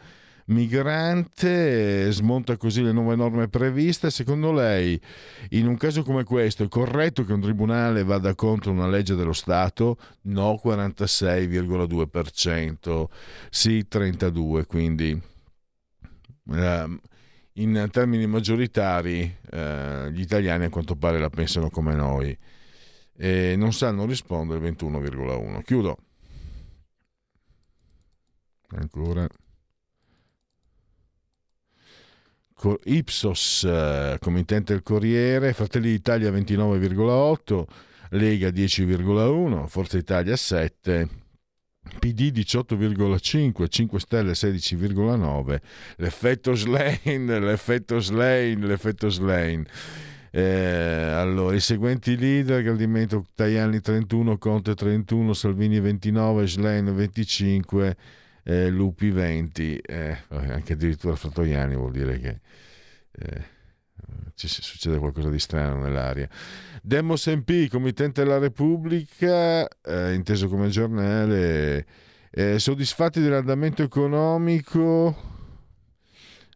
migrante, 0.48 2.12
smonta 2.12 2.58
così 2.58 2.84
le 2.84 2.92
nuove 2.92 3.16
norme 3.16 3.48
previste. 3.48 4.12
Secondo 4.12 4.52
lei, 4.52 5.00
in 5.52 5.68
un 5.68 5.78
caso 5.78 6.04
come 6.04 6.26
questo, 6.26 6.64
è 6.64 6.68
corretto 6.68 7.24
che 7.24 7.32
un 7.32 7.40
tribunale 7.40 8.04
vada 8.04 8.36
contro 8.36 8.72
una 8.72 8.90
legge 8.90 9.16
dello 9.16 9.32
Stato? 9.32 9.98
No, 10.24 10.60
46,2%, 10.62 13.06
sì 13.50 13.86
32%, 13.90 14.66
quindi... 14.66 15.18
Uh, 16.50 16.98
in 17.58 17.88
termini 17.92 18.28
maggioritari 18.28 19.36
eh, 19.50 20.12
gli 20.12 20.22
italiani 20.22 20.66
a 20.66 20.70
quanto 20.70 20.96
pare 20.96 21.20
la 21.20 21.30
pensano 21.30 21.70
come 21.70 21.96
noi 21.96 22.38
e 23.16 23.56
non 23.56 23.74
sanno 23.74 24.06
rispondere 24.06 24.60
21,1. 24.72 25.64
Chiudo. 25.64 25.98
Ancora. 28.70 29.28
Ipsos, 32.86 33.64
eh, 33.66 34.18
committente 34.20 34.74
il 34.74 34.82
Corriere, 34.82 35.54
Fratelli 35.54 35.90
d'Italia 35.90 36.32
29,8, 36.32 37.66
Lega 38.12 38.50
10,1, 38.50 39.68
Forza 39.68 39.98
Italia 39.98 40.36
7 40.36 41.26
PD 42.00 42.32
18,5, 42.32 43.68
5 43.68 44.00
Stelle 44.00 44.32
16,9, 44.32 45.60
l'effetto 45.98 46.54
Slane, 46.54 47.00
l'effetto 47.40 48.00
Slane, 48.00 48.66
l'effetto 48.66 49.10
Slane. 49.10 49.66
Eh, 50.32 50.44
allora, 50.44 51.56
i 51.56 51.60
seguenti 51.60 52.18
leader, 52.18 52.62
Gradimento 52.62 53.26
Tajani 53.34 53.80
31, 53.80 54.38
Conte 54.38 54.76
31, 54.76 55.34
Salvini 55.34 55.80
29, 55.80 56.48
Slane 56.48 56.92
25, 56.92 57.98
eh, 58.44 58.70
Lupi 58.70 59.10
20, 59.10 59.78
eh, 59.78 60.18
anche 60.30 60.74
addirittura 60.74 61.16
Frattoiani 61.16 61.76
vuol 61.76 61.92
dire 61.92 62.20
che 62.20 62.40
eh, 63.12 63.56
ci 64.36 64.48
succede 64.48 64.98
qualcosa 64.98 65.30
di 65.30 65.40
strano 65.40 65.82
nell'aria. 65.82 66.30
Demos 66.82 67.26
MP, 67.28 67.68
Committente 67.70 68.24
della 68.24 68.38
Repubblica, 68.38 69.68
eh, 69.68 70.14
inteso 70.14 70.48
come 70.48 70.70
giornale, 70.70 71.86
eh, 72.32 72.60
soddisfatti 72.60 73.20
dell'andamento 73.20 73.82
economico? 73.84 75.36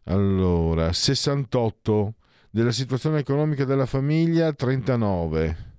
Allora, 0.04 0.92
68, 0.92 2.14
della 2.50 2.72
situazione 2.72 3.18
economica 3.18 3.64
della 3.64 3.86
famiglia, 3.86 4.52
39. 4.52 5.71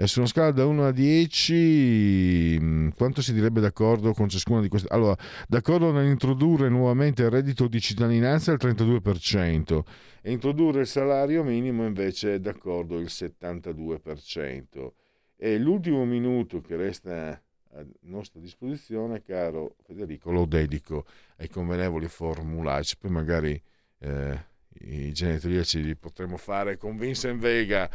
E 0.00 0.06
su 0.06 0.20
una 0.20 0.28
scala 0.28 0.52
da 0.52 0.64
1 0.64 0.86
a 0.86 0.92
10, 0.92 2.56
mm, 2.60 2.88
quanto 2.90 3.20
si 3.20 3.32
direbbe 3.32 3.60
d'accordo 3.60 4.12
con 4.12 4.28
ciascuna 4.28 4.60
di 4.60 4.68
queste? 4.68 4.86
Allora, 4.92 5.16
d'accordo 5.48 5.90
nell'introdurre 5.90 6.68
nuovamente 6.68 7.22
il 7.22 7.30
reddito 7.30 7.66
di 7.66 7.80
cittadinanza 7.80 8.52
al 8.52 8.58
32% 8.60 9.82
e 10.22 10.30
introdurre 10.30 10.82
il 10.82 10.86
salario 10.86 11.42
minimo 11.42 11.84
invece 11.84 12.34
è 12.34 12.38
d'accordo 12.38 13.00
il 13.00 13.08
72%. 13.10 14.92
E 15.36 15.58
l'ultimo 15.58 16.04
minuto 16.04 16.60
che 16.60 16.76
resta 16.76 17.30
a 17.72 17.84
nostra 18.02 18.38
disposizione, 18.38 19.20
caro 19.20 19.74
Federico, 19.82 20.30
lo 20.30 20.44
dedico 20.44 21.06
ai 21.38 21.48
convenevoli 21.48 22.06
formulaici, 22.06 22.98
poi 22.98 23.10
magari 23.10 23.60
eh, 23.98 24.44
i 24.82 25.12
genetriaci 25.12 25.82
li 25.82 25.96
potremo 25.96 26.36
fare 26.36 26.76
con 26.76 26.96
Vincent 26.96 27.40
Vega. 27.40 27.90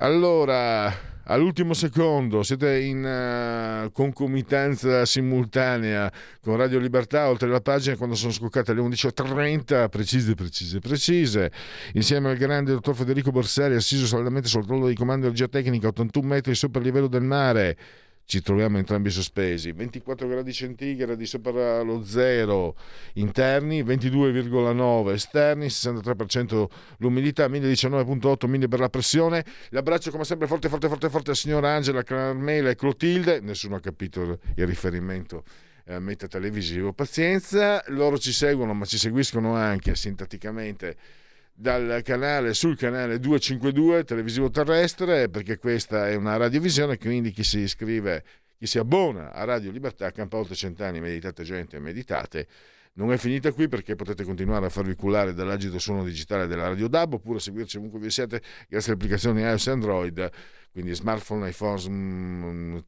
Allora, 0.00 0.92
all'ultimo 1.24 1.72
secondo, 1.72 2.42
siete 2.42 2.80
in 2.80 3.02
uh, 3.02 3.90
concomitanza 3.92 5.06
simultanea 5.06 6.12
con 6.42 6.56
Radio 6.56 6.78
Libertà, 6.78 7.30
oltre 7.30 7.48
la 7.48 7.62
pagina 7.62 7.96
quando 7.96 8.14
sono 8.14 8.30
scoccate 8.30 8.74
le 8.74 8.82
11.30, 8.82 9.88
precise, 9.88 10.34
precise, 10.34 10.80
precise, 10.80 11.50
insieme 11.94 12.28
al 12.28 12.36
grande 12.36 12.72
dottor 12.72 12.94
Federico 12.94 13.30
Borsari, 13.30 13.74
assiso 13.74 14.04
saldamente 14.04 14.48
sul 14.48 14.66
ruolo 14.66 14.88
di 14.88 14.94
comando 14.94 15.22
di 15.22 15.28
energia 15.28 15.48
tecnica, 15.48 15.88
81 15.88 16.26
metri 16.26 16.54
sopra 16.54 16.80
il 16.80 16.84
livello 16.84 17.06
del 17.06 17.22
mare 17.22 17.78
ci 18.26 18.42
troviamo 18.42 18.76
entrambi 18.76 19.08
sospesi, 19.08 19.70
24 19.70 20.26
gradi 20.26 20.52
centigradi 20.52 21.24
sopra 21.26 21.80
lo 21.82 22.04
zero 22.04 22.74
interni, 23.14 23.84
22,9 23.84 25.12
esterni, 25.12 25.66
63% 25.66 26.66
l'umidità, 26.98 27.46
1019,8 27.46 28.48
milli 28.48 28.66
per 28.66 28.80
la 28.80 28.88
pressione. 28.88 29.44
L'abbraccio 29.70 30.10
come 30.10 30.24
sempre 30.24 30.48
forte 30.48 30.68
forte 30.68 30.88
forte 30.88 31.08
forte 31.08 31.30
a 31.30 31.34
signora 31.34 31.72
Angela, 31.72 32.02
Carmela 32.02 32.68
e 32.68 32.74
Clotilde, 32.74 33.38
nessuno 33.40 33.76
ha 33.76 33.80
capito 33.80 34.40
il 34.56 34.66
riferimento 34.66 35.44
eh, 35.84 36.00
meta 36.00 36.26
televisivo. 36.26 36.92
Pazienza, 36.92 37.82
loro 37.88 38.18
ci 38.18 38.32
seguono 38.32 38.74
ma 38.74 38.84
ci 38.86 38.98
seguiscono 38.98 39.54
anche 39.54 39.94
sintaticamente 39.94 40.96
dal 41.58 42.02
canale 42.04 42.52
sul 42.52 42.76
canale 42.76 43.18
252 43.18 44.04
televisivo 44.04 44.50
terrestre 44.50 45.30
perché 45.30 45.56
questa 45.56 46.06
è 46.06 46.14
una 46.14 46.36
radiovisione 46.36 46.98
quindi 46.98 47.30
chi 47.30 47.42
si 47.42 47.60
iscrive 47.60 48.22
chi 48.58 48.66
si 48.66 48.78
abbona 48.78 49.32
a 49.32 49.44
Radio 49.44 49.70
Libertà 49.70 50.10
campa 50.12 50.36
oltre 50.36 50.54
cent'anni 50.54 51.00
meditate 51.00 51.44
gente 51.44 51.78
meditate. 51.78 52.46
Non 52.94 53.12
è 53.12 53.16
finita 53.16 53.52
qui 53.52 53.68
perché 53.68 53.94
potete 53.94 54.24
continuare 54.24 54.66
a 54.66 54.68
farvi 54.70 54.94
cullare 54.94 55.34
dall'agito 55.34 55.78
suono 55.78 56.04
digitale 56.04 56.46
della 56.46 56.68
Radio 56.68 56.88
DAB 56.88 57.14
oppure 57.14 57.38
seguirci 57.38 57.78
ovunque 57.78 58.00
vi 58.00 58.10
siete 58.10 58.40
grazie 58.68 58.92
alle 58.92 59.00
applicazioni 59.00 59.40
iOS 59.42 59.66
e 59.66 59.70
Android 59.70 60.30
quindi 60.72 60.94
smartphone, 60.94 61.48
iPhone, 61.48 62.84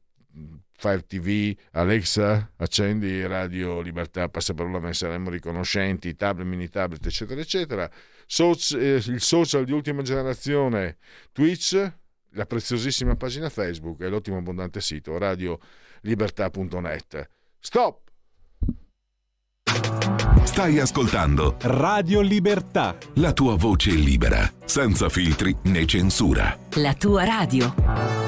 Fire 0.81 1.05
TV, 1.05 1.57
Alexa, 1.72 2.53
accendi 2.57 3.26
Radio 3.26 3.81
Libertà, 3.81 4.29
passa 4.29 4.55
per 4.55 4.66
una 4.66 4.93
saremo 4.93 5.29
riconoscenti, 5.29 6.14
tablet, 6.14 6.47
mini 6.47 6.68
tablet, 6.68 7.05
eccetera, 7.05 7.41
eccetera. 7.41 7.91
Soci, 8.26 8.79
eh, 8.79 9.03
il 9.05 9.20
social 9.20 9.64
di 9.64 9.72
ultima 9.72 10.03
generazione, 10.03 10.99
Twitch, 11.33 11.93
la 12.31 12.47
preziosissima 12.47 13.16
pagina 13.16 13.49
Facebook 13.49 14.03
e 14.03 14.09
l'ottimo 14.09 14.37
abbondante 14.37 14.81
sito 14.81 15.18
radiolibertà.net. 15.18 17.29
Stop! 17.59 18.07
Stai 20.45 20.79
ascoltando 20.79 21.57
Radio 21.62 22.20
Libertà. 22.20 22.97
La 23.14 23.33
tua 23.33 23.57
voce 23.57 23.91
libera, 23.91 24.49
senza 24.64 25.09
filtri 25.09 25.57
né 25.64 25.85
censura. 25.87 26.57
La 26.74 26.95
tua 26.95 27.24
radio. 27.24 28.28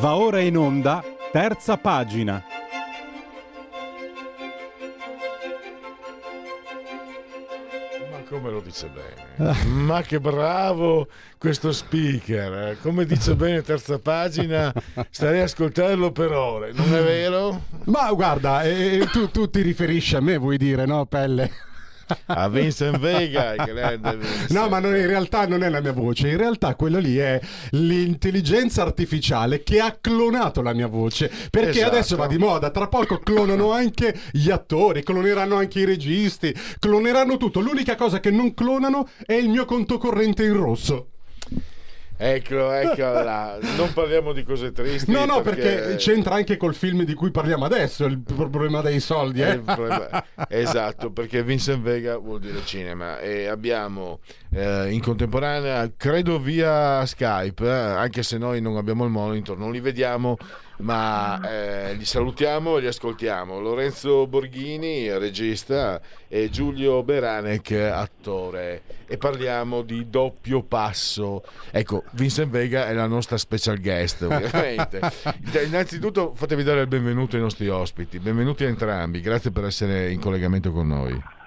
Va 0.00 0.16
ora 0.16 0.40
in 0.40 0.56
onda, 0.56 1.02
terza 1.30 1.76
pagina. 1.76 2.42
Ma 8.10 8.18
come 8.28 8.50
lo 8.50 8.60
dice 8.60 8.88
bene. 8.88 9.54
Ma 9.66 10.02
che 10.02 10.20
bravo 10.20 11.08
questo 11.38 11.72
speaker. 11.72 12.52
eh. 12.70 12.76
Come 12.80 13.04
dice 13.04 13.34
bene 13.34 13.62
terza 13.62 13.98
pagina, 13.98 14.72
starei 15.10 15.40
a 15.40 15.44
ascoltarlo 15.44 16.10
per 16.12 16.32
ore, 16.32 16.72
non 16.72 16.94
è 16.94 17.02
vero? 17.02 17.62
Ma 17.84 18.10
guarda, 18.12 18.62
eh, 18.62 19.06
tu, 19.10 19.30
tu 19.30 19.48
ti 19.50 19.60
riferisci 19.62 20.16
a 20.16 20.20
me, 20.20 20.36
vuoi 20.36 20.56
dire, 20.56 20.84
no, 20.86 21.04
Pelle? 21.06 21.50
A 22.26 22.48
Vincent 22.48 22.98
Vega, 22.98 23.54
grande 23.54 24.16
Vincent. 24.16 24.50
No, 24.50 24.68
ma 24.68 24.78
non- 24.78 24.96
in 24.96 25.06
realtà 25.06 25.46
non 25.46 25.62
è 25.62 25.68
la 25.68 25.80
mia 25.80 25.92
voce, 25.92 26.28
in 26.28 26.36
realtà 26.36 26.74
quello 26.74 26.98
lì 26.98 27.16
è 27.16 27.40
l'intelligenza 27.70 28.82
artificiale 28.82 29.62
che 29.62 29.80
ha 29.80 29.96
clonato 30.00 30.62
la 30.62 30.72
mia 30.72 30.86
voce, 30.88 31.30
perché 31.50 31.70
Esatto. 31.80 31.86
adesso 31.94 32.16
va 32.16 32.26
di 32.26 32.38
moda, 32.38 32.70
tra 32.70 32.88
poco 32.88 33.18
clonano 33.18 33.72
anche 33.72 34.14
gli 34.30 34.50
attori, 34.50 35.02
cloneranno 35.02 35.56
anche 35.56 35.80
i 35.80 35.84
registi, 35.84 36.54
cloneranno 36.78 37.36
tutto, 37.36 37.60
l'unica 37.60 37.94
cosa 37.94 38.20
che 38.20 38.30
non 38.30 38.54
clonano 38.54 39.08
è 39.24 39.34
il 39.34 39.48
mio 39.48 39.64
conto 39.64 39.98
corrente 39.98 40.44
in 40.44 40.54
rosso. 40.54 41.06
Eccolo, 42.24 42.70
eccola. 42.70 43.58
Non 43.76 43.92
parliamo 43.92 44.32
di 44.32 44.44
cose 44.44 44.70
tristi. 44.70 45.10
No, 45.10 45.24
no, 45.24 45.40
perché 45.42 45.96
c'entra 45.96 46.36
anche 46.36 46.56
col 46.56 46.72
film 46.72 47.02
di 47.02 47.14
cui 47.14 47.32
parliamo 47.32 47.64
adesso, 47.64 48.04
il 48.04 48.20
problema 48.20 48.80
dei 48.80 49.00
soldi, 49.00 49.42
eh? 49.42 49.54
il 49.54 49.62
problema- 49.62 50.24
esatto, 50.48 51.10
perché 51.10 51.42
Vincent 51.42 51.82
Vega 51.82 52.16
vuol 52.18 52.38
dire 52.38 52.64
cinema 52.64 53.18
e 53.18 53.46
abbiamo 53.46 54.20
eh, 54.54 54.92
in 54.92 55.00
contemporanea, 55.00 55.90
credo 55.96 56.38
via 56.38 57.04
Skype, 57.06 57.64
eh, 57.64 57.70
anche 57.70 58.22
se 58.22 58.36
noi 58.36 58.60
non 58.60 58.76
abbiamo 58.76 59.04
il 59.04 59.10
monitor, 59.10 59.56
non 59.56 59.72
li 59.72 59.80
vediamo, 59.80 60.36
ma 60.80 61.40
eh, 61.48 61.94
li 61.94 62.04
salutiamo 62.04 62.76
e 62.76 62.80
li 62.82 62.86
ascoltiamo. 62.86 63.60
Lorenzo 63.60 64.26
Borghini, 64.26 65.10
regista, 65.16 66.00
e 66.28 66.50
Giulio 66.50 67.02
Beranek, 67.02 67.70
attore. 67.72 68.82
E 69.06 69.16
parliamo 69.16 69.82
di 69.82 70.10
doppio 70.10 70.62
passo. 70.62 71.42
Ecco, 71.70 72.04
Vincent 72.12 72.50
Vega 72.50 72.88
è 72.88 72.92
la 72.92 73.06
nostra 73.06 73.38
special 73.38 73.80
guest, 73.80 74.22
ovviamente. 74.28 75.00
Innanzitutto 75.64 76.32
fatemi 76.34 76.62
dare 76.62 76.82
il 76.82 76.88
benvenuto 76.88 77.36
ai 77.36 77.42
nostri 77.42 77.68
ospiti. 77.68 78.18
Benvenuti 78.18 78.64
a 78.64 78.68
entrambi, 78.68 79.20
grazie 79.20 79.50
per 79.50 79.64
essere 79.64 80.10
in 80.10 80.20
collegamento 80.20 80.72
con 80.72 80.88
noi. 80.88 81.40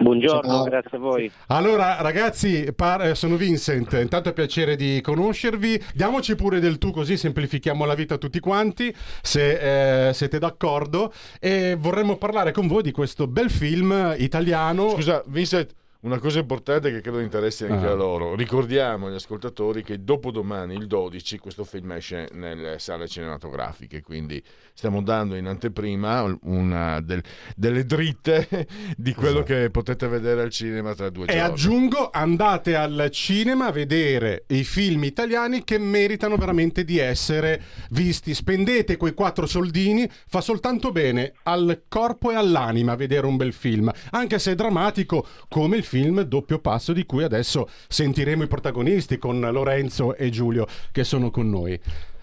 Buongiorno, 0.00 0.50
Ciao. 0.50 0.64
grazie 0.64 0.96
a 0.96 1.00
voi. 1.00 1.30
Allora, 1.48 2.00
ragazzi, 2.00 2.72
par- 2.74 3.02
eh, 3.02 3.14
sono 3.14 3.36
Vincent. 3.36 3.92
Intanto 3.94 4.28
è 4.30 4.32
piacere 4.32 4.76
di 4.76 5.00
conoscervi. 5.02 5.82
Diamoci 5.94 6.34
pure 6.34 6.60
del 6.60 6.78
tu, 6.78 6.90
così 6.90 7.16
semplifichiamo 7.16 7.84
la 7.84 7.94
vita 7.94 8.14
a 8.14 8.18
tutti 8.18 8.40
quanti, 8.40 8.94
se 9.20 10.08
eh, 10.08 10.12
siete 10.12 10.38
d'accordo. 10.38 11.12
E 11.40 11.76
vorremmo 11.78 12.16
parlare 12.16 12.52
con 12.52 12.66
voi 12.66 12.82
di 12.82 12.90
questo 12.90 13.26
bel 13.26 13.50
film 13.50 14.14
italiano. 14.18 14.90
Scusa, 14.90 15.22
Vincent, 15.26 15.74
una 16.02 16.18
cosa 16.18 16.40
importante 16.40 16.90
che 16.90 17.00
credo 17.00 17.20
interessi 17.20 17.64
anche 17.64 17.86
Ah. 17.86 17.90
a 17.92 17.94
loro. 17.94 18.34
Ricordiamo 18.34 19.06
agli 19.06 19.14
ascoltatori 19.14 19.84
che 19.84 20.02
dopodomani, 20.02 20.74
il 20.74 20.86
12, 20.88 21.38
questo 21.38 21.62
film 21.64 21.92
esce 21.92 22.28
nelle 22.32 22.80
sale 22.80 23.06
cinematografiche, 23.06 24.02
quindi 24.02 24.42
stiamo 24.74 25.00
dando 25.00 25.36
in 25.36 25.46
anteprima 25.46 26.36
una 26.42 27.00
del- 27.00 27.22
delle 27.54 27.84
dritte 27.84 28.66
di 28.96 29.14
quello 29.14 29.44
che 29.44 29.70
potete 29.70 30.08
vedere 30.08 30.42
al 30.42 30.50
cinema 30.50 30.92
tra 30.94 31.08
due 31.08 31.26
E 31.26 31.34
giorni. 31.34 31.40
aggiungo, 31.40 32.10
andate 32.10 32.74
al 32.74 33.08
cinema 33.12 33.66
a 33.66 33.70
vedere 33.72 34.44
i 34.48 34.64
film 34.64 35.04
italiani 35.04 35.62
che 35.62 35.78
meritano 35.78 36.36
veramente 36.36 36.82
di 36.84 36.98
essere 36.98 37.62
visti. 37.90 38.34
Spendete 38.34 38.96
quei 38.96 39.14
quattro 39.14 39.46
soldini, 39.46 40.08
fa 40.26 40.40
soltanto 40.40 40.90
bene 40.90 41.32
al 41.44 41.82
corpo 41.86 42.32
e 42.32 42.34
all'anima 42.34 42.96
vedere 42.96 43.26
un 43.26 43.36
bel 43.36 43.52
film, 43.52 43.88
anche 44.10 44.40
se 44.40 44.50
è 44.50 44.54
drammatico 44.56 45.24
come 45.48 45.76
il 45.76 45.84
film 45.84 45.90
Doppio 46.26 46.58
Passo 46.58 46.92
di 46.92 47.04
cui 47.04 47.22
adesso 47.22 47.68
sentiremo 47.88 48.42
i 48.42 48.48
protagonisti 48.48 49.18
con 49.18 49.40
Lorenzo 49.40 50.14
e 50.14 50.30
Giulio 50.30 50.66
che 50.90 51.04
sono 51.04 51.30
con 51.30 51.50
noi. 51.50 51.78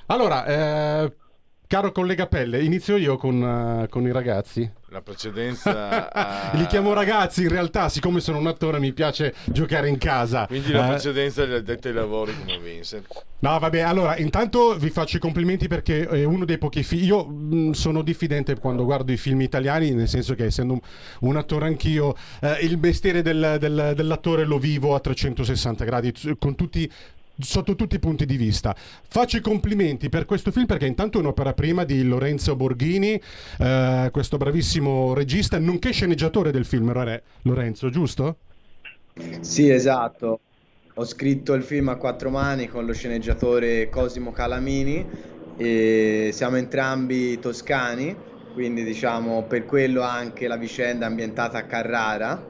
Allora, 0.07 0.45
eh, 0.45 1.13
caro 1.67 1.91
collega 1.91 2.27
Pelle, 2.27 2.63
inizio 2.63 2.97
io 2.97 3.17
con, 3.17 3.83
eh, 3.83 3.87
con 3.89 4.07
i 4.07 4.11
ragazzi. 4.11 4.69
La 4.91 5.01
precedenza 5.01 6.09
a- 6.11 6.51
Li 6.57 6.65
chiamo 6.65 6.93
ragazzi, 6.93 7.43
in 7.43 7.49
realtà, 7.49 7.89
siccome 7.89 8.19
sono 8.19 8.39
un 8.39 8.47
attore, 8.47 8.79
mi 8.79 8.91
piace 8.91 9.35
giocare 9.45 9.87
in 9.87 9.97
casa. 9.99 10.47
Quindi 10.47 10.71
la 10.71 10.85
Eh, 10.85 10.89
precedenza 10.89 11.43
agli 11.43 11.53
addetti 11.53 11.89
ai 11.89 11.93
lavori 11.93 12.33
come 12.37 12.57
Vincent. 12.57 13.05
No, 13.41 13.57
vabbè, 13.59 13.81
allora, 13.81 14.17
intanto 14.17 14.75
vi 14.77 14.89
faccio 14.89 15.17
i 15.17 15.19
complimenti 15.19 15.67
perché 15.67 16.07
è 16.07 16.23
uno 16.23 16.43
dei 16.43 16.57
pochi 16.57 16.81
film. 16.83 17.03
Io 17.03 17.25
mh, 17.25 17.71
sono 17.71 18.01
diffidente 18.01 18.57
quando 18.57 18.83
guardo 18.83 19.11
i 19.11 19.17
film 19.17 19.41
italiani, 19.41 19.91
nel 19.91 20.07
senso 20.07 20.33
che 20.33 20.45
essendo 20.45 20.73
un, 20.73 20.79
un 21.21 21.37
attore 21.37 21.67
anch'io, 21.67 22.15
eh, 22.41 22.57
il 22.61 22.77
mestiere 22.79 23.21
del- 23.21 23.57
del- 23.59 23.93
dell'attore 23.95 24.43
lo 24.43 24.57
vivo 24.57 24.95
a 24.95 24.99
360 24.99 25.85
gradi, 25.85 26.13
con 26.39 26.55
tutti 26.55 26.91
sotto 27.39 27.75
tutti 27.75 27.95
i 27.95 27.99
punti 27.99 28.25
di 28.25 28.37
vista. 28.37 28.75
Faccio 28.75 29.37
i 29.37 29.41
complimenti 29.41 30.09
per 30.09 30.25
questo 30.25 30.51
film 30.51 30.65
perché 30.65 30.85
intanto 30.85 31.17
è 31.17 31.21
un'opera 31.21 31.53
prima 31.53 31.83
di 31.83 32.03
Lorenzo 32.03 32.55
Borghini, 32.55 33.21
eh, 33.59 34.09
questo 34.11 34.37
bravissimo 34.37 35.13
regista, 35.13 35.59
nonché 35.59 35.91
sceneggiatore 35.91 36.51
del 36.51 36.65
film, 36.65 36.91
Lore- 36.91 37.23
Lorenzo, 37.43 37.89
giusto? 37.89 38.37
Sì, 39.41 39.69
esatto. 39.69 40.39
Ho 40.95 41.05
scritto 41.05 41.53
il 41.53 41.63
film 41.63 41.89
a 41.89 41.95
quattro 41.95 42.29
mani 42.29 42.67
con 42.67 42.85
lo 42.85 42.93
sceneggiatore 42.93 43.89
Cosimo 43.89 44.31
Calamini 44.31 45.05
e 45.55 46.29
siamo 46.33 46.57
entrambi 46.57 47.39
toscani, 47.39 48.15
quindi 48.53 48.83
diciamo 48.83 49.43
per 49.43 49.65
quello 49.65 50.01
anche 50.01 50.47
la 50.47 50.57
vicenda 50.57 51.05
ambientata 51.05 51.57
a 51.57 51.63
Carrara. 51.63 52.47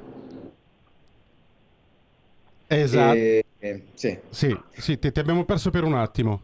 Esatto. 2.67 3.15
E- 3.15 3.43
e- 3.59 3.83
sì. 3.93 4.17
Sì, 4.29 4.57
sì, 4.77 4.97
ti, 4.99 5.11
ti 5.11 5.19
abbiamo 5.19 5.43
perso 5.45 5.69
per 5.69 5.83
un 5.83 5.95
attimo. 5.95 6.41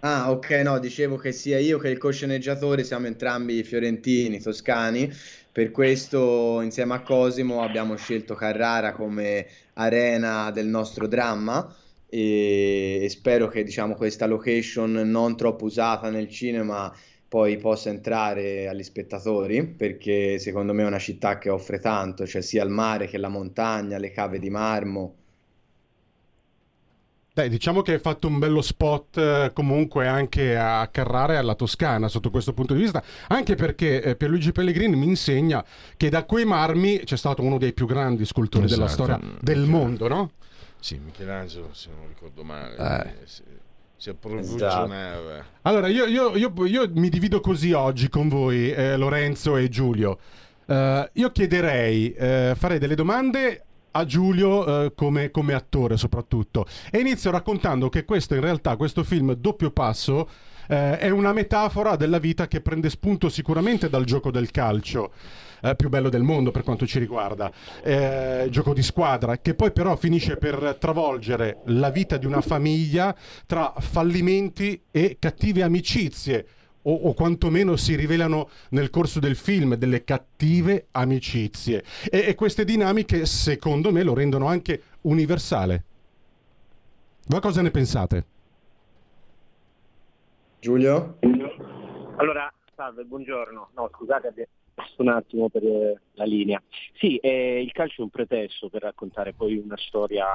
Ah, 0.00 0.30
ok, 0.30 0.50
no, 0.64 0.78
dicevo 0.78 1.16
che 1.16 1.32
sia 1.32 1.58
io 1.58 1.78
che 1.78 1.88
il 1.88 1.98
co-sceneggiatore 1.98 2.84
siamo 2.84 3.06
entrambi 3.06 3.62
fiorentini, 3.64 4.40
toscani, 4.40 5.10
per 5.50 5.70
questo 5.72 6.60
insieme 6.60 6.94
a 6.94 7.02
Cosimo 7.02 7.62
abbiamo 7.62 7.96
scelto 7.96 8.34
Carrara 8.34 8.92
come 8.92 9.46
arena 9.74 10.50
del 10.52 10.66
nostro 10.66 11.08
dramma 11.08 11.74
e, 12.08 13.00
e 13.02 13.08
spero 13.08 13.48
che 13.48 13.64
diciamo 13.64 13.94
questa 13.96 14.26
location 14.26 14.92
non 14.92 15.36
troppo 15.36 15.64
usata 15.64 16.08
nel 16.10 16.28
cinema 16.28 16.94
poi 17.26 17.56
possa 17.58 17.88
entrare 17.88 18.68
agli 18.68 18.82
spettatori 18.84 19.66
perché 19.66 20.38
secondo 20.38 20.72
me 20.72 20.84
è 20.84 20.86
una 20.86 20.98
città 21.00 21.38
che 21.38 21.50
offre 21.50 21.80
tanto, 21.80 22.26
cioè 22.26 22.42
sia 22.42 22.62
il 22.62 22.70
mare 22.70 23.06
che 23.08 23.18
la 23.18 23.28
montagna, 23.28 23.98
le 23.98 24.10
cave 24.12 24.38
di 24.38 24.50
marmo. 24.50 25.16
Dai, 27.36 27.50
diciamo 27.50 27.82
che 27.82 27.92
hai 27.92 27.98
fatto 27.98 28.28
un 28.28 28.38
bello 28.38 28.62
spot 28.62 29.18
eh, 29.18 29.50
comunque 29.52 30.06
anche 30.06 30.56
a 30.56 30.88
Carrara 30.90 31.34
e 31.34 31.36
alla 31.36 31.54
Toscana 31.54 32.08
sotto 32.08 32.30
questo 32.30 32.54
punto 32.54 32.72
di 32.72 32.80
vista, 32.80 33.02
anche 33.28 33.56
perché 33.56 34.00
eh, 34.02 34.16
Pierluigi 34.16 34.52
Pellegrini 34.52 34.96
mi 34.96 35.04
insegna 35.04 35.62
che 35.98 36.08
da 36.08 36.24
quei 36.24 36.46
marmi 36.46 37.00
c'è 37.00 37.18
stato 37.18 37.42
uno 37.42 37.58
dei 37.58 37.74
più 37.74 37.84
grandi 37.84 38.24
scultori 38.24 38.66
della 38.66 38.86
Esatto. 38.86 39.02
storia 39.04 39.20
del 39.38 39.66
mondo, 39.66 40.08
no? 40.08 40.30
Sì, 40.80 40.98
Michelangelo, 41.04 41.68
se 41.72 41.90
non 41.94 42.08
ricordo 42.08 42.42
male, 42.42 42.74
Eh. 42.74 43.08
eh, 43.10 43.26
si, 43.98 44.08
approvvigionava. 44.08 45.44
Allora, 45.60 45.88
io, 45.88 46.06
io- 46.06 46.34
io- 46.38 46.64
io 46.64 46.90
mi 46.94 47.10
divido 47.10 47.40
così 47.40 47.70
oggi 47.72 48.08
con 48.08 48.28
voi, 48.30 48.70
eh, 48.72 48.96
Lorenzo 48.96 49.58
e 49.58 49.68
Giulio. 49.68 50.18
Eh, 50.64 51.10
io 51.12 51.30
chiederei, 51.32 52.12
eh, 52.14 52.54
farei 52.56 52.78
delle 52.78 52.94
domande 52.94 53.65
a 53.96 54.04
Giulio 54.04 54.84
eh, 54.84 54.94
come, 54.94 55.30
come 55.30 55.54
attore 55.54 55.96
soprattutto 55.96 56.66
e 56.90 56.98
inizio 56.98 57.30
raccontando 57.30 57.88
che 57.88 58.04
questo 58.04 58.34
in 58.34 58.40
realtà, 58.40 58.76
questo 58.76 59.02
film 59.04 59.32
Doppio 59.34 59.70
Passo, 59.70 60.28
eh, 60.68 60.98
è 60.98 61.10
una 61.10 61.32
metafora 61.32 61.96
della 61.96 62.18
vita 62.18 62.46
che 62.48 62.60
prende 62.60 62.90
spunto 62.90 63.28
sicuramente 63.28 63.88
dal 63.88 64.04
gioco 64.04 64.30
del 64.30 64.50
calcio. 64.50 65.12
eh, 65.62 65.74
più 65.74 65.88
bello 65.88 66.08
del 66.08 66.22
mondo 66.22 66.50
per 66.50 66.62
quanto 66.62 66.86
ci 66.86 66.98
riguarda, 66.98 67.50
eh, 67.82 68.46
gioco 68.50 68.72
di 68.74 68.82
squadra, 68.82 69.38
che 69.38 69.54
poi 69.54 69.72
però 69.72 69.96
finisce 69.96 70.36
per 70.36 70.76
travolgere 70.78 71.62
la 71.66 71.90
vita 71.90 72.16
di 72.16 72.26
una 72.26 72.40
famiglia 72.40 73.14
tra 73.46 73.72
fallimenti 73.78 74.82
e 74.90 75.16
cattive 75.18 75.62
amicizie, 75.62 76.46
o, 76.86 76.94
o 76.94 77.14
quantomeno 77.14 77.76
si 77.76 77.94
rivelano 77.94 78.48
nel 78.70 78.90
corso 78.90 79.20
del 79.20 79.36
film 79.36 79.74
delle 79.74 80.04
cattive 80.04 80.86
amicizie. 80.92 81.84
E, 82.10 82.26
e 82.28 82.34
queste 82.34 82.64
dinamiche, 82.64 83.26
secondo 83.26 83.92
me, 83.92 84.02
lo 84.02 84.14
rendono 84.14 84.46
anche 84.46 84.82
universale. 85.02 85.84
Voi 87.28 87.40
cosa 87.40 87.62
ne 87.62 87.70
pensate? 87.70 88.26
Giulio? 90.60 91.18
Allora, 92.16 92.52
salve, 92.74 93.04
buongiorno. 93.04 93.70
No, 93.74 93.90
scusate, 93.92 94.28
abbiamo 94.28 94.50
perso 94.74 95.02
un 95.02 95.08
attimo 95.08 95.48
per 95.48 95.64
eh, 95.64 96.00
la 96.12 96.24
linea. 96.24 96.62
Sì, 96.94 97.16
eh, 97.16 97.62
il 97.62 97.72
calcio 97.72 98.00
è 98.00 98.04
un 98.04 98.10
pretesto 98.10 98.68
per 98.68 98.82
raccontare 98.82 99.32
poi 99.32 99.56
una 99.56 99.76
storia 99.76 100.26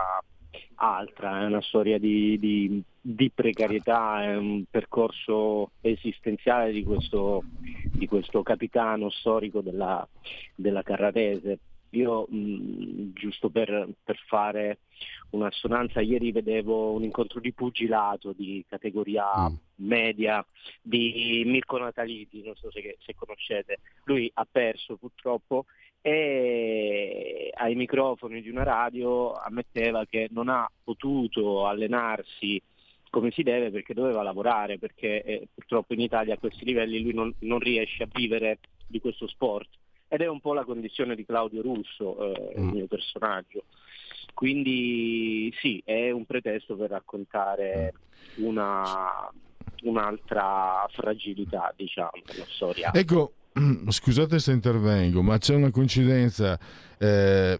altra, 0.76 1.42
è 1.42 1.46
una 1.46 1.62
storia 1.62 1.98
di, 1.98 2.38
di- 2.40 2.82
di 3.00 3.32
precarietà, 3.32 4.24
è 4.24 4.36
un 4.36 4.64
percorso 4.70 5.72
esistenziale 5.82 6.72
di 6.72 6.84
questo, 6.84 7.44
di 7.92 8.08
questo 8.08 8.44
capitano 8.44 9.10
storico 9.10 9.62
della, 9.62 10.08
della 10.56 10.84
Carrarese. 10.84 11.60
Io, 11.94 12.26
mh, 12.30 13.12
giusto 13.14 13.50
per, 13.50 13.90
per 14.04 14.18
fare 14.28 14.80
un'assonanza, 15.32 16.00
ieri 16.00 16.32
vedevo 16.32 16.92
un 16.92 17.04
incontro 17.04 17.40
di 17.40 17.52
pugilato 17.54 18.34
di 18.34 18.64
categoria 18.68 19.50
Mm. 19.50 19.56
media 19.88 20.46
di 20.82 21.44
Mirko 21.46 21.78
Nataliti, 21.80 22.44
non 22.44 22.56
so 22.56 22.72
se, 22.72 22.98
se 23.00 23.16
conoscete. 23.16 23.80
Lui 24.06 24.30
ha 24.36 24.48
perso 24.50 24.96
purtroppo 24.96 25.66
e 26.02 27.52
ai 27.54 27.76
microfoni 27.76 28.42
di 28.42 28.50
una 28.50 28.64
radio 28.64 29.34
ammetteva 29.34 30.06
che 30.06 30.28
non 30.32 30.50
ha 30.50 30.70
potuto 30.84 31.68
allenarsi 31.68 32.62
come 33.10 33.32
si 33.32 33.44
deve 33.44 33.72
perché 33.72 33.94
doveva 33.94 34.24
lavorare, 34.24 34.80
perché 34.80 35.22
eh, 35.24 35.48
purtroppo 35.54 35.94
in 35.94 36.00
Italia 36.00 36.36
a 36.36 36.38
questi 36.38 36.64
livelli 36.66 37.02
lui 37.02 37.14
non, 37.14 37.34
non 37.40 37.60
riesce 37.60 38.04
a 38.04 38.08
vivere 38.12 38.60
di 38.88 39.00
questo 39.02 39.28
sport. 39.28 39.68
Ed 40.08 40.22
è 40.22 40.28
un 40.28 40.40
po' 40.40 40.54
la 40.54 40.64
condizione 40.66 41.16
di 41.16 41.26
Claudio 41.26 41.62
Russo, 41.62 42.34
eh, 42.34 42.54
il 42.56 42.62
Mm. 42.64 42.70
mio 42.70 42.88
personaggio. 42.88 43.64
Quindi 44.34 45.54
sì, 45.60 45.82
è 45.86 46.10
un 46.12 46.26
pretesto 46.26 46.76
per 46.76 46.90
raccontare 46.90 47.94
una, 48.36 49.30
un'altra 49.84 50.86
fragilità, 50.90 51.74
diciamo, 51.76 52.12
della 52.26 52.46
storia. 52.48 52.92
Ecco, 52.94 53.34
scusate 53.90 54.40
se 54.40 54.52
intervengo, 54.52 55.22
ma 55.22 55.38
c'è 55.38 55.56
una 55.56 55.72
coincidenza. 55.72 56.60
eh, 56.98 57.60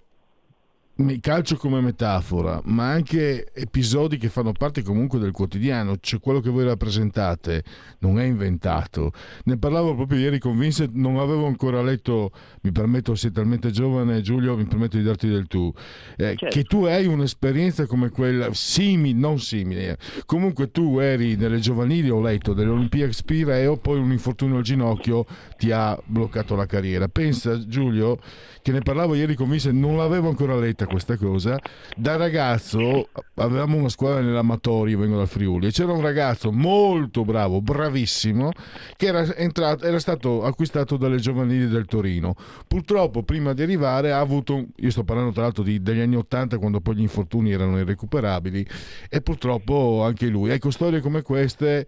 calcio 1.20 1.56
come 1.58 1.82
metafora, 1.82 2.62
ma 2.66 2.90
anche 2.92 3.52
episodi 3.54 4.18
che 4.18 4.30
fanno 4.30 4.52
parte 4.52 4.84
comunque 4.84 5.20
del 5.20 5.32
quotidiano, 5.32 5.98
cioè 6.00 6.20
quello 6.20 6.40
che 6.40 6.50
voi 6.50 6.64
rappresentate 6.66 7.64
non 8.00 8.20
è 8.20 8.24
inventato. 8.24 9.12
Ne 9.46 9.58
parlavo 9.58 9.96
proprio 9.96 10.20
ieri 10.20 10.40
con 10.40 10.58
Vincent, 10.58 10.94
non 10.94 11.18
avevo 11.18 11.46
ancora 11.46 11.82
letto, 11.82 12.32
mi 12.62 12.72
permetto, 12.72 13.16
sei 13.16 13.32
talmente 13.32 13.72
giovane 13.72 14.22
Giulio, 14.22 14.56
mi 14.56 14.66
permetto 14.66 14.98
di 14.98 15.04
darti 15.04 15.28
del 15.28 15.48
tu, 15.48 15.74
eh, 16.18 16.36
Certo. 16.36 16.48
che 16.48 16.64
tu 16.64 16.84
hai 16.86 17.06
un'esperienza 17.06 17.86
come 17.86 18.10
quella, 18.10 18.50
simile, 18.54 19.18
non 19.18 19.40
simile, 19.40 19.98
comunque 20.26 20.72
tu 20.72 21.00
eri 21.00 21.36
nelle 21.36 21.60
giovanili, 21.60 22.10
ho 22.10 22.22
letto, 22.22 22.54
delle 22.54 22.70
Olimpiadi 22.70 23.16
Pireo, 23.26 23.78
poi 23.78 24.00
un 24.00 24.12
infortunio 24.12 24.58
al 24.58 24.64
ginocchio 24.64 25.26
ti 25.58 25.72
ha 25.72 26.00
bloccato 26.06 26.56
la 26.56 26.66
carriera. 26.66 27.08
Pensa 27.08 27.66
Giulio 27.66 28.20
che 28.62 28.72
ne 28.72 28.82
parlavo 28.82 29.16
ieri 29.16 29.36
con 29.36 29.50
Vincent, 29.50 29.76
non 29.76 29.98
l'avevo 29.98 30.30
ancora 30.30 30.56
letta 30.56 30.86
questa 30.92 31.18
cosa. 31.18 31.58
Da 31.96 32.18
ragazzo 32.18 33.08
avevamo 33.36 33.78
una 33.78 33.90
squadra 33.90 34.22
nell'amatorio, 34.22 35.00
vengo 35.00 35.18
dal 35.18 35.28
Friuli, 35.28 35.68
e 35.68 35.72
c'era 35.72 35.94
un 35.94 36.02
ragazzo 36.02 36.52
molto 36.52 37.24
bravo, 37.24 37.62
bravissimo, 37.62 38.52
che 38.98 39.08
era, 39.08 39.34
entrato, 39.36 39.86
era 39.86 40.00
stato 40.00 40.44
acquistato 40.44 40.98
dalle 40.98 41.18
giovanili 41.18 41.68
del 41.68 41.86
Torino. 41.86 42.36
Purtroppo 42.68 43.24
prima 43.24 43.54
di 43.54 43.62
arrivare 43.62 44.12
ha 44.12 44.20
avuto, 44.20 44.66
io 44.76 44.92
sto 44.92 45.04
parlando 45.04 45.32
tra 45.32 45.44
l'altro 45.44 45.64
di- 45.64 45.82
degli 45.82 46.02
anni 46.02 46.18
80 46.18 46.58
quando 46.58 46.82
poi 46.82 46.96
gli 46.96 47.02
infortuni 47.02 47.52
erano 47.52 47.80
irrecuperabili, 47.80 48.66
e 49.10 49.22
purtroppo 49.22 50.04
anche 50.04 50.28
lui. 50.28 50.52
Ecco, 50.52 50.70
storie 50.70 51.00
come 51.00 51.22
queste... 51.22 51.88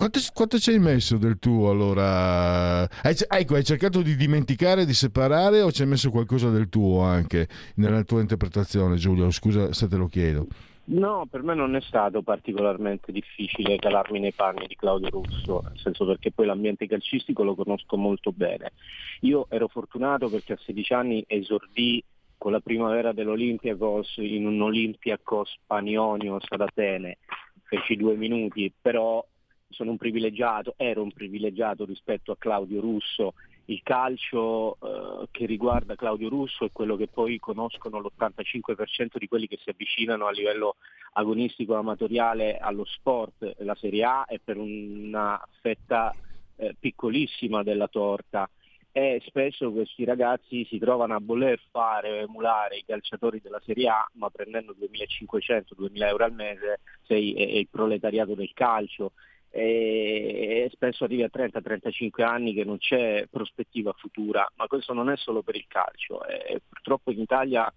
Quanto, 0.00 0.18
quanto 0.32 0.58
ci 0.58 0.70
hai 0.70 0.78
messo 0.78 1.18
del 1.18 1.38
tuo 1.38 1.68
allora? 1.68 2.88
Hai, 3.02 3.14
ecco, 3.28 3.54
hai 3.54 3.62
cercato 3.62 4.00
di 4.00 4.16
dimenticare, 4.16 4.86
di 4.86 4.94
separare 4.94 5.60
o 5.60 5.70
ci 5.70 5.82
hai 5.82 5.88
messo 5.88 6.08
qualcosa 6.10 6.48
del 6.48 6.70
tuo 6.70 7.02
anche 7.02 7.46
nella 7.74 8.02
tua 8.04 8.22
interpretazione, 8.22 8.96
Giulio? 8.96 9.30
Scusa 9.30 9.74
se 9.74 9.88
te 9.88 9.96
lo 9.96 10.06
chiedo. 10.06 10.46
No, 10.84 11.26
per 11.30 11.42
me 11.42 11.54
non 11.54 11.76
è 11.76 11.82
stato 11.82 12.22
particolarmente 12.22 13.12
difficile 13.12 13.76
calarmi 13.76 14.20
nei 14.20 14.32
panni 14.32 14.66
di 14.66 14.74
Claudio 14.74 15.10
Russo, 15.10 15.60
nel 15.68 15.78
senso 15.78 16.06
perché 16.06 16.32
poi 16.32 16.46
l'ambiente 16.46 16.86
calcistico 16.86 17.44
lo 17.44 17.54
conosco 17.54 17.98
molto 17.98 18.32
bene. 18.32 18.72
Io 19.20 19.48
ero 19.50 19.68
fortunato 19.68 20.30
perché 20.30 20.54
a 20.54 20.58
16 20.64 20.92
anni 20.94 21.24
esordì 21.26 22.02
con 22.38 22.52
la 22.52 22.60
primavera 22.60 23.12
dell'Olympiacos 23.12 24.16
in 24.16 24.46
un 24.46 24.62
Olympiacos 24.62 25.58
Panionios 25.66 26.46
ad 26.48 26.62
Atene, 26.62 27.18
feci 27.64 27.96
due 27.96 28.16
minuti, 28.16 28.72
però 28.80 29.22
sono 29.70 29.90
un 29.90 29.96
privilegiato, 29.96 30.74
ero 30.76 31.02
un 31.02 31.12
privilegiato 31.12 31.84
rispetto 31.84 32.32
a 32.32 32.36
Claudio 32.38 32.80
Russo. 32.80 33.34
Il 33.66 33.80
calcio 33.82 34.76
eh, 34.82 35.28
che 35.30 35.46
riguarda 35.46 35.94
Claudio 35.94 36.28
Russo 36.28 36.64
è 36.64 36.72
quello 36.72 36.96
che 36.96 37.06
poi 37.06 37.38
conoscono 37.38 38.00
l'85% 38.00 39.16
di 39.16 39.28
quelli 39.28 39.46
che 39.46 39.58
si 39.62 39.70
avvicinano 39.70 40.26
a 40.26 40.32
livello 40.32 40.76
agonistico 41.12 41.76
amatoriale 41.76 42.56
allo 42.58 42.84
sport. 42.84 43.56
La 43.58 43.76
Serie 43.76 44.04
A 44.04 44.24
è 44.24 44.40
per 44.42 44.56
una 44.56 45.40
fetta 45.60 46.12
eh, 46.56 46.74
piccolissima 46.78 47.62
della 47.62 47.88
torta 47.88 48.50
e 48.92 49.22
spesso 49.24 49.70
questi 49.70 50.04
ragazzi 50.04 50.64
si 50.64 50.78
trovano 50.78 51.14
a 51.14 51.20
voler 51.22 51.60
fare 51.70 52.10
o 52.10 52.14
emulare 52.16 52.78
i 52.78 52.84
calciatori 52.84 53.40
della 53.40 53.60
Serie 53.64 53.88
A, 53.88 54.10
ma 54.14 54.30
prendendo 54.30 54.74
2.500-2.000 54.76 56.06
euro 56.06 56.24
al 56.24 56.32
mese 56.32 56.80
sei 57.06 57.58
il 57.58 57.68
proletariato 57.68 58.34
del 58.34 58.50
calcio 58.52 59.12
e 59.50 60.70
spesso 60.72 61.04
arrivi 61.04 61.22
a 61.24 61.30
30-35 61.32 62.22
anni 62.22 62.54
che 62.54 62.64
non 62.64 62.78
c'è 62.78 63.26
prospettiva 63.28 63.92
futura, 63.92 64.48
ma 64.56 64.66
questo 64.66 64.92
non 64.92 65.10
è 65.10 65.16
solo 65.16 65.42
per 65.42 65.56
il 65.56 65.66
calcio, 65.66 66.24
e 66.26 66.60
purtroppo 66.66 67.10
in 67.10 67.20
Italia 67.20 67.72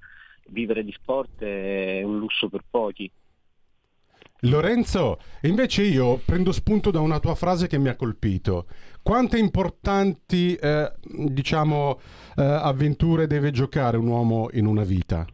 vivere 0.47 0.83
di 0.83 0.91
sport 0.91 1.41
è 1.41 2.01
un 2.03 2.19
lusso 2.19 2.47
per 2.49 2.63
pochi. 2.69 3.11
Lorenzo, 4.45 5.19
invece 5.43 5.83
io 5.83 6.17
prendo 6.17 6.51
spunto 6.51 6.91
da 6.91 6.99
una 6.99 7.19
tua 7.19 7.33
frase 7.33 7.67
che 7.67 7.77
mi 7.77 7.87
ha 7.87 7.95
colpito. 7.95 8.67
Quante 9.01 9.37
importanti, 9.37 10.53
eh, 10.55 10.91
diciamo, 11.01 11.99
eh, 12.35 12.43
avventure 12.43 13.25
deve 13.25 13.51
giocare 13.51 13.95
un 13.95 14.07
uomo 14.07 14.49
in 14.51 14.65
una 14.65 14.83
vita? 14.83 15.25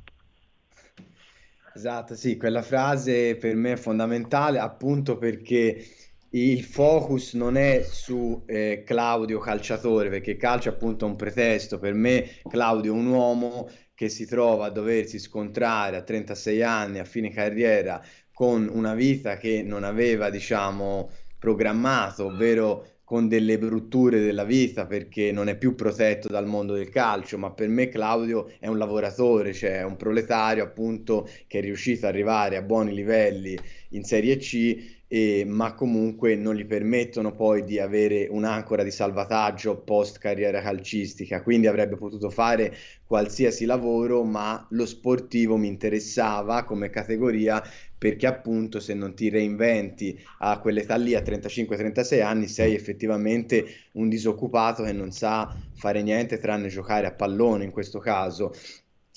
Esatto, 1.73 2.13
sì, 2.13 2.37
quella 2.37 2.61
frase 2.61 3.35
per 3.37 3.55
me 3.55 3.71
è 3.71 3.77
fondamentale 3.77 4.59
appunto 4.59 5.17
perché 5.17 5.83
il 6.31 6.63
focus 6.63 7.33
non 7.33 7.57
è 7.57 7.81
su 7.83 8.43
eh, 8.45 8.83
Claudio 8.85 9.39
calciatore, 9.39 10.09
perché 10.09 10.35
calcio 10.35 10.69
è 10.69 10.73
appunto 10.73 11.05
un 11.05 11.15
pretesto. 11.15 11.79
Per 11.79 11.93
me 11.93 12.29
Claudio 12.47 12.93
è 12.93 12.97
un 12.97 13.07
uomo 13.07 13.69
che 13.95 14.09
si 14.09 14.25
trova 14.25 14.67
a 14.67 14.69
doversi 14.69 15.19
scontrare 15.19 15.97
a 15.97 16.03
36 16.03 16.61
anni, 16.61 16.99
a 16.99 17.05
fine 17.05 17.29
carriera, 17.31 18.01
con 18.31 18.69
una 18.71 18.93
vita 18.93 19.37
che 19.37 19.63
non 19.63 19.83
aveva, 19.83 20.29
diciamo, 20.29 21.09
programmato, 21.37 22.25
ovvero 22.25 22.85
con 23.09 23.27
delle 23.27 23.57
brutture 23.57 24.19
della 24.19 24.43
vita 24.43 24.85
perché 24.85 25.31
non 25.31 25.49
è 25.49 25.57
più 25.57 25.73
protetto 25.73 26.27
dal 26.27 26.45
mondo 26.45 26.75
del 26.75 26.89
calcio, 26.89 27.39
ma 27.39 27.51
per 27.51 27.67
me 27.67 27.89
Claudio 27.89 28.51
è 28.59 28.67
un 28.67 28.77
lavoratore, 28.77 29.51
cioè 29.51 29.81
un 29.81 29.95
proletario 29.95 30.63
appunto 30.63 31.27
che 31.47 31.57
è 31.57 31.61
riuscito 31.61 32.05
ad 32.05 32.13
arrivare 32.13 32.55
a 32.55 32.61
buoni 32.61 32.93
livelli 32.93 33.57
in 33.89 34.03
Serie 34.03 34.37
C, 34.37 34.98
e, 35.11 35.43
ma 35.43 35.73
comunque 35.73 36.35
non 36.35 36.53
gli 36.55 36.65
permettono 36.65 37.33
poi 37.33 37.63
di 37.63 37.79
avere 37.79 38.27
un'ancora 38.29 38.83
di 38.83 38.91
salvataggio 38.91 39.81
post 39.81 40.19
carriera 40.19 40.61
calcistica, 40.61 41.41
quindi 41.41 41.65
avrebbe 41.65 41.97
potuto 41.97 42.29
fare 42.29 42.71
qualsiasi 43.05 43.65
lavoro, 43.65 44.23
ma 44.23 44.65
lo 44.69 44.85
sportivo 44.85 45.57
mi 45.57 45.67
interessava 45.67 46.63
come 46.63 46.91
categoria 46.91 47.61
perché 47.97 48.27
appunto 48.27 48.79
se 48.79 48.93
non 48.93 49.15
ti 49.15 49.29
reinventi 49.29 50.17
a 50.39 50.59
quell'età 50.59 50.95
lì, 50.95 51.15
a 51.15 51.21
35-36 51.21 52.21
anni, 52.21 52.47
sei 52.47 52.73
effettivamente 52.75 53.65
un 53.93 54.07
disoccupato 54.09 54.83
che 54.83 54.93
non 54.93 55.11
sa 55.11 55.53
fare 55.73 56.01
niente 56.03 56.37
tranne 56.37 56.67
giocare 56.69 57.07
a 57.07 57.13
pallone 57.13 57.63
in 57.65 57.71
questo 57.71 57.99
caso. 57.99 58.51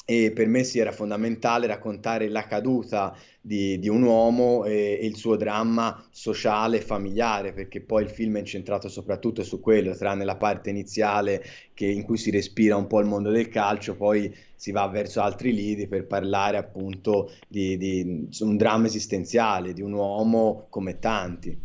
E 0.05 0.32
per 0.32 0.48
me 0.48 0.64
sì 0.64 0.78
era 0.78 0.90
fondamentale 0.90 1.66
raccontare 1.66 2.28
la 2.28 2.46
caduta 2.46 3.16
di, 3.40 3.78
di 3.78 3.88
un 3.88 4.03
uomo 4.03 4.64
e, 4.64 4.98
e 5.00 5.07
il 5.07 5.16
suo 5.16 5.36
dramma 5.36 6.05
sociale 6.11 6.78
e 6.78 6.80
familiare, 6.80 7.53
perché 7.53 7.80
poi 7.80 8.03
il 8.05 8.11
film 8.11 8.36
è 8.36 8.40
incentrato 8.40 8.88
soprattutto 8.88 9.42
su 9.42 9.61
quello, 9.61 9.96
tranne 9.96 10.24
la 10.24 10.36
parte 10.36 10.70
iniziale 10.70 11.44
che, 11.74 11.86
in 11.86 12.03
cui 12.03 12.16
si 12.16 12.30
respira 12.30 12.76
un 12.76 12.86
po' 12.86 13.00
il 13.00 13.07
mondo 13.07 13.30
del 13.30 13.48
calcio, 13.48 13.96
poi 13.96 14.34
si 14.55 14.70
va 14.70 14.86
verso 14.88 15.20
altri 15.20 15.53
lidi 15.53 15.88
per 15.88 16.07
parlare 16.07 16.57
appunto 16.57 17.32
di, 17.48 17.76
di 17.76 18.28
un 18.40 18.57
dramma 18.57 18.86
esistenziale, 18.86 19.72
di 19.72 19.82
un 19.82 19.92
uomo 19.92 20.66
come 20.68 20.98
tanti. 20.98 21.59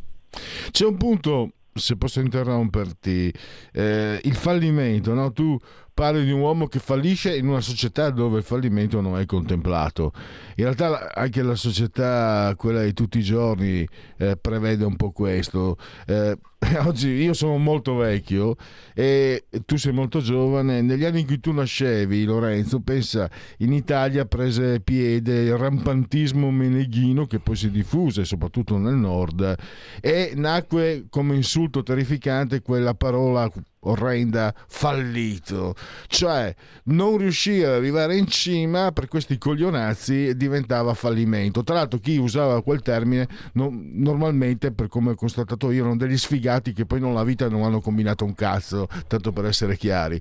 C'è 0.71 0.85
un 0.85 0.97
punto, 0.97 1.51
se 1.73 1.95
posso 1.95 2.19
interromperti, 2.19 3.31
eh, 3.73 4.19
il 4.23 4.35
fallimento, 4.35 5.13
no? 5.13 5.31
Tu 5.31 5.57
parli 5.97 6.25
di 6.25 6.31
un 6.31 6.41
uomo 6.41 6.67
che 6.67 6.77
fallisce 6.77 7.35
in 7.35 7.47
una 7.47 7.59
società 7.59 8.11
dove 8.11 8.37
il 8.37 8.43
fallimento 8.43 9.01
non 9.01 9.17
è 9.17 9.25
contemplato. 9.25 10.13
In 10.57 10.65
realtà 10.65 11.11
anche 11.15 11.41
la 11.41 11.55
società, 11.55 12.53
quella 12.55 12.83
di 12.83 12.93
tutti 12.93 13.17
i 13.17 13.23
giorni, 13.23 13.83
eh, 14.17 14.37
prevede 14.37 14.85
un 14.85 14.95
po' 14.95 15.09
questo. 15.09 15.75
Eh, 16.05 16.37
oggi 16.85 17.09
io 17.09 17.33
sono 17.33 17.57
molto 17.57 17.95
vecchio 17.95 18.55
e 18.93 19.45
tu 19.65 19.75
sei 19.77 19.91
molto 19.91 20.19
giovane. 20.19 20.83
Negli 20.83 21.03
anni 21.03 21.21
in 21.21 21.25
cui 21.25 21.39
tu 21.39 21.51
nascevi, 21.51 22.25
Lorenzo, 22.25 22.79
pensa, 22.79 23.27
in 23.57 23.73
Italia 23.73 24.25
prese 24.25 24.79
piede 24.81 25.45
il 25.45 25.57
rampantismo 25.57 26.51
meneghino 26.51 27.25
che 27.25 27.39
poi 27.39 27.55
si 27.55 27.71
diffuse 27.71 28.23
soprattutto 28.23 28.77
nel 28.77 28.93
nord 28.93 29.55
e 29.99 30.33
nacque 30.35 31.07
come 31.09 31.35
insulto 31.35 31.81
terrificante 31.81 32.61
quella 32.61 32.93
parola 32.93 33.51
orrenda, 33.89 34.53
fallito. 34.67 35.75
Cioè, 36.07 36.53
non 36.85 37.17
riuscire 37.17 37.65
ad 37.67 37.73
arrivare 37.73 38.17
in 38.17 38.27
cima 38.27 38.91
per 38.91 39.07
questi 39.07 39.37
coglionazzi 39.37 40.35
diventava 40.35 40.93
fallimento. 40.93 41.63
Tra 41.63 41.75
l'altro, 41.75 41.99
chi 41.99 42.17
usava 42.17 42.61
quel 42.61 42.81
termine 42.81 43.27
no, 43.53 43.69
normalmente, 43.71 44.71
per 44.71 44.87
come 44.87 45.11
ho 45.11 45.15
constatato 45.15 45.71
io, 45.71 45.81
erano 45.81 45.97
degli 45.97 46.17
sfigati 46.17 46.73
che 46.73 46.85
poi 46.85 46.99
nella 46.99 47.23
vita 47.23 47.49
non 47.49 47.63
hanno 47.63 47.81
combinato 47.81 48.25
un 48.25 48.33
cazzo, 48.33 48.87
tanto 49.07 49.31
per 49.31 49.45
essere 49.45 49.77
chiari. 49.77 50.19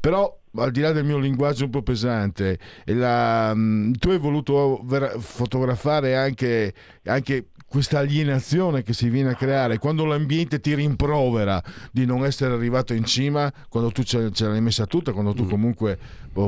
Però 0.00 0.40
al 0.56 0.70
di 0.70 0.80
là 0.80 0.92
del 0.92 1.04
mio 1.04 1.18
linguaggio 1.18 1.64
un 1.64 1.70
po' 1.70 1.82
pesante, 1.82 2.58
la, 2.84 3.52
mm, 3.54 3.92
tu 3.92 4.10
hai 4.10 4.18
voluto 4.18 4.84
fotografare 5.18 6.16
anche, 6.16 6.74
anche 7.04 7.46
questa 7.72 8.00
alienazione 8.00 8.82
che 8.82 8.92
si 8.92 9.08
viene 9.08 9.30
a 9.30 9.34
creare 9.34 9.78
quando 9.78 10.04
l'ambiente 10.04 10.60
ti 10.60 10.74
rimprovera 10.74 11.62
di 11.90 12.04
non 12.04 12.22
essere 12.22 12.52
arrivato 12.52 12.92
in 12.92 13.06
cima, 13.06 13.50
quando 13.70 13.90
tu 13.90 14.02
ce, 14.02 14.30
l'hai 14.30 14.60
messa 14.60 14.84
tutta, 14.84 15.12
quando 15.12 15.32
tu 15.32 15.44
mm. 15.44 15.48
comunque 15.48 15.98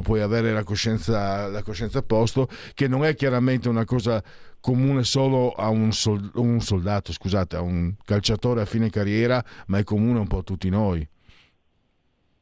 puoi 0.03 0.20
avere 0.20 0.53
la 0.53 0.64
coscienza, 0.64 1.47
la 1.49 1.62
coscienza 1.62 2.01
a 2.01 2.03
posto, 2.03 2.47
che 2.75 2.89
non 2.89 3.07
è 3.07 3.14
chiaramente 3.14 3.70
una 3.70 3.87
cosa 3.87 4.22
comune 4.61 5.03
solo 5.05 5.53
a 5.53 5.70
un 5.70 5.93
soldato, 6.61 7.11
scusate, 7.11 7.57
a 7.57 7.62
un 7.62 7.95
calciatore 8.05 8.61
a 8.61 8.66
fine 8.66 8.91
carriera, 8.91 9.43
ma 9.68 9.79
è 9.79 9.83
comune 9.83 10.18
un 10.18 10.27
po' 10.27 10.41
a 10.41 10.43
tutti 10.43 10.68
noi. 10.68 11.09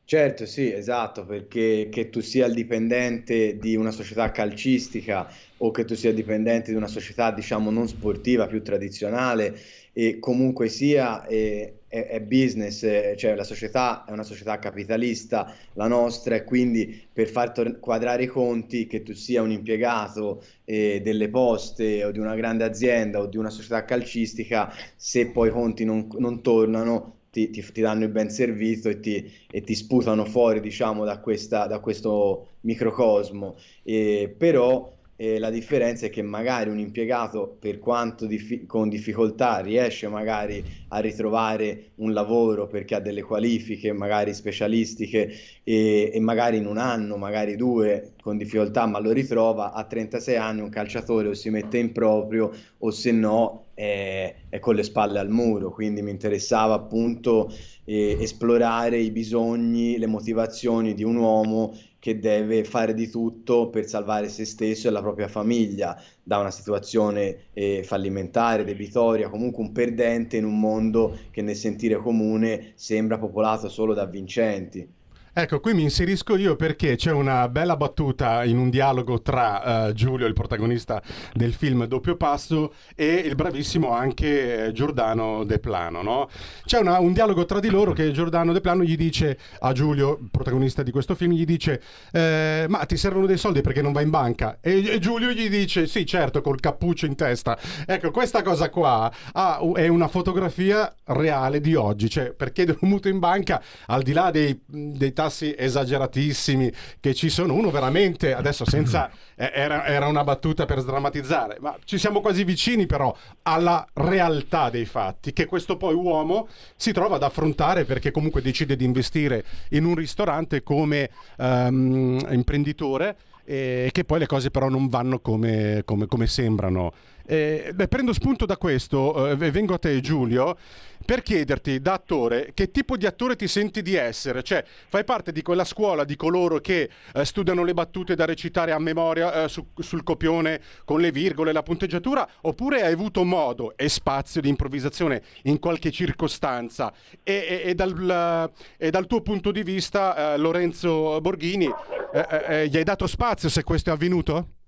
Certo, 0.05 0.45
sì, 0.47 0.71
esatto, 0.71 1.25
perché 1.25 1.89
che 1.91 2.11
tu 2.11 2.21
sia 2.21 2.45
il 2.47 2.53
dipendente 2.55 3.59
di 3.59 3.77
una 3.77 3.91
società 3.93 4.31
calcistica 4.31 5.27
o 5.59 5.71
che 5.71 5.85
tu 5.87 5.95
sia 5.95 6.13
dipendente 6.13 6.71
di 6.71 6.77
una 6.77 6.87
società, 6.89 7.31
diciamo, 7.33 7.71
non 7.71 7.89
sportiva, 7.89 8.47
più 8.47 8.63
tradizionale, 8.63 9.57
e 9.95 10.19
comunque 10.19 10.69
sia 10.69 11.25
è, 11.25 11.73
è, 11.87 12.07
è 12.09 12.21
business, 12.21 12.83
eh, 12.83 13.15
cioè 13.17 13.35
la 13.35 13.45
società 13.45 14.05
è 14.05 14.11
una 14.11 14.23
società 14.25 14.59
capitalista, 14.59 15.51
la 15.75 15.87
nostra, 15.87 16.35
e 16.35 16.45
quindi 16.45 17.09
per 17.11 17.29
far 17.29 17.53
tor- 17.53 17.79
quadrare 17.79 18.25
i 18.25 18.27
conti, 18.27 18.87
che 18.87 19.03
tu 19.03 19.15
sia 19.15 19.41
un 19.41 19.51
impiegato 19.51 20.43
eh, 20.65 21.01
delle 21.03 21.31
poste 21.31 22.05
o 22.05 22.11
di 22.11 22.19
una 22.19 22.35
grande 22.35 22.65
azienda 22.65 23.19
o 23.21 23.27
di 23.27 23.39
una 23.39 23.51
società 23.51 23.85
calcistica, 23.87 24.71
se 24.97 25.31
poi 25.31 25.49
i 25.49 25.51
conti 25.53 25.85
non, 25.87 26.07
non 26.19 26.43
tornano, 26.43 27.21
ti, 27.33 27.49
ti, 27.49 27.63
ti, 27.73 27.81
danno 27.81 28.05
il 28.05 28.11
ben 28.11 28.29
servito 28.29 28.91
e 28.91 29.01
ti, 29.01 29.33
e 29.49 29.63
ti 29.63 29.75
sputano 29.75 30.27
fuori, 30.27 30.61
diciamo, 30.61 31.03
da, 31.05 31.19
questa, 31.19 31.67
da 31.67 31.81
questo 31.81 32.49
microcosmo. 32.61 33.57
E, 33.83 34.35
però 34.37 34.95
eh, 35.17 35.39
la 35.39 35.49
differenza 35.49 36.05
è 36.07 36.11
che 36.11 36.21
magari 36.21 36.69
un 36.69 36.79
impiegato, 36.79 37.57
per 37.59 37.79
quanto 37.79 38.27
dif- 38.27 38.67
con 38.67 38.91
difficoltà, 38.91 39.61
riesce 39.61 40.09
magari 40.09 40.63
a 40.89 40.99
ritrovare 40.99 41.93
un 41.97 42.13
lavoro 42.13 42.67
perché 42.67 42.97
ha 42.97 43.01
delle 43.01 43.23
qualifiche 43.23 43.93
magari 43.93 44.35
specialistiche 44.35 45.33
e, 45.63 46.11
e 46.13 46.21
magari 46.21 46.59
in 46.59 46.67
un 46.67 46.77
anno, 46.77 47.17
magari 47.17 47.57
due, 47.57 48.13
con 48.21 48.37
difficoltà, 48.37 48.85
ma 48.87 48.99
lo 48.99 49.11
ritrova, 49.13 49.73
a 49.73 49.85
36 49.85 50.37
anni 50.37 50.61
un 50.61 50.69
calciatore 50.69 51.29
o 51.29 51.35
si 51.35 51.49
mette 51.49 51.79
in 51.79 51.93
proprio 51.93 52.51
o 52.79 52.91
se 52.91 53.11
no 53.13 53.62
è, 53.75 54.35
è 54.49 54.59
con 54.59 54.75
le 54.75 54.83
spalle 54.83 55.19
al 55.19 55.31
muro. 55.31 55.71
Quindi 55.71 56.03
mi 56.03 56.11
interessava 56.11 56.75
appunto 56.75 57.53
eh, 57.85 58.17
esplorare 58.21 58.99
i 58.99 59.11
bisogni, 59.11 59.99
le 59.99 60.07
motivazioni 60.07 60.95
di 60.95 61.05
un 61.05 61.17
uomo 61.17 61.75
che 61.99 62.19
deve 62.19 62.65
fare 62.65 62.95
di 62.95 63.09
tutto 63.09 63.71
per 63.71 63.87
salvare 63.87 64.29
se 64.29 64.45
stesso 64.45 64.89
e 64.89 64.91
la 64.91 65.01
propria 65.01 65.29
famiglia 65.29 65.97
da 66.23 66.39
una 66.39 66.51
situazione 66.51 67.51
eh, 67.53 67.85
fallimentare, 67.85 68.65
debitoria, 68.65 69.29
comunque 69.29 69.63
un 69.63 69.71
perdente 69.71 70.37
in 70.37 70.45
un 70.45 70.59
mondo 70.59 71.17
che 71.31 71.43
nel 71.43 71.55
sentire 71.55 71.97
comune 71.99 72.73
sembra 72.75 73.19
popolato 73.19 73.69
solo 73.69 73.95
da 73.95 74.05
vincenti. 74.07 75.01
Ecco, 75.35 75.61
qui 75.61 75.73
mi 75.73 75.81
inserisco 75.81 76.37
io 76.37 76.57
perché 76.57 76.97
c'è 76.97 77.11
una 77.11 77.49
bella 77.49 77.75
battuta 77.79 78.45
in 78.45 78.59
un 78.59 78.69
dialogo 78.69 79.23
tra 79.23 79.87
uh, 79.87 79.93
Giulio, 79.95 80.27
il 80.27 80.35
protagonista 80.35 81.03
del 81.33 81.55
film 81.55 81.87
Doppio 81.87 82.17
Passo, 82.17 82.75
e 82.95 83.15
il 83.15 83.35
bravissimo 83.35 83.93
anche 83.93 84.67
eh, 84.67 84.73
Giordano 84.73 85.45
De 85.45 85.59
Plano. 85.59 86.03
No? 86.03 86.29
C'è 86.67 86.81
una, 86.81 86.99
un 86.99 87.15
dialogo 87.15 87.47
tra 87.47 87.61
di 87.61 87.71
loro 87.71 87.95
che 87.95 88.11
Giordano 88.11 88.53
De 88.53 88.61
Plano 88.61 88.83
gli 88.83 88.95
dice 88.95 89.39
a 89.61 89.73
Giulio, 89.73 90.21
protagonista 90.31 90.83
di 90.83 90.91
questo 90.91 91.15
film, 91.15 91.33
gli 91.33 91.47
dice 91.47 91.81
eh, 92.13 92.67
ma 92.69 92.85
ti 92.85 92.99
servono 92.99 93.25
dei 93.25 93.39
soldi 93.39 93.63
perché 93.63 93.81
non 93.81 93.93
vai 93.93 94.05
in 94.05 94.11
banca? 94.11 94.59
E, 94.61 94.87
e, 94.87 94.99
Giulio 94.99 95.31
gli 95.31 95.49
dice 95.49 95.87
sì 95.87 96.05
certo 96.05 96.43
col 96.43 96.61
cappuccio 96.61 97.07
in 97.07 97.15
testa. 97.15 97.59
Ecco, 97.87 98.11
questa 98.11 98.43
cosa 98.43 98.69
qua 98.69 99.11
ha, 99.33 99.61
è 99.77 99.89
una 99.89 100.09
fotografia 100.09 100.95
reale 101.05 101.63
di 101.63 101.75
oggi, 101.75 102.11
cioè 102.11 102.33
perché 102.35 102.67
devo 102.67 102.81
mutuo 102.83 103.11
in 103.11 103.19
banca 103.19 103.63
al 103.87 104.03
di 104.03 104.13
là 104.13 104.31
dei, 104.31 104.61
dei 104.67 105.15
tassi 105.23 105.55
esageratissimi 105.57 106.73
che 106.99 107.15
ci 107.15 107.29
sono. 107.29 107.55
Uno 107.55 107.71
veramente, 107.71 108.35
adesso 108.35 108.65
senza... 108.65 109.11
Eh, 109.35 109.51
era, 109.55 109.87
era, 109.87 110.09
una 110.09 110.25
battuta 110.25 110.67
per 110.67 110.79
sdrammatizzare, 110.81 111.57
ma 111.59 111.75
ci 111.85 111.97
siamo 111.97 112.21
quasi 112.21 112.45
vicini 112.45 112.85
però 112.85 113.17
alla 113.45 113.85
realtà 113.95 114.69
dei 114.69 114.85
fatti, 114.85 115.33
che 115.33 115.47
questo 115.47 115.79
poi 115.79 115.95
uomo 115.95 116.49
si 116.77 116.93
trova 116.93 117.17
ad 117.17 117.23
affrontare 117.23 117.87
perché 117.87 118.11
comunque 118.11 118.43
decide 118.43 118.77
di 118.77 118.85
investire 118.85 119.43
in 119.71 119.87
un 119.87 119.95
ristorante 119.95 120.63
come 120.63 121.09
um, 121.39 122.25
imprenditore 122.31 123.17
e 123.45 123.89
che 123.91 124.05
poi 124.05 124.19
le 124.19 124.27
cose 124.27 124.51
però 124.51 124.69
non 124.69 124.89
vanno 124.89 125.19
come, 125.19 125.83
come, 125.87 126.07
come 126.07 126.27
sembrano. 126.27 126.93
Eh, 127.25 127.75
prendo 127.89 128.13
spunto 128.13 128.47
da 128.47 128.57
questo 128.57 129.29
e 129.29 129.33
eh, 129.33 129.51
vengo 129.51 129.75
a 129.75 129.79
te 129.79 130.01
Giulio 130.01 130.57
per 131.05 131.23
chiederti 131.23 131.81
da 131.81 131.95
attore 131.95 132.53
che 132.55 132.71
tipo 132.71 132.97
di 132.97 133.07
attore 133.07 133.37
ti 133.37 133.49
senti 133.49 133.83
di 133.83 133.95
essere, 133.95 134.43
cioè 134.43 134.65
fai 134.89 135.05
parte 135.05 135.33
di 135.33 135.43
quella 135.43 135.65
scuola 135.65 136.05
di 136.05 136.17
coloro 136.17 136.59
che 136.59 136.89
eh, 137.13 137.25
studiano 137.25 137.65
le 137.65 137.75
battute 137.75 138.15
da 138.15 138.25
recitare 138.25 138.73
a 138.73 138.79
memoria 138.79 139.45
eh, 139.45 139.49
su, 139.49 139.67
sul 139.79 140.03
copione 140.03 140.61
con 140.85 141.01
le 141.01 141.11
virgole 141.11 141.53
la 141.53 141.63
punteggiatura 141.63 142.29
oppure 142.43 142.83
hai 142.83 142.93
avuto 142.93 143.25
modo 143.25 143.77
e 143.77 143.89
spazio 143.89 144.41
di 144.41 144.49
improvvisazione 144.49 145.23
in 145.43 145.59
qualche 145.59 145.91
circostanza 145.91 146.93
e, 147.23 147.33
e, 147.33 147.63
e, 147.71 147.75
dal, 147.75 148.51
e 148.77 148.91
dal, 148.91 149.07
tuo 149.07 149.21
punto 149.23 149.51
di 149.51 149.63
vista 149.63 150.35
eh, 150.35 150.39
Lorenzo 150.39 151.21
Borghini 151.21 151.69
eh, 152.13 152.69
gli 152.69 152.77
hai 152.77 152.85
dato 152.85 153.07
spazio 153.07 153.49
se 153.49 153.63
questo 153.63 153.91
è 153.91 153.93
avvenuto? 153.93 154.62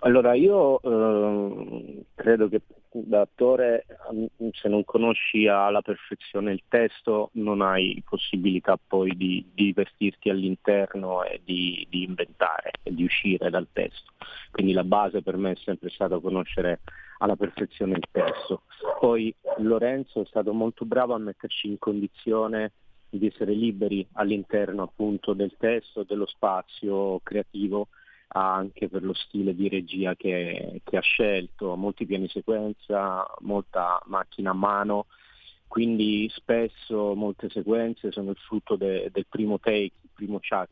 Allora, 0.00 0.34
io 0.34 0.80
eh, 0.80 2.04
credo 2.14 2.48
che 2.48 2.62
da 2.90 3.22
attore, 3.22 3.84
se 4.52 4.68
non 4.68 4.84
conosci 4.84 5.46
alla 5.46 5.82
perfezione 5.82 6.52
il 6.52 6.62
testo, 6.68 7.30
non 7.34 7.60
hai 7.60 8.02
possibilità 8.08 8.78
poi 8.78 9.16
di, 9.16 9.44
di 9.52 9.66
divertirti 9.66 10.30
all'interno 10.30 11.24
e 11.24 11.40
di, 11.44 11.86
di, 11.90 12.04
inventare 12.04 12.70
e 12.82 12.94
di 12.94 13.04
uscire 13.04 13.50
dal 13.50 13.66
testo. 13.72 14.12
Quindi 14.50 14.72
la 14.72 14.84
base 14.84 15.22
per 15.22 15.36
me 15.36 15.52
è 15.52 15.56
sempre 15.56 15.90
stata 15.90 16.18
conoscere 16.18 16.80
alla 17.18 17.36
perfezione 17.36 17.96
il 17.96 18.06
testo. 18.10 18.62
Poi 19.00 19.34
Lorenzo 19.58 20.22
è 20.22 20.26
stato 20.26 20.52
molto 20.52 20.84
bravo 20.84 21.14
a 21.14 21.18
metterci 21.18 21.66
in 21.66 21.78
condizione 21.78 22.72
di 23.10 23.26
essere 23.26 23.52
liberi 23.52 24.06
all'interno 24.12 24.82
appunto 24.82 25.32
del 25.32 25.54
testo, 25.58 26.04
dello 26.04 26.26
spazio 26.26 27.20
creativo 27.22 27.88
anche 28.28 28.88
per 28.88 29.02
lo 29.02 29.14
stile 29.14 29.54
di 29.54 29.68
regia 29.68 30.14
che, 30.14 30.80
che 30.84 30.96
ha 30.96 31.00
scelto, 31.00 31.76
molti 31.76 32.06
piani 32.06 32.28
sequenza, 32.28 33.26
molta 33.40 34.02
macchina 34.06 34.50
a 34.50 34.54
mano, 34.54 35.06
quindi 35.66 36.28
spesso 36.34 37.14
molte 37.14 37.48
sequenze 37.50 38.10
sono 38.10 38.30
il 38.30 38.36
frutto 38.36 38.76
de, 38.76 39.10
del 39.12 39.26
primo 39.28 39.58
take, 39.58 39.92
il 40.02 40.10
primo 40.12 40.38
chat 40.40 40.70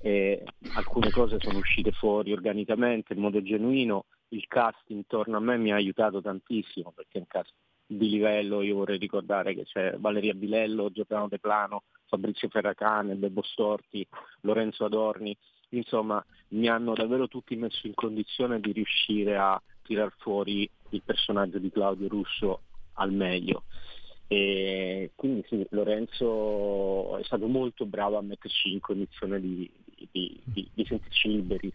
e 0.00 0.42
alcune 0.72 1.10
cose 1.10 1.38
sono 1.40 1.58
uscite 1.58 1.90
fuori 1.92 2.32
organicamente 2.32 3.14
in 3.14 3.20
modo 3.20 3.42
genuino, 3.42 4.04
il 4.28 4.46
cast 4.46 4.88
intorno 4.88 5.36
a 5.36 5.40
me 5.40 5.56
mi 5.56 5.72
ha 5.72 5.76
aiutato 5.76 6.20
tantissimo 6.20 6.92
perché 6.92 7.18
è 7.18 7.20
un 7.20 7.26
cast 7.26 7.52
di 7.90 8.08
livello, 8.10 8.62
io 8.62 8.76
vorrei 8.76 8.98
ricordare 8.98 9.54
che 9.54 9.64
c'è 9.64 9.96
Valeria 9.98 10.34
Bilello, 10.34 10.90
Giordano 10.90 11.26
De 11.26 11.38
Plano, 11.38 11.84
Fabrizio 12.04 12.48
Ferracane, 12.48 13.14
Bebo 13.14 13.42
Storti, 13.42 14.06
Lorenzo 14.42 14.84
Adorni, 14.84 15.36
insomma 15.70 16.24
mi 16.48 16.68
hanno 16.68 16.94
davvero 16.94 17.28
tutti 17.28 17.56
messo 17.56 17.86
in 17.86 17.94
condizione 17.94 18.60
di 18.60 18.72
riuscire 18.72 19.36
a 19.36 19.60
tirar 19.82 20.12
fuori 20.18 20.68
il 20.90 21.02
personaggio 21.04 21.58
di 21.58 21.70
Claudio 21.70 22.08
Russo 22.08 22.62
al 22.94 23.12
meglio. 23.12 23.64
E 24.26 25.12
quindi 25.14 25.44
sì, 25.48 25.66
Lorenzo 25.70 27.16
è 27.16 27.24
stato 27.24 27.46
molto 27.46 27.86
bravo 27.86 28.18
a 28.18 28.22
metterci 28.22 28.72
in 28.72 28.80
condizione 28.80 29.40
di, 29.40 29.70
di, 30.10 30.40
di, 30.44 30.68
di 30.72 30.84
sentirci 30.84 31.28
liberi. 31.28 31.72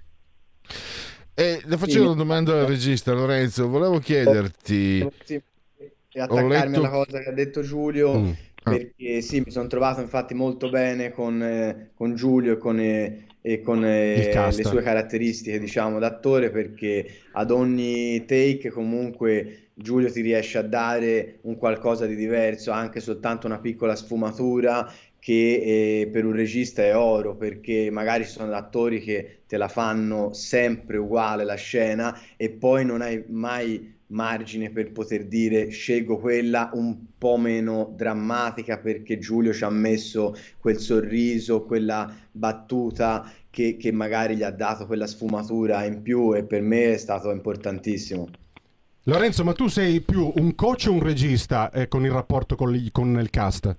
E 1.36 1.62
le 1.66 1.78
faccio 1.78 2.04
una 2.04 2.14
domanda 2.14 2.60
al 2.60 2.68
regista 2.68 3.12
Lorenzo, 3.14 3.68
volevo 3.68 3.98
chiederti... 3.98 5.08
Sì, 5.24 5.42
attaccarmi 6.14 6.50
letto... 6.50 6.80
alla 6.80 6.90
cosa 6.90 7.20
che 7.20 7.30
ha 7.30 7.34
detto 7.34 7.62
Giulio. 7.64 8.20
Mm. 8.20 8.32
Ah. 8.64 8.72
Perché 8.72 9.22
sì, 9.22 9.42
mi 9.46 9.52
sono 9.52 9.68
trovato 9.68 10.02
infatti 10.02 10.34
molto 10.34 10.70
bene 10.70 11.12
con, 11.12 11.42
eh, 11.42 11.92
con 11.94 12.16
Giulio 12.16 12.54
e 12.54 12.58
con, 12.58 12.80
eh, 12.80 13.26
e 13.42 13.62
con 13.62 13.84
eh, 13.86 14.32
le 14.34 14.64
sue 14.64 14.82
caratteristiche, 14.82 15.60
diciamo, 15.60 16.00
d'attore, 16.00 16.50
perché 16.50 17.06
ad 17.34 17.52
ogni 17.52 18.24
take 18.26 18.70
comunque 18.70 19.70
Giulio 19.74 20.10
ti 20.10 20.22
riesce 20.22 20.58
a 20.60 20.62
dare 20.62 21.40
un 21.42 21.58
qualcosa 21.58 22.06
di 22.06 22.16
diverso, 22.16 22.72
anche 22.72 23.02
soltanto 23.02 23.48
una 23.48 23.60
piccola 23.60 23.96
sfumatura 23.96 24.90
che 25.20 26.02
eh, 26.02 26.10
per 26.12 26.26
un 26.26 26.34
regista 26.34 26.84
è 26.84 26.96
oro 26.98 27.38
perché 27.38 27.90
magari 27.90 28.26
ci 28.26 28.32
sono 28.32 28.54
attori 28.54 29.00
che 29.00 29.44
te 29.48 29.56
la 29.56 29.70
fanno 29.70 30.34
sempre 30.34 30.98
uguale 30.98 31.46
la 31.46 31.56
scena 31.56 32.20
e 32.36 32.50
poi 32.50 32.84
non 32.84 33.02
hai 33.02 33.24
mai 33.28 34.02
margine 34.14 34.70
per 34.70 34.92
poter 34.92 35.26
dire 35.26 35.70
scelgo 35.70 36.18
quella 36.18 36.70
un 36.74 36.98
po' 37.18 37.38
meno 37.38 37.94
drammatica 37.96 38.78
perché 38.78 39.18
Giulio 39.20 39.52
ci 39.54 39.64
ha 39.64 39.70
messo 39.70 40.36
quel 40.60 40.78
sorriso, 40.78 41.64
quella 41.64 42.12
battuta 42.32 43.30
che, 43.50 43.78
che 43.78 43.92
magari 43.92 44.36
gli 44.36 44.44
ha 44.44 44.52
dato 44.52 44.86
quella 44.86 45.08
sfumatura 45.08 45.84
in 45.84 46.02
più 46.02 46.34
e 46.36 46.44
per 46.44 46.62
me 46.62 46.94
è 46.94 46.98
stato 46.98 47.32
importantissimo. 47.32 48.30
Lorenzo, 49.04 49.44
ma 49.44 49.52
tu 49.54 49.68
sei 49.68 50.00
più 50.00 50.32
un 50.38 50.56
coach 50.56 50.86
o 50.88 50.94
un 50.94 51.02
regista 51.02 51.70
eh, 51.72 51.90
con 51.90 52.06
il 52.06 52.12
rapporto 52.12 52.56
con, 52.56 52.72
gli- 52.72 52.90
con 52.92 53.20
il 53.20 53.30
cast? 53.30 53.76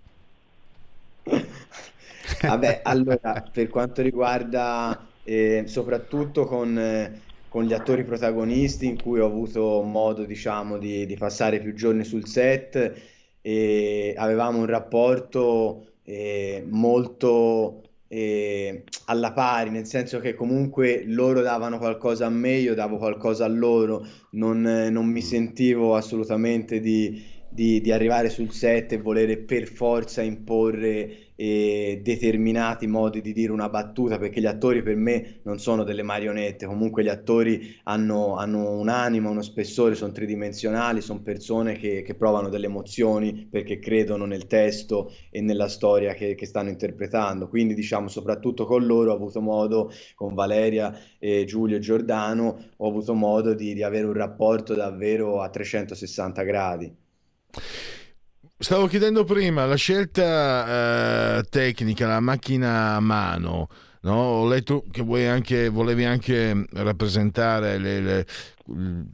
Vabbè, 2.42 2.80
allora, 2.84 3.42
per 3.50 3.68
quanto 3.68 4.02
riguarda 4.02 5.06
eh, 5.24 5.64
soprattutto 5.66 6.44
con, 6.44 6.78
eh, 6.78 7.20
con 7.54 7.62
gli 7.62 7.72
attori 7.72 8.02
protagonisti 8.02 8.84
in 8.84 9.00
cui 9.00 9.20
ho 9.20 9.26
avuto 9.26 9.80
modo, 9.82 10.24
diciamo, 10.24 10.76
di, 10.76 11.06
di 11.06 11.16
passare 11.16 11.60
più 11.60 11.72
giorni 11.72 12.02
sul 12.02 12.26
set, 12.26 13.00
e 13.40 14.12
avevamo 14.16 14.58
un 14.58 14.66
rapporto 14.66 15.98
eh, 16.02 16.66
molto 16.68 17.82
eh, 18.08 18.82
alla 19.04 19.32
pari, 19.32 19.70
nel 19.70 19.86
senso 19.86 20.18
che 20.18 20.34
comunque 20.34 21.04
loro 21.06 21.42
davano 21.42 21.78
qualcosa 21.78 22.26
a 22.26 22.28
me, 22.28 22.54
io 22.54 22.74
davo 22.74 22.96
qualcosa 22.96 23.44
a 23.44 23.48
loro, 23.48 24.04
non, 24.30 24.66
eh, 24.66 24.90
non 24.90 25.06
mi 25.06 25.22
sentivo 25.22 25.94
assolutamente 25.94 26.80
di, 26.80 27.24
di, 27.48 27.80
di 27.80 27.92
arrivare 27.92 28.30
sul 28.30 28.50
set 28.50 28.94
e 28.94 28.98
volere 28.98 29.36
per 29.36 29.68
forza 29.68 30.22
imporre 30.22 31.23
eh, 31.36 32.00
determinati 32.02 32.86
modi 32.86 33.20
di 33.20 33.32
dire 33.32 33.52
una 33.52 33.68
battuta, 33.68 34.18
perché 34.18 34.40
gli 34.40 34.46
attori 34.46 34.82
per 34.82 34.96
me 34.96 35.40
non 35.42 35.58
sono 35.58 35.84
delle 35.84 36.02
marionette, 36.02 36.66
comunque 36.66 37.02
gli 37.02 37.08
attori 37.08 37.76
hanno, 37.84 38.36
hanno 38.36 38.70
un'anima, 38.70 39.28
uno 39.28 39.42
spessore, 39.42 39.94
sono 39.94 40.12
tridimensionali, 40.12 41.00
sono 41.00 41.22
persone 41.22 41.74
che, 41.76 42.02
che, 42.02 42.14
provano 42.14 42.48
delle 42.48 42.66
emozioni 42.66 43.46
perché 43.50 43.78
credono 43.78 44.24
nel 44.24 44.46
testo 44.46 45.12
e 45.30 45.40
nella 45.40 45.68
storia 45.68 46.14
che, 46.14 46.34
che, 46.34 46.46
stanno 46.46 46.68
interpretando. 46.70 47.48
Quindi 47.48 47.74
diciamo 47.74 48.08
soprattutto 48.08 48.64
con 48.64 48.86
loro 48.86 49.12
ho 49.12 49.14
avuto 49.14 49.40
modo, 49.40 49.90
con 50.14 50.34
Valeria, 50.34 50.96
eh, 51.18 51.44
Giulio 51.44 51.76
e 51.76 51.80
Giordano, 51.80 52.64
ho 52.76 52.88
avuto 52.88 53.14
modo 53.14 53.54
di, 53.54 53.74
di 53.74 53.82
avere 53.82 54.06
un 54.06 54.14
rapporto 54.14 54.74
davvero 54.74 55.40
a 55.40 55.48
360 55.48 56.42
gradi. 56.42 56.96
Stavo 58.56 58.86
chiedendo 58.86 59.24
prima 59.24 59.66
la 59.66 59.74
scelta 59.74 61.38
eh, 61.38 61.44
tecnica, 61.50 62.06
la 62.06 62.20
macchina 62.20 62.94
a 62.94 63.00
mano. 63.00 63.68
No? 64.02 64.14
Ho 64.14 64.48
letto 64.48 64.84
che 64.90 65.02
anche, 65.26 65.68
volevi 65.68 66.04
anche 66.04 66.64
rappresentare 66.72 67.78
le, 67.78 68.00
le, 68.00 68.26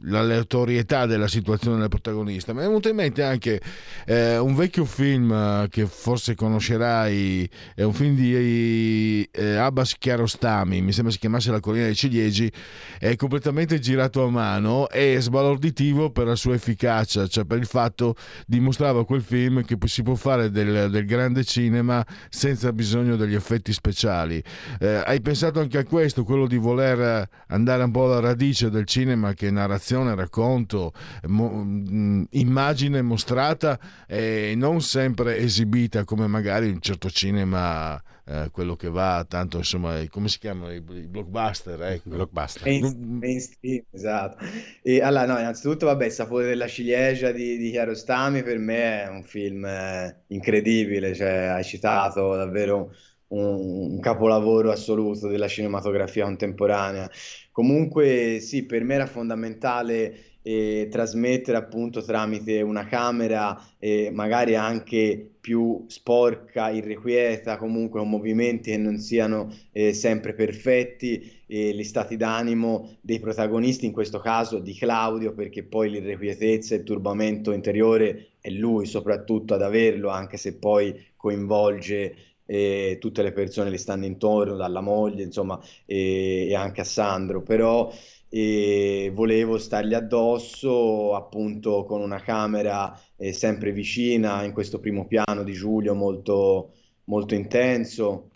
l'aleatorietà 0.03 1.05
della 1.05 1.27
situazione 1.27 1.79
del 1.79 1.89
protagonista. 1.89 2.53
Mi 2.53 2.59
è 2.59 2.65
venuto 2.65 2.89
in 2.89 2.95
mente 2.95 3.23
anche 3.23 3.61
eh, 4.05 4.37
un 4.37 4.55
vecchio 4.55 4.85
film 4.85 5.31
eh, 5.31 5.67
che 5.69 5.85
forse 5.85 6.35
conoscerai, 6.35 7.49
è 7.75 7.83
un 7.83 7.93
film 7.93 8.15
di 8.15 9.27
eh, 9.31 9.55
Abbas 9.55 9.95
Chiarostami, 9.97 10.81
mi 10.81 10.91
sembra 10.91 11.11
si 11.11 11.19
chiamasse 11.19 11.51
La 11.51 11.59
collina 11.59 11.85
dei 11.85 11.95
ciliegi, 11.95 12.51
è 12.97 13.15
completamente 13.15 13.79
girato 13.79 14.23
a 14.23 14.29
mano 14.29 14.89
e 14.89 15.17
sbalorditivo 15.19 16.11
per 16.11 16.27
la 16.27 16.35
sua 16.35 16.53
efficacia, 16.53 17.27
cioè 17.27 17.43
per 17.43 17.57
il 17.57 17.65
fatto 17.65 18.15
dimostrava 18.47 19.05
quel 19.05 19.21
film 19.21 19.63
che 19.65 19.77
si 19.85 20.03
può 20.03 20.15
fare 20.15 20.49
del, 20.49 20.89
del 20.89 21.05
grande 21.05 21.43
cinema 21.43 22.05
senza 22.29 22.71
bisogno 22.71 23.15
degli 23.15 23.35
effetti 23.35 23.73
speciali. 23.73 24.41
Eh, 24.79 25.01
hai 25.05 25.21
pensato 25.21 25.59
anche 25.59 25.77
a 25.77 25.83
questo, 25.83 26.23
quello 26.23 26.47
di 26.47 26.57
voler 26.57 27.27
andare 27.47 27.83
un 27.83 27.91
po' 27.91 28.05
alla 28.05 28.19
radice 28.19 28.69
del 28.69 28.85
cinema 28.85 29.33
che 29.41 29.49
narrazione, 29.49 30.13
racconto, 30.13 30.93
mo, 31.23 31.63
mm, 31.63 32.23
immagine 32.31 33.01
mostrata 33.01 33.79
e 34.07 34.53
non 34.55 34.81
sempre 34.81 35.37
esibita 35.37 36.03
come 36.03 36.27
magari 36.27 36.69
un 36.69 36.79
certo 36.79 37.09
cinema 37.09 37.99
eh, 38.23 38.49
quello 38.51 38.75
che 38.75 38.89
va 38.89 39.25
tanto 39.27 39.57
insomma 39.57 39.99
come 40.09 40.27
si 40.27 40.37
chiamano 40.37 40.71
i, 40.71 40.75
i 40.75 41.07
blockbuster 41.07 41.81
ecco. 41.81 42.09
blockbuster. 42.09 42.67
Main, 42.67 43.17
mainstream 43.19 43.81
esatto. 43.89 44.45
E 44.83 45.01
allora 45.01 45.25
no 45.25 45.39
innanzitutto 45.39 45.87
vabbè 45.87 46.05
il 46.05 46.11
sapore 46.11 46.45
della 46.45 46.67
ciliegia 46.67 47.31
di, 47.31 47.57
di 47.57 47.71
Chiarostami 47.71 48.43
per 48.43 48.59
me 48.59 49.03
è 49.03 49.09
un 49.09 49.23
film 49.23 49.65
eh, 49.65 50.23
incredibile 50.27 51.15
cioè 51.15 51.45
hai 51.47 51.63
citato 51.63 52.35
davvero 52.35 52.91
un, 53.31 53.99
capolavoro 53.99 54.71
assoluto 54.71 55.27
della 55.27 55.47
cinematografia 55.47 56.23
contemporanea. 56.25 57.09
Comunque 57.51 58.39
sì, 58.39 58.63
per 58.63 58.83
me 58.83 58.95
era 58.95 59.05
fondamentale 59.05 60.29
eh, 60.43 60.87
trasmettere 60.89 61.57
appunto 61.57 62.01
tramite 62.03 62.61
una 62.61 62.85
camera 62.87 63.59
eh, 63.77 64.09
magari 64.11 64.55
anche 64.55 65.29
più 65.39 65.85
sporca, 65.87 66.69
irrequieta, 66.69 67.57
comunque 67.57 67.99
con 67.99 68.09
movimenti 68.09 68.71
che 68.71 68.77
non 68.77 68.97
siano 68.97 69.51
eh, 69.71 69.93
sempre 69.93 70.33
perfetti, 70.33 71.39
gli 71.51 71.83
stati 71.83 72.15
d'animo 72.15 72.97
dei 73.01 73.19
protagonisti, 73.19 73.85
in 73.85 73.91
questo 73.91 74.19
caso 74.19 74.59
di 74.59 74.73
Claudio, 74.73 75.33
perché 75.33 75.63
poi 75.63 75.89
l'irrequietezza 75.89 76.75
e 76.75 76.77
il 76.77 76.83
turbamento 76.85 77.51
interiore 77.51 78.29
è 78.39 78.49
lui 78.49 78.85
soprattutto 78.85 79.55
ad 79.55 79.61
averlo, 79.61 80.09
anche 80.09 80.37
se 80.37 80.55
poi 80.55 80.95
coinvolge 81.17 82.30
e 82.51 82.97
tutte 82.99 83.21
le 83.23 83.31
persone 83.31 83.69
che 83.69 83.77
stanno 83.77 84.03
intorno, 84.03 84.57
dalla 84.57 84.81
moglie, 84.81 85.23
insomma, 85.23 85.57
e, 85.85 86.47
e 86.49 86.53
anche 86.53 86.81
a 86.81 86.83
Sandro, 86.83 87.41
però 87.43 87.89
e 88.27 89.09
volevo 89.13 89.57
stargli 89.57 89.93
addosso 89.93 91.15
appunto 91.15 91.85
con 91.85 92.01
una 92.01 92.21
camera 92.21 92.97
eh, 93.15 93.31
sempre 93.31 93.71
vicina 93.71 94.43
in 94.43 94.51
questo 94.51 94.79
primo 94.79 95.05
piano 95.05 95.43
di 95.43 95.53
Giulio 95.53 95.93
molto, 95.95 96.73
molto 97.05 97.35
intenso. 97.35 98.29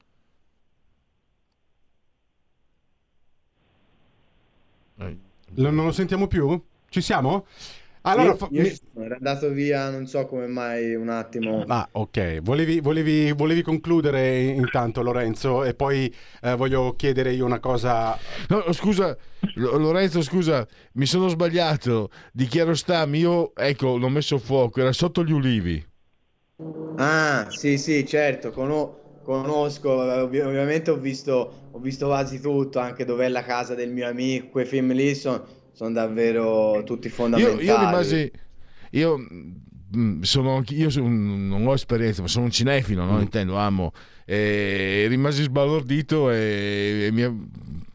Non 4.96 5.76
lo 5.76 5.92
sentiamo 5.92 6.28
più? 6.28 6.62
Ci 6.88 7.02
siamo? 7.02 7.46
Allora, 8.06 8.36
io, 8.38 8.46
io 8.50 8.64
mi... 8.64 8.70
sono, 8.70 9.06
era 9.06 9.16
andato 9.16 9.50
via, 9.50 9.90
non 9.90 10.08
so 10.08 10.26
come 10.26 10.48
mai, 10.48 10.96
un 10.96 11.10
attimo. 11.10 11.66
Ah, 11.68 11.88
ok. 11.94 12.42
Volevi, 12.42 12.80
volevi, 12.80 13.32
volevi 13.32 13.62
concludere 13.64 14.40
intanto, 14.44 15.02
Lorenzo, 15.02 15.64
e 15.64 15.74
poi 15.74 16.14
eh, 16.42 16.56
voglio 16.56 16.96
chiedere 16.96 17.34
io 17.34 17.44
una 17.46 17.60
cosa. 17.60 18.16
No, 18.50 18.72
scusa, 18.72 19.18
Lorenzo, 19.54 20.22
scusa, 20.22 20.68
mi 20.94 21.06
sono 21.08 21.28
sbagliato. 21.28 22.12
Di 22.32 22.46
Chiarostami, 22.46 23.20
io, 23.20 23.56
ecco, 23.56 23.98
l'ho 23.98 24.10
messo 24.10 24.36
a 24.36 24.40
fuoco, 24.40 24.80
era 24.82 24.92
sotto 24.92 25.24
gli 25.24 25.32
ulivi. 25.32 25.84
Ah, 26.98 27.48
sì, 27.50 27.78
sì, 27.78 28.06
certo, 28.08 28.52
conosco 28.52 29.04
conosco, 29.22 29.90
ov- 29.92 30.34
ovviamente 30.46 30.92
ho 30.92 30.98
visto, 30.98 31.68
ho 31.72 31.80
visto 31.80 32.06
quasi 32.06 32.40
tutto, 32.40 32.78
anche 32.80 33.06
dov'è 33.06 33.28
la 33.28 33.44
casa 33.44 33.74
del 33.74 33.92
mio 33.92 34.08
amico, 34.08 34.50
quei 34.50 34.66
film 34.66 34.92
lì 34.94 35.16
sono 35.16 35.48
sono 35.76 35.92
davvero 35.92 36.82
tutti 36.86 37.10
fondamentali. 37.10 37.66
Io, 37.66 37.74
io 37.74 37.80
rimasi, 37.80 38.32
io 38.92 39.18
mm, 39.96 40.22
sono, 40.22 40.64
io 40.70 40.90
sono, 40.90 41.10
non 41.10 41.68
ho 41.68 41.74
esperienza, 41.74 42.22
ma 42.22 42.30
sono 42.30 42.46
un 42.46 42.52
cinefilo, 42.52 43.04
no? 43.04 43.18
mm. 43.18 43.22
intendo, 43.22 43.58
amo, 43.58 43.92
e 44.24 45.06
rimasi 45.10 45.44
sbalordito 45.44 46.32
e, 46.32 47.08
e 47.08 47.12
mi, 47.12 47.24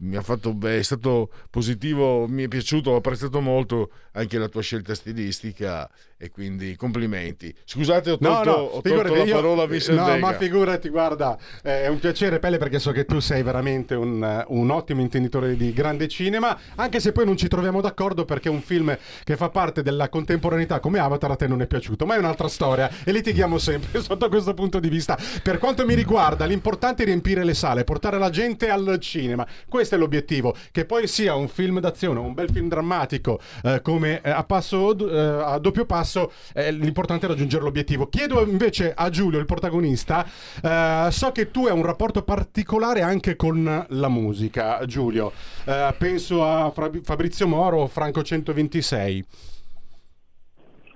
mi, 0.00 0.16
ha, 0.16 0.22
fatto, 0.22 0.54
beh, 0.54 0.78
è 0.78 0.82
stato 0.82 1.30
positivo, 1.50 2.26
mi 2.26 2.44
è 2.44 2.48
piaciuto, 2.48 2.90
ho 2.90 2.96
apprezzato 2.96 3.40
molto 3.40 3.90
anche 4.12 4.38
la 4.38 4.48
tua 4.48 4.62
scelta 4.62 4.94
stilistica 4.94 5.88
e 6.16 6.30
quindi 6.30 6.76
complimenti. 6.76 7.54
Scusate, 7.64 8.10
ho 8.10 8.18
tolto, 8.18 8.50
no, 8.50 8.56
no, 8.56 8.62
ho 8.62 8.82
tolto 8.82 9.14
la 9.14 9.22
io, 9.24 9.34
parola 9.34 9.62
a 9.62 9.66
Vincent 9.66 9.98
No, 9.98 10.18
ma 10.18 10.34
figurati, 10.34 10.88
guarda, 10.88 11.38
è 11.62 11.86
un 11.86 11.98
piacere 11.98 12.38
Pelle 12.38 12.58
perché 12.58 12.78
so 12.78 12.92
che 12.92 13.04
tu 13.04 13.20
sei 13.20 13.42
veramente 13.42 13.94
un, 13.94 14.44
un, 14.48 14.70
ottimo 14.70 15.00
intenditore 15.00 15.56
di 15.56 15.72
grande 15.72 16.08
cinema, 16.08 16.58
anche 16.74 17.00
se 17.00 17.12
poi 17.12 17.24
non 17.24 17.36
ci 17.38 17.48
troviamo 17.48 17.80
d'accordo 17.80 18.24
perché 18.24 18.48
un 18.48 18.60
film 18.60 18.96
che 19.24 19.36
fa 19.36 19.48
parte 19.48 19.82
della 19.82 20.08
contemporaneità 20.08 20.78
come 20.80 20.98
Avatar 20.98 21.30
a 21.30 21.36
te 21.36 21.46
non 21.46 21.62
è 21.62 21.66
piaciuto, 21.66 22.04
ma 22.04 22.16
è 22.16 22.18
un'altra 22.18 22.48
storia 22.48 22.90
e 23.04 23.12
litighiamo 23.12 23.56
sempre 23.56 24.00
sotto 24.04 24.28
questo 24.28 24.52
punto 24.54 24.78
di 24.78 24.88
vista. 24.88 25.18
Per 25.42 25.58
quanto 25.58 25.86
mi 25.86 25.94
riguarda, 25.94 26.44
l'importante 26.44 27.02
è 27.02 27.06
riempire 27.06 27.44
le 27.44 27.54
sale, 27.54 27.84
portare 27.84 28.18
la 28.18 28.30
gente 28.30 28.68
al 28.68 28.98
cinema. 29.00 29.46
Questo 29.68 29.89
è 29.94 29.98
l'obiettivo, 29.98 30.54
che 30.72 30.84
poi 30.84 31.06
sia 31.06 31.34
un 31.34 31.48
film 31.48 31.80
d'azione, 31.80 32.18
un 32.18 32.34
bel 32.34 32.50
film 32.50 32.68
drammatico 32.68 33.40
eh, 33.62 33.80
come 33.82 34.20
eh, 34.22 34.30
a 34.30 34.44
passo 34.44 34.96
eh, 34.96 35.42
a 35.42 35.58
doppio 35.58 35.84
passo 35.84 36.32
l'importante 36.54 37.26
è 37.26 37.28
raggiungere 37.28 37.62
l'obiettivo. 37.62 38.08
Chiedo 38.08 38.44
invece 38.46 38.92
a 38.94 39.08
Giulio, 39.10 39.38
il 39.38 39.46
protagonista, 39.46 40.24
eh, 40.62 41.08
so 41.10 41.32
che 41.32 41.50
tu 41.50 41.66
hai 41.66 41.72
un 41.72 41.84
rapporto 41.84 42.22
particolare 42.22 43.02
anche 43.02 43.36
con 43.36 43.86
la 43.88 44.08
musica, 44.08 44.84
Giulio. 44.86 45.32
Eh, 45.64 45.94
penso 45.98 46.44
a 46.44 46.70
Fabrizio 46.70 47.46
Moro, 47.46 47.86
Franco 47.86 48.22
126. 48.22 49.24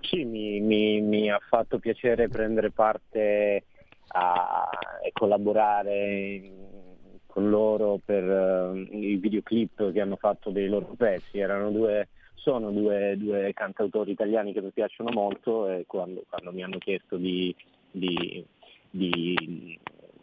Sì, 0.01 0.25
mi, 0.25 0.61
mi, 0.61 1.01
mi, 1.01 1.31
ha 1.31 1.41
fatto 1.49 1.79
piacere 1.79 2.29
prendere 2.29 2.71
parte 2.71 3.65
a 4.09 4.69
collaborare 5.13 6.41
con 7.35 7.51
loro 7.51 7.99
per 8.05 8.23
uh, 8.23 8.77
i 8.77 9.17
videoclip 9.17 9.91
che 9.91 10.01
hanno 10.01 10.15
fatto 10.15 10.51
dei 10.51 10.69
loro 10.69 10.95
pezzi. 10.97 11.41
Erano 11.41 11.73
due, 11.73 12.07
sono 12.35 12.71
due, 12.71 13.17
due 13.19 13.53
cantautori 13.53 14.13
italiani 14.13 14.53
che 14.53 14.63
mi 14.63 14.71
piacciono 14.71 15.11
molto 15.11 15.69
e 15.69 15.85
quando, 15.85 16.23
quando 16.29 16.53
mi 16.53 16.63
hanno 16.63 16.79
chiesto 16.79 17.17
di, 17.17 17.53
di, 17.91 18.47
di, 18.89 19.77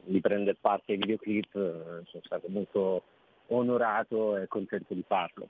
di 0.06 0.22
prendere 0.22 0.56
parte 0.62 0.94
ai 0.94 1.00
videoclip 1.00 1.54
eh, 1.54 2.06
sono 2.06 2.24
stato 2.24 2.48
molto 2.48 3.04
onorato 3.48 4.38
e 4.38 4.48
contento 4.48 4.94
di 4.94 5.04
farlo. 5.06 5.50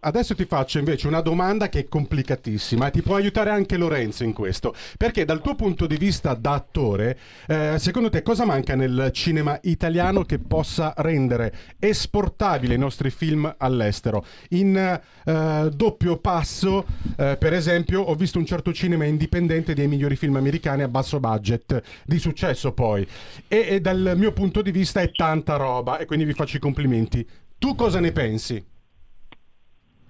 Adesso 0.00 0.34
ti 0.34 0.44
faccio 0.44 0.78
invece 0.78 1.06
una 1.06 1.20
domanda 1.20 1.68
che 1.68 1.80
è 1.80 1.88
complicatissima 1.88 2.86
e 2.86 2.90
ti 2.90 3.02
può 3.02 3.16
aiutare 3.16 3.50
anche 3.50 3.76
Lorenzo 3.76 4.24
in 4.24 4.32
questo. 4.32 4.74
Perché 4.96 5.24
dal 5.24 5.42
tuo 5.42 5.54
punto 5.54 5.86
di 5.86 5.96
vista 5.96 6.34
da 6.34 6.54
attore, 6.54 7.18
eh, 7.46 7.76
secondo 7.78 8.08
te 8.08 8.22
cosa 8.22 8.44
manca 8.44 8.74
nel 8.74 9.10
cinema 9.12 9.58
italiano 9.62 10.24
che 10.24 10.38
possa 10.38 10.94
rendere 10.96 11.54
esportabili 11.78 12.74
i 12.74 12.78
nostri 12.78 13.10
film 13.10 13.52
all'estero? 13.58 14.24
In 14.50 14.76
eh, 14.76 15.70
doppio 15.72 16.16
passo, 16.18 16.86
eh, 17.16 17.36
per 17.38 17.52
esempio, 17.52 18.00
ho 18.00 18.14
visto 18.14 18.38
un 18.38 18.46
certo 18.46 18.72
cinema 18.72 19.04
indipendente 19.04 19.74
dei 19.74 19.88
migliori 19.88 20.16
film 20.16 20.36
americani 20.36 20.82
a 20.82 20.88
basso 20.88 21.20
budget, 21.20 21.82
di 22.04 22.18
successo 22.18 22.72
poi. 22.72 23.06
E, 23.48 23.66
e 23.68 23.80
dal 23.80 24.14
mio 24.16 24.32
punto 24.32 24.62
di 24.62 24.70
vista 24.70 25.00
è 25.00 25.10
tanta 25.10 25.56
roba 25.56 25.98
e 25.98 26.06
quindi 26.06 26.24
vi 26.24 26.32
faccio 26.32 26.56
i 26.56 26.60
complimenti. 26.60 27.26
Tu 27.58 27.74
cosa 27.74 28.00
ne 28.00 28.12
pensi? 28.12 28.74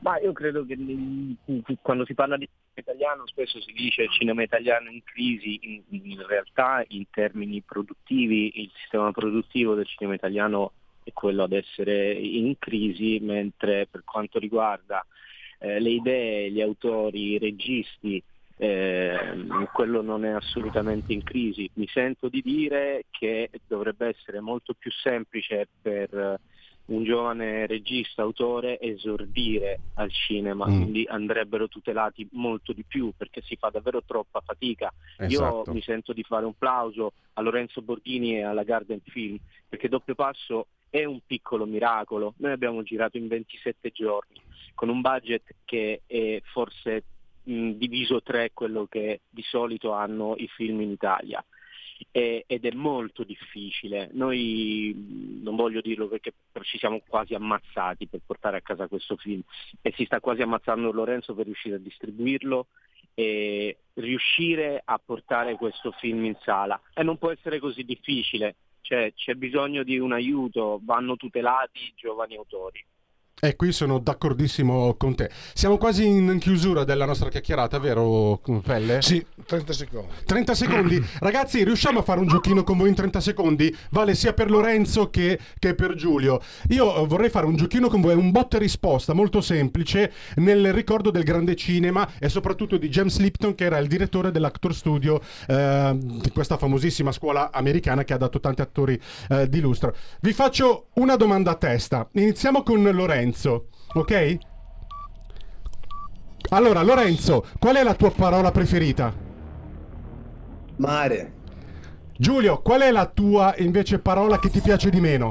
Ma 0.00 0.20
io 0.20 0.32
credo 0.32 0.64
che 0.64 0.76
quando 1.82 2.04
si 2.04 2.14
parla 2.14 2.36
di 2.36 2.46
cinema 2.46 2.74
italiano 2.74 3.26
spesso 3.26 3.60
si 3.60 3.72
dice 3.72 4.08
cinema 4.10 4.42
italiano 4.42 4.90
in 4.90 5.02
crisi, 5.02 5.58
in, 5.62 5.82
in, 5.88 6.26
realtà 6.26 6.84
in 6.88 7.04
termini 7.10 7.62
produttivi 7.62 8.60
il 8.60 8.70
sistema 8.80 9.10
produttivo 9.10 9.74
del 9.74 9.86
cinema 9.86 10.14
italiano 10.14 10.72
è 11.02 11.12
quello 11.12 11.44
ad 11.44 11.52
essere 11.52 12.12
in 12.12 12.58
crisi, 12.58 13.18
mentre 13.20 13.86
per 13.88 14.02
quanto 14.04 14.38
riguarda 14.38 15.04
eh, 15.58 15.80
le 15.80 15.90
idee, 15.90 16.50
gli 16.50 16.60
autori, 16.60 17.32
i 17.32 17.38
registi, 17.38 18.22
eh, 18.58 19.36
quello 19.72 20.02
non 20.02 20.24
è 20.24 20.30
assolutamente 20.30 21.12
in 21.12 21.22
crisi. 21.22 21.70
Mi 21.74 21.86
sento 21.88 22.28
di 22.28 22.42
dire 22.42 23.04
che 23.10 23.50
dovrebbe 23.66 24.08
essere 24.08 24.40
molto 24.40 24.74
più 24.74 24.90
semplice 24.90 25.68
per 25.80 26.40
un 26.86 27.04
giovane 27.04 27.66
regista, 27.66 28.22
autore 28.22 28.78
esordire 28.80 29.80
al 29.94 30.10
cinema, 30.12 30.66
mm. 30.68 30.74
quindi 30.74 31.04
andrebbero 31.08 31.68
tutelati 31.68 32.28
molto 32.32 32.72
di 32.72 32.84
più 32.84 33.12
perché 33.16 33.42
si 33.42 33.56
fa 33.56 33.70
davvero 33.70 34.02
troppa 34.04 34.40
fatica. 34.40 34.92
Esatto. 35.16 35.64
Io 35.66 35.74
mi 35.74 35.82
sento 35.82 36.12
di 36.12 36.22
fare 36.22 36.44
un 36.44 36.56
plauso 36.56 37.12
a 37.34 37.40
Lorenzo 37.40 37.82
Borghini 37.82 38.36
e 38.36 38.42
alla 38.42 38.62
Garden 38.62 39.00
Film 39.04 39.38
perché 39.68 39.88
Doppio 39.88 40.14
Passo 40.14 40.68
è 40.88 41.04
un 41.04 41.20
piccolo 41.26 41.66
miracolo. 41.66 42.34
Noi 42.38 42.52
abbiamo 42.52 42.82
girato 42.82 43.16
in 43.16 43.26
27 43.26 43.90
giorni 43.90 44.40
con 44.74 44.88
un 44.88 45.00
budget 45.00 45.54
che 45.64 46.02
è 46.06 46.40
forse 46.44 47.02
mh, 47.42 47.70
diviso 47.72 48.22
tre 48.22 48.50
quello 48.52 48.86
che 48.88 49.22
di 49.28 49.42
solito 49.42 49.92
hanno 49.92 50.34
i 50.36 50.46
film 50.48 50.80
in 50.82 50.90
Italia 50.90 51.44
e, 52.10 52.44
ed 52.46 52.64
è 52.64 52.72
molto 52.72 53.24
difficile. 53.24 54.08
Noi 54.12 55.40
non 55.42 55.56
voglio 55.56 55.80
dirlo 55.80 56.08
perché 56.08 56.32
ci 56.62 56.78
siamo 56.78 57.00
quasi 57.06 57.34
ammazzati 57.34 58.06
per 58.06 58.20
portare 58.24 58.58
a 58.58 58.62
casa 58.62 58.88
questo 58.88 59.16
film 59.16 59.42
e 59.82 59.92
si 59.96 60.04
sta 60.04 60.20
quasi 60.20 60.42
ammazzando 60.42 60.92
Lorenzo 60.92 61.34
per 61.34 61.44
riuscire 61.44 61.76
a 61.76 61.80
distribuirlo 61.80 62.66
e 63.14 63.78
riuscire 63.94 64.82
a 64.84 65.00
portare 65.02 65.54
questo 65.56 65.90
film 65.92 66.24
in 66.24 66.36
sala. 66.42 66.80
E 66.92 67.02
non 67.02 67.16
può 67.16 67.30
essere 67.30 67.58
così 67.58 67.82
difficile, 67.84 68.56
cioè, 68.82 69.12
c'è 69.14 69.34
bisogno 69.34 69.82
di 69.82 69.98
un 69.98 70.12
aiuto, 70.12 70.80
vanno 70.84 71.16
tutelati 71.16 71.78
i 71.78 71.92
giovani 71.96 72.36
autori. 72.36 72.84
E 73.38 73.54
qui 73.54 73.70
sono 73.70 73.98
d'accordissimo 73.98 74.94
con 74.94 75.14
te. 75.14 75.28
Siamo 75.52 75.76
quasi 75.76 76.06
in 76.06 76.38
chiusura 76.40 76.84
della 76.84 77.04
nostra 77.04 77.28
chiacchierata, 77.28 77.78
vero 77.78 78.40
Pelle? 78.64 79.02
Sì, 79.02 79.22
30 79.44 79.72
secondi. 79.74 80.08
30 80.24 80.54
secondi. 80.54 81.04
Ragazzi, 81.20 81.62
riusciamo 81.62 81.98
a 81.98 82.02
fare 82.02 82.18
un 82.18 82.28
giochino 82.28 82.64
con 82.64 82.78
voi 82.78 82.88
in 82.88 82.94
30 82.94 83.20
secondi? 83.20 83.76
Vale 83.90 84.14
sia 84.14 84.32
per 84.32 84.50
Lorenzo 84.50 85.10
che, 85.10 85.38
che 85.58 85.74
per 85.74 85.96
Giulio. 85.96 86.40
Io 86.70 86.96
eh, 86.96 87.06
vorrei 87.06 87.28
fare 87.28 87.44
un 87.44 87.56
giochino 87.56 87.88
con 87.88 88.00
voi, 88.00 88.14
un 88.14 88.30
botta 88.30 88.56
e 88.56 88.60
risposta 88.60 89.12
molto 89.12 89.42
semplice 89.42 90.10
nel 90.36 90.72
ricordo 90.72 91.10
del 91.10 91.22
grande 91.22 91.56
cinema 91.56 92.08
e 92.18 92.30
soprattutto 92.30 92.78
di 92.78 92.88
James 92.88 93.18
Lipton 93.18 93.54
che 93.54 93.64
era 93.64 93.76
il 93.76 93.86
direttore 93.86 94.30
dell'Actor 94.30 94.74
Studio 94.74 95.20
eh, 95.46 95.94
di 95.94 96.30
questa 96.30 96.56
famosissima 96.56 97.12
scuola 97.12 97.50
americana 97.52 98.02
che 98.02 98.14
ha 98.14 98.18
dato 98.18 98.40
tanti 98.40 98.62
attori 98.62 98.98
eh, 99.28 99.46
di 99.46 99.60
lustro. 99.60 99.94
Vi 100.22 100.32
faccio 100.32 100.86
una 100.94 101.16
domanda 101.16 101.50
a 101.50 101.56
testa. 101.56 102.08
Iniziamo 102.12 102.62
con 102.62 102.82
Lorenzo. 102.82 103.24
Lorenzo, 103.36 103.68
ok? 103.92 104.38
Allora, 106.50 106.82
Lorenzo, 106.82 107.44
qual 107.58 107.76
è 107.76 107.82
la 107.82 107.94
tua 107.94 108.10
parola 108.10 108.50
preferita? 108.50 109.12
Mare. 110.76 111.32
Giulio, 112.16 112.62
qual 112.62 112.80
è 112.80 112.90
la 112.90 113.06
tua 113.06 113.54
invece 113.58 113.98
parola 113.98 114.38
che 114.38 114.48
ti 114.48 114.60
piace 114.60 114.88
di 114.88 115.00
meno? 115.00 115.28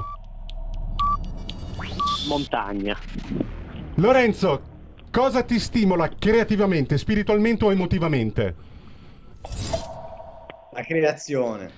Montagna. 2.28 2.96
Lorenzo, 3.96 4.62
cosa 5.10 5.42
ti 5.42 5.58
stimola 5.58 6.10
creativamente, 6.10 6.98
spiritualmente 6.98 7.66
o 7.66 7.72
emotivamente? 7.72 8.56
La 10.74 10.82
creazione. 10.82 11.72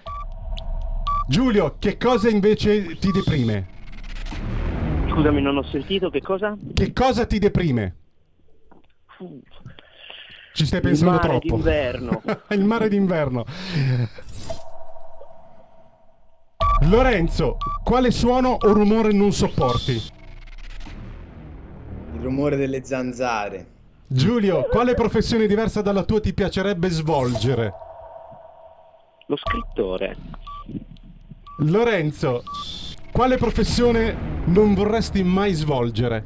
Giulio, 1.29 1.75
che 1.79 1.97
cosa 1.97 2.29
invece 2.29 2.97
ti 2.97 3.11
deprime? 3.11 3.75
Scusami, 5.17 5.41
non 5.41 5.57
ho 5.57 5.63
sentito 5.63 6.11
che 6.11 6.21
cosa? 6.21 6.55
Che 6.75 6.93
cosa 6.93 7.25
ti 7.25 7.39
deprime? 7.39 7.95
Ci 10.53 10.63
stai 10.63 10.79
pensando 10.79 11.15
il 11.15 11.17
mare 11.17 11.27
troppo. 11.27 11.55
D'inverno. 11.55 12.21
il 12.49 12.63
mare 12.63 12.87
d'inverno. 12.87 13.45
Lorenzo, 16.81 17.57
quale 17.83 18.11
suono 18.11 18.57
o 18.61 18.73
rumore 18.73 19.11
non 19.11 19.31
sopporti? 19.31 19.93
Il 22.13 22.21
rumore 22.21 22.55
delle 22.55 22.83
zanzare. 22.83 23.65
Giulio, 24.05 24.67
quale 24.69 24.93
professione 24.93 25.47
diversa 25.47 25.81
dalla 25.81 26.03
tua 26.03 26.19
ti 26.19 26.31
piacerebbe 26.31 26.89
svolgere? 26.89 27.73
Lo 29.25 29.35
scrittore. 29.35 30.15
Lorenzo, 31.61 32.43
quale 33.17 33.37
professione 33.37 34.43
non 34.45 34.75
vorresti 34.75 35.23
mai 35.23 35.51
svolgere? 35.53 36.25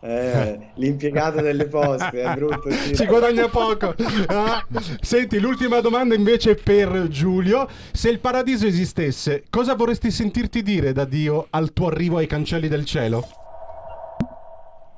Eh, 0.00 0.68
l'impiegato 0.76 1.40
delle 1.40 1.66
poste 1.66 2.22
è 2.22 2.32
brutto. 2.32 2.70
Sì. 2.70 2.94
Si 2.94 3.04
guadagna 3.06 3.48
poco. 3.48 3.92
Ah. 4.26 4.64
Senti, 5.00 5.40
l'ultima 5.40 5.80
domanda 5.80 6.14
invece 6.14 6.54
per 6.54 7.08
Giulio. 7.08 7.68
Se 7.90 8.08
il 8.08 8.20
paradiso 8.20 8.68
esistesse, 8.68 9.42
cosa 9.50 9.74
vorresti 9.74 10.12
sentirti 10.12 10.62
dire 10.62 10.92
da 10.92 11.04
Dio 11.04 11.48
al 11.50 11.72
tuo 11.72 11.88
arrivo 11.88 12.18
ai 12.18 12.28
cancelli 12.28 12.68
del 12.68 12.84
cielo? 12.84 13.26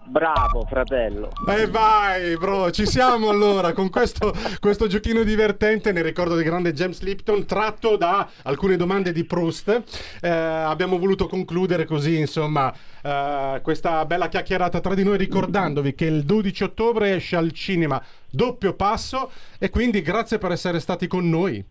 Bravo 0.08 0.64
fratello. 0.68 1.30
E 1.48 1.66
vai, 1.66 2.36
bro, 2.36 2.70
ci 2.70 2.86
siamo 2.86 3.28
allora 3.28 3.72
con 3.72 3.90
questo, 3.90 4.32
questo 4.60 4.86
giochino 4.86 5.24
divertente 5.24 5.90
nel 5.90 6.04
ricordo 6.04 6.34
del 6.34 6.44
grande 6.44 6.72
James 6.72 7.00
Lipton 7.00 7.44
tratto 7.44 7.96
da 7.96 8.28
alcune 8.42 8.76
domande 8.76 9.12
di 9.12 9.24
Proust. 9.24 9.82
Eh, 10.20 10.28
abbiamo 10.28 10.98
voluto 10.98 11.26
concludere 11.26 11.84
così, 11.84 12.18
insomma, 12.18 12.72
eh, 13.02 13.60
questa 13.62 14.04
bella 14.06 14.28
chiacchierata 14.28 14.80
tra 14.80 14.94
di 14.94 15.02
noi 15.02 15.16
ricordandovi 15.16 15.94
che 15.94 16.06
il 16.06 16.22
12 16.24 16.62
ottobre 16.62 17.16
esce 17.16 17.34
al 17.34 17.50
cinema 17.52 18.02
doppio 18.30 18.74
passo 18.74 19.30
e 19.58 19.70
quindi 19.70 20.02
grazie 20.02 20.38
per 20.38 20.52
essere 20.52 20.78
stati 20.78 21.08
con 21.08 21.28
noi. 21.28 21.64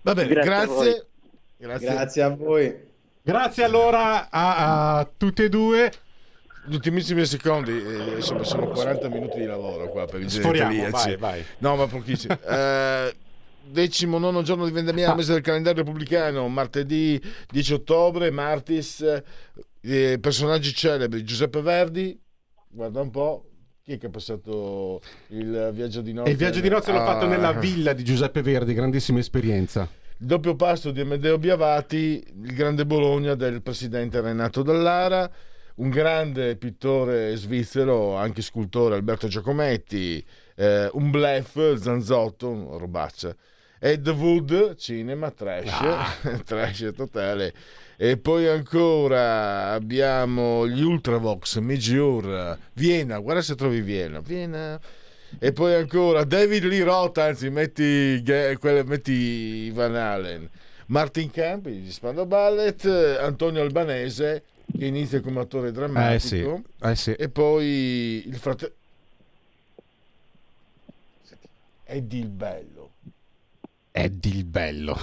Va 0.00 0.14
bene, 0.14 0.28
grazie. 0.32 0.46
Grazie, 0.54 1.06
grazie. 1.58 1.88
grazie 1.88 2.22
a 2.22 2.28
voi. 2.30 2.92
Grazie 3.22 3.64
allora 3.64 4.28
a, 4.30 4.98
a 4.98 5.08
tutti 5.16 5.44
e 5.44 5.48
due 5.48 5.90
gli 6.66 6.74
ultimissimi 6.74 7.24
secondi, 7.26 7.72
eh, 7.72 8.16
insomma, 8.16 8.42
sono 8.44 8.68
40 8.68 9.08
minuti 9.08 9.38
di 9.38 9.44
lavoro 9.44 9.88
qua 9.90 10.06
per 10.06 10.22
i 10.22 10.30
Sforiamo, 10.30 10.90
vai, 10.90 11.16
vai. 11.16 11.44
No, 11.58 11.76
ma 11.76 11.86
pochissimi. 11.86 12.36
eh, 12.48 13.14
decimo 13.66 14.18
nono 14.18 14.42
giorno 14.42 14.64
di 14.64 14.70
vendemmia 14.70 15.12
ah. 15.12 15.14
mese 15.14 15.32
del 15.32 15.42
calendario 15.42 15.82
repubblicano, 15.82 16.48
martedì 16.48 17.20
10 17.50 17.72
ottobre, 17.74 18.30
Martis, 18.30 19.22
eh, 19.80 20.18
personaggi 20.18 20.72
celebri, 20.72 21.22
Giuseppe 21.22 21.60
Verdi, 21.60 22.18
guarda 22.68 23.00
un 23.00 23.10
po', 23.10 23.50
chi 23.82 23.92
è 23.92 23.98
che 23.98 24.06
ha 24.06 24.10
passato 24.10 25.02
il 25.28 25.70
viaggio 25.74 26.00
di 26.00 26.14
nozze? 26.14 26.30
il 26.30 26.36
viaggio 26.36 26.60
di 26.60 26.68
nozze 26.70 26.90
ah. 26.90 26.94
l'ho 26.94 27.04
fatto 27.04 27.26
nella 27.26 27.52
villa 27.52 27.92
di 27.92 28.04
Giuseppe 28.04 28.40
Verdi, 28.40 28.72
grandissima 28.72 29.18
esperienza. 29.18 29.88
Il 30.16 30.26
doppio 30.26 30.54
pasto 30.54 30.90
di 30.90 31.00
Amedeo 31.00 31.38
Biavati, 31.38 32.24
il 32.42 32.54
grande 32.54 32.86
Bologna 32.86 33.34
del 33.34 33.60
presidente 33.60 34.20
Renato 34.20 34.62
Dallara, 34.62 35.30
un 35.76 35.88
grande 35.90 36.56
pittore 36.56 37.34
svizzero, 37.36 38.14
anche 38.16 38.42
scultore 38.42 38.94
Alberto 38.94 39.26
Giacometti, 39.26 40.24
eh, 40.56 40.88
un 40.92 41.10
blef 41.10 41.74
Zanzotto, 41.76 42.78
robaccia. 42.78 43.34
Ed 43.80 44.06
Wood, 44.08 44.76
cinema, 44.76 45.30
trash, 45.30 45.68
Ah. 45.70 46.14
trash 46.44 46.90
totale. 46.96 47.52
E 47.96 48.16
poi 48.16 48.46
ancora 48.48 49.72
abbiamo 49.72 50.66
gli 50.66 50.82
Ultravox, 50.82 51.58
Mijur, 51.58 52.56
Vienna, 52.72 53.18
guarda 53.18 53.42
se 53.42 53.54
trovi 53.54 53.80
Vienna, 53.82 54.20
Vienna. 54.20 54.80
E 55.38 55.52
poi 55.52 55.74
ancora 55.74 56.24
David 56.24 56.64
Lee 56.64 56.84
Roth, 56.84 57.18
anzi 57.18 57.50
metti, 57.50 58.22
metti 58.84 59.70
Van 59.70 59.96
Allen, 59.96 60.48
Martin 60.86 61.30
Campi 61.30 61.80
di 61.82 61.90
Spando 61.90 62.24
Ballet, 62.24 62.84
Antonio 63.20 63.60
Albanese 63.60 64.44
che 64.76 64.86
inizia 64.86 65.20
come 65.20 65.40
attore 65.40 65.72
drammatico 65.72 66.14
Eh 66.14 66.18
sì, 66.18 66.62
eh 66.88 66.94
sì. 66.96 67.12
e 67.12 67.28
poi 67.28 68.22
il 68.26 68.36
fratello 68.36 68.72
Eddie 71.86 72.20
il 72.20 72.28
Bello, 72.28 72.92
Eddie 73.92 74.32
il 74.32 74.44
bello. 74.44 74.98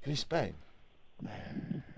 Chris 0.00 0.24
Payne. 0.24 0.54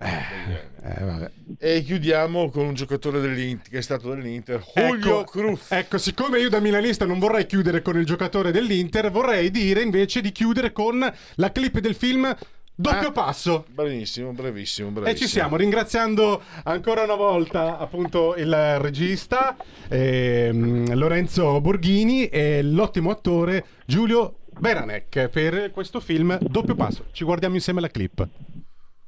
Eh, 0.03 1.05
vabbè. 1.05 1.31
E 1.59 1.83
chiudiamo 1.83 2.49
con 2.51 2.67
un 2.67 2.75
giocatore 2.75 3.21
dell'Inter 3.21 3.71
che 3.71 3.79
è 3.79 3.83
stato 3.83 4.15
dell'Inter, 4.15 4.65
Julio 4.75 5.21
Ecco, 5.21 5.31
Cruz. 5.31 5.71
ecco, 5.71 5.99
siccome 5.99 6.39
io 6.39 6.49
da 6.49 6.59
milanista 6.61 7.05
non 7.05 7.19
vorrei 7.19 7.45
chiudere 7.47 7.83
con 7.83 7.99
il 7.99 8.07
giocatore 8.07 8.51
dell'Inter, 8.51 9.11
vorrei 9.11 9.51
dire 9.51 9.83
invece 9.83 10.21
di 10.23 10.33
chiudere 10.33 10.73
con 10.73 11.01
la 11.35 11.53
clip 11.53 11.79
del 11.81 11.95
film 11.95 12.35
Doppio 12.81 13.09
Ah, 13.09 13.13
Passo. 13.13 13.67
Bravissimo, 13.69 14.33
bravissimo, 14.33 14.89
E 14.89 14.93
bravissimo. 14.93 15.19
ci 15.19 15.29
siamo, 15.29 15.57
ringraziando 15.57 16.41
ancora 16.65 17.03
una 17.03 17.15
volta 17.15 17.77
appunto 17.79 18.35
il 18.37 18.79
regista 18.79 19.55
ehm, 19.89 20.95
Lorenzo 20.95 21.61
Borghini 21.61 22.29
e 22.29 22.63
l'ottimo 22.63 23.11
attore 23.11 23.65
Giulio 23.85 24.37
Beranek 24.59 25.29
per 25.29 25.71
questo 25.73 26.01
film 26.01 26.39
Doppio 26.41 26.75
Passo. 26.75 27.05
Ci 27.13 27.23
guardiamo 27.25 27.55
insieme 27.57 27.83
la 27.83 27.89
clip. 27.89 28.27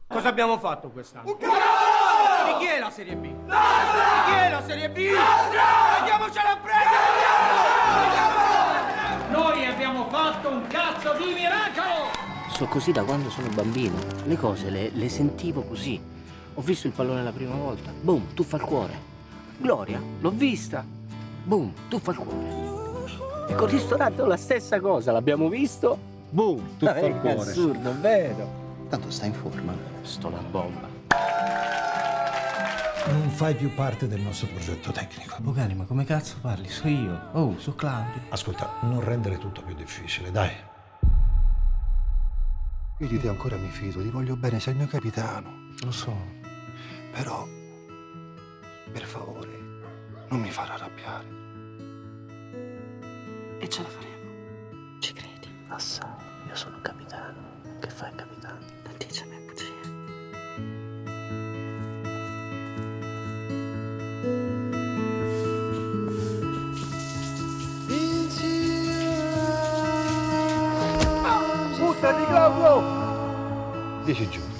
Cosa 0.06 0.28
abbiamo 0.28 0.58
fatto 0.58 0.90
quest'anno? 0.90 1.30
Un 1.30 1.36
Di 1.38 1.46
chi 2.58 2.66
è 2.66 2.78
la 2.78 2.90
Serie 2.90 3.16
B? 3.16 3.22
Di 3.22 3.30
chi 3.46 4.34
è 4.38 4.50
la 4.50 4.62
Serie 4.66 4.90
B? 4.90 4.98
Andiamocela 5.98 6.50
a 6.52 6.56
prendere! 6.58 7.10
Noi 9.30 9.64
abbiamo 9.64 10.08
fatto 10.10 10.48
un 10.50 10.66
cazzo 10.66 11.14
di 11.14 11.32
miracolo! 11.32 12.01
So 12.62 12.68
così 12.68 12.92
da 12.92 13.02
quando 13.02 13.28
sono 13.28 13.48
bambino. 13.48 13.96
Le 14.22 14.36
cose 14.36 14.70
le, 14.70 14.90
le 14.94 15.08
sentivo 15.08 15.62
così. 15.62 16.00
Ho 16.54 16.60
visto 16.60 16.86
il 16.86 16.92
pallone 16.92 17.20
la 17.24 17.32
prima 17.32 17.56
volta. 17.56 17.90
Boom, 18.00 18.34
tuffa 18.34 18.54
al 18.54 18.62
cuore. 18.62 18.94
Gloria, 19.56 20.00
l'ho 20.20 20.30
vista. 20.30 20.84
Boom, 21.42 21.72
tuffa 21.88 22.12
al 22.12 22.18
cuore. 22.18 23.48
E 23.48 23.54
col 23.56 23.68
ristorante 23.68 24.22
ho 24.22 24.26
la 24.26 24.36
stessa 24.36 24.78
cosa. 24.78 25.10
L'abbiamo 25.10 25.48
visto. 25.48 25.98
Boom, 26.30 26.76
Tuffa 26.78 26.92
al 26.94 27.02
È 27.02 27.18
cuore. 27.18 27.50
assurdo, 27.50 27.90
è 27.90 27.94
vero. 27.94 28.48
Tanto 28.88 29.10
stai 29.10 29.26
in 29.30 29.34
forma. 29.34 29.74
Sto 30.02 30.28
una 30.28 30.42
bomba. 30.48 30.88
Non 33.08 33.28
fai 33.30 33.56
più 33.56 33.74
parte 33.74 34.06
del 34.06 34.20
nostro 34.20 34.46
progetto 34.46 34.92
tecnico. 34.92 35.34
Bogani, 35.40 35.74
ma 35.74 35.84
come 35.84 36.04
cazzo 36.04 36.36
parli? 36.40 36.68
So 36.68 36.86
io. 36.86 37.22
Oh, 37.32 37.58
so 37.58 37.74
Claudio. 37.74 38.20
Ascolta, 38.28 38.74
non 38.82 39.00
rendere 39.00 39.38
tutto 39.38 39.62
più 39.62 39.74
difficile, 39.74 40.30
dai. 40.30 40.70
Io 43.02 43.08
di 43.08 43.18
te 43.18 43.26
ancora 43.26 43.56
mi 43.56 43.68
fido, 43.68 44.00
ti 44.00 44.10
voglio 44.10 44.36
bene, 44.36 44.60
sei 44.60 44.74
il 44.74 44.78
mio 44.78 44.86
capitano. 44.86 45.70
Lo 45.80 45.90
so. 45.90 46.16
Però, 47.10 47.48
per 48.92 49.02
favore, 49.02 49.58
non 50.28 50.38
mi 50.38 50.52
farà 50.52 50.74
arrabbiare. 50.74 51.26
E 53.58 53.68
ce 53.68 53.82
la 53.82 53.88
faremo. 53.88 55.00
Ci 55.00 55.12
credi? 55.14 55.48
Assai. 55.66 56.14
Io 56.46 56.54
sono 56.54 56.78
capitano. 56.80 57.40
Che 57.80 57.90
fai, 57.90 58.14
capitano? 58.14 58.60
Non 58.84 58.96
10 74.04 74.28
giorni. 74.28 74.54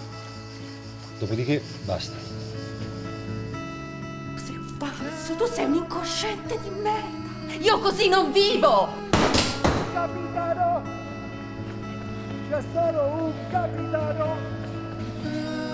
Dopodiché 1.19 1.63
basta. 1.85 2.17
Sei 4.35 4.57
un 4.57 4.77
pazzo, 4.77 5.35
tu 5.35 5.47
sei 5.47 5.65
un 5.67 5.75
incosciente 5.75 6.59
di 6.61 6.71
merda. 6.71 7.55
Io 7.61 7.79
così 7.79 8.09
non 8.09 8.33
vivo. 8.33 8.89
Capitano! 9.93 10.83
C'è 12.49 12.63
solo 12.73 13.03
un 13.03 13.33
capitano! 13.51 14.37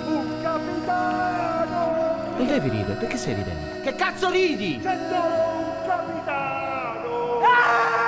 Un 0.07 0.43
capitano! 0.43 2.37
Non 2.37 2.47
devi 2.47 2.69
ridere, 2.69 2.95
perché 2.95 3.17
stai 3.17 3.35
ridendo? 3.35 3.83
Che 3.83 3.95
cazzo 3.95 4.31
ridi? 4.31 4.79
C'è 4.83 4.99
solo 5.11 5.35
un 5.59 5.87
capitano! 5.87 7.41
Ah! 7.43 8.08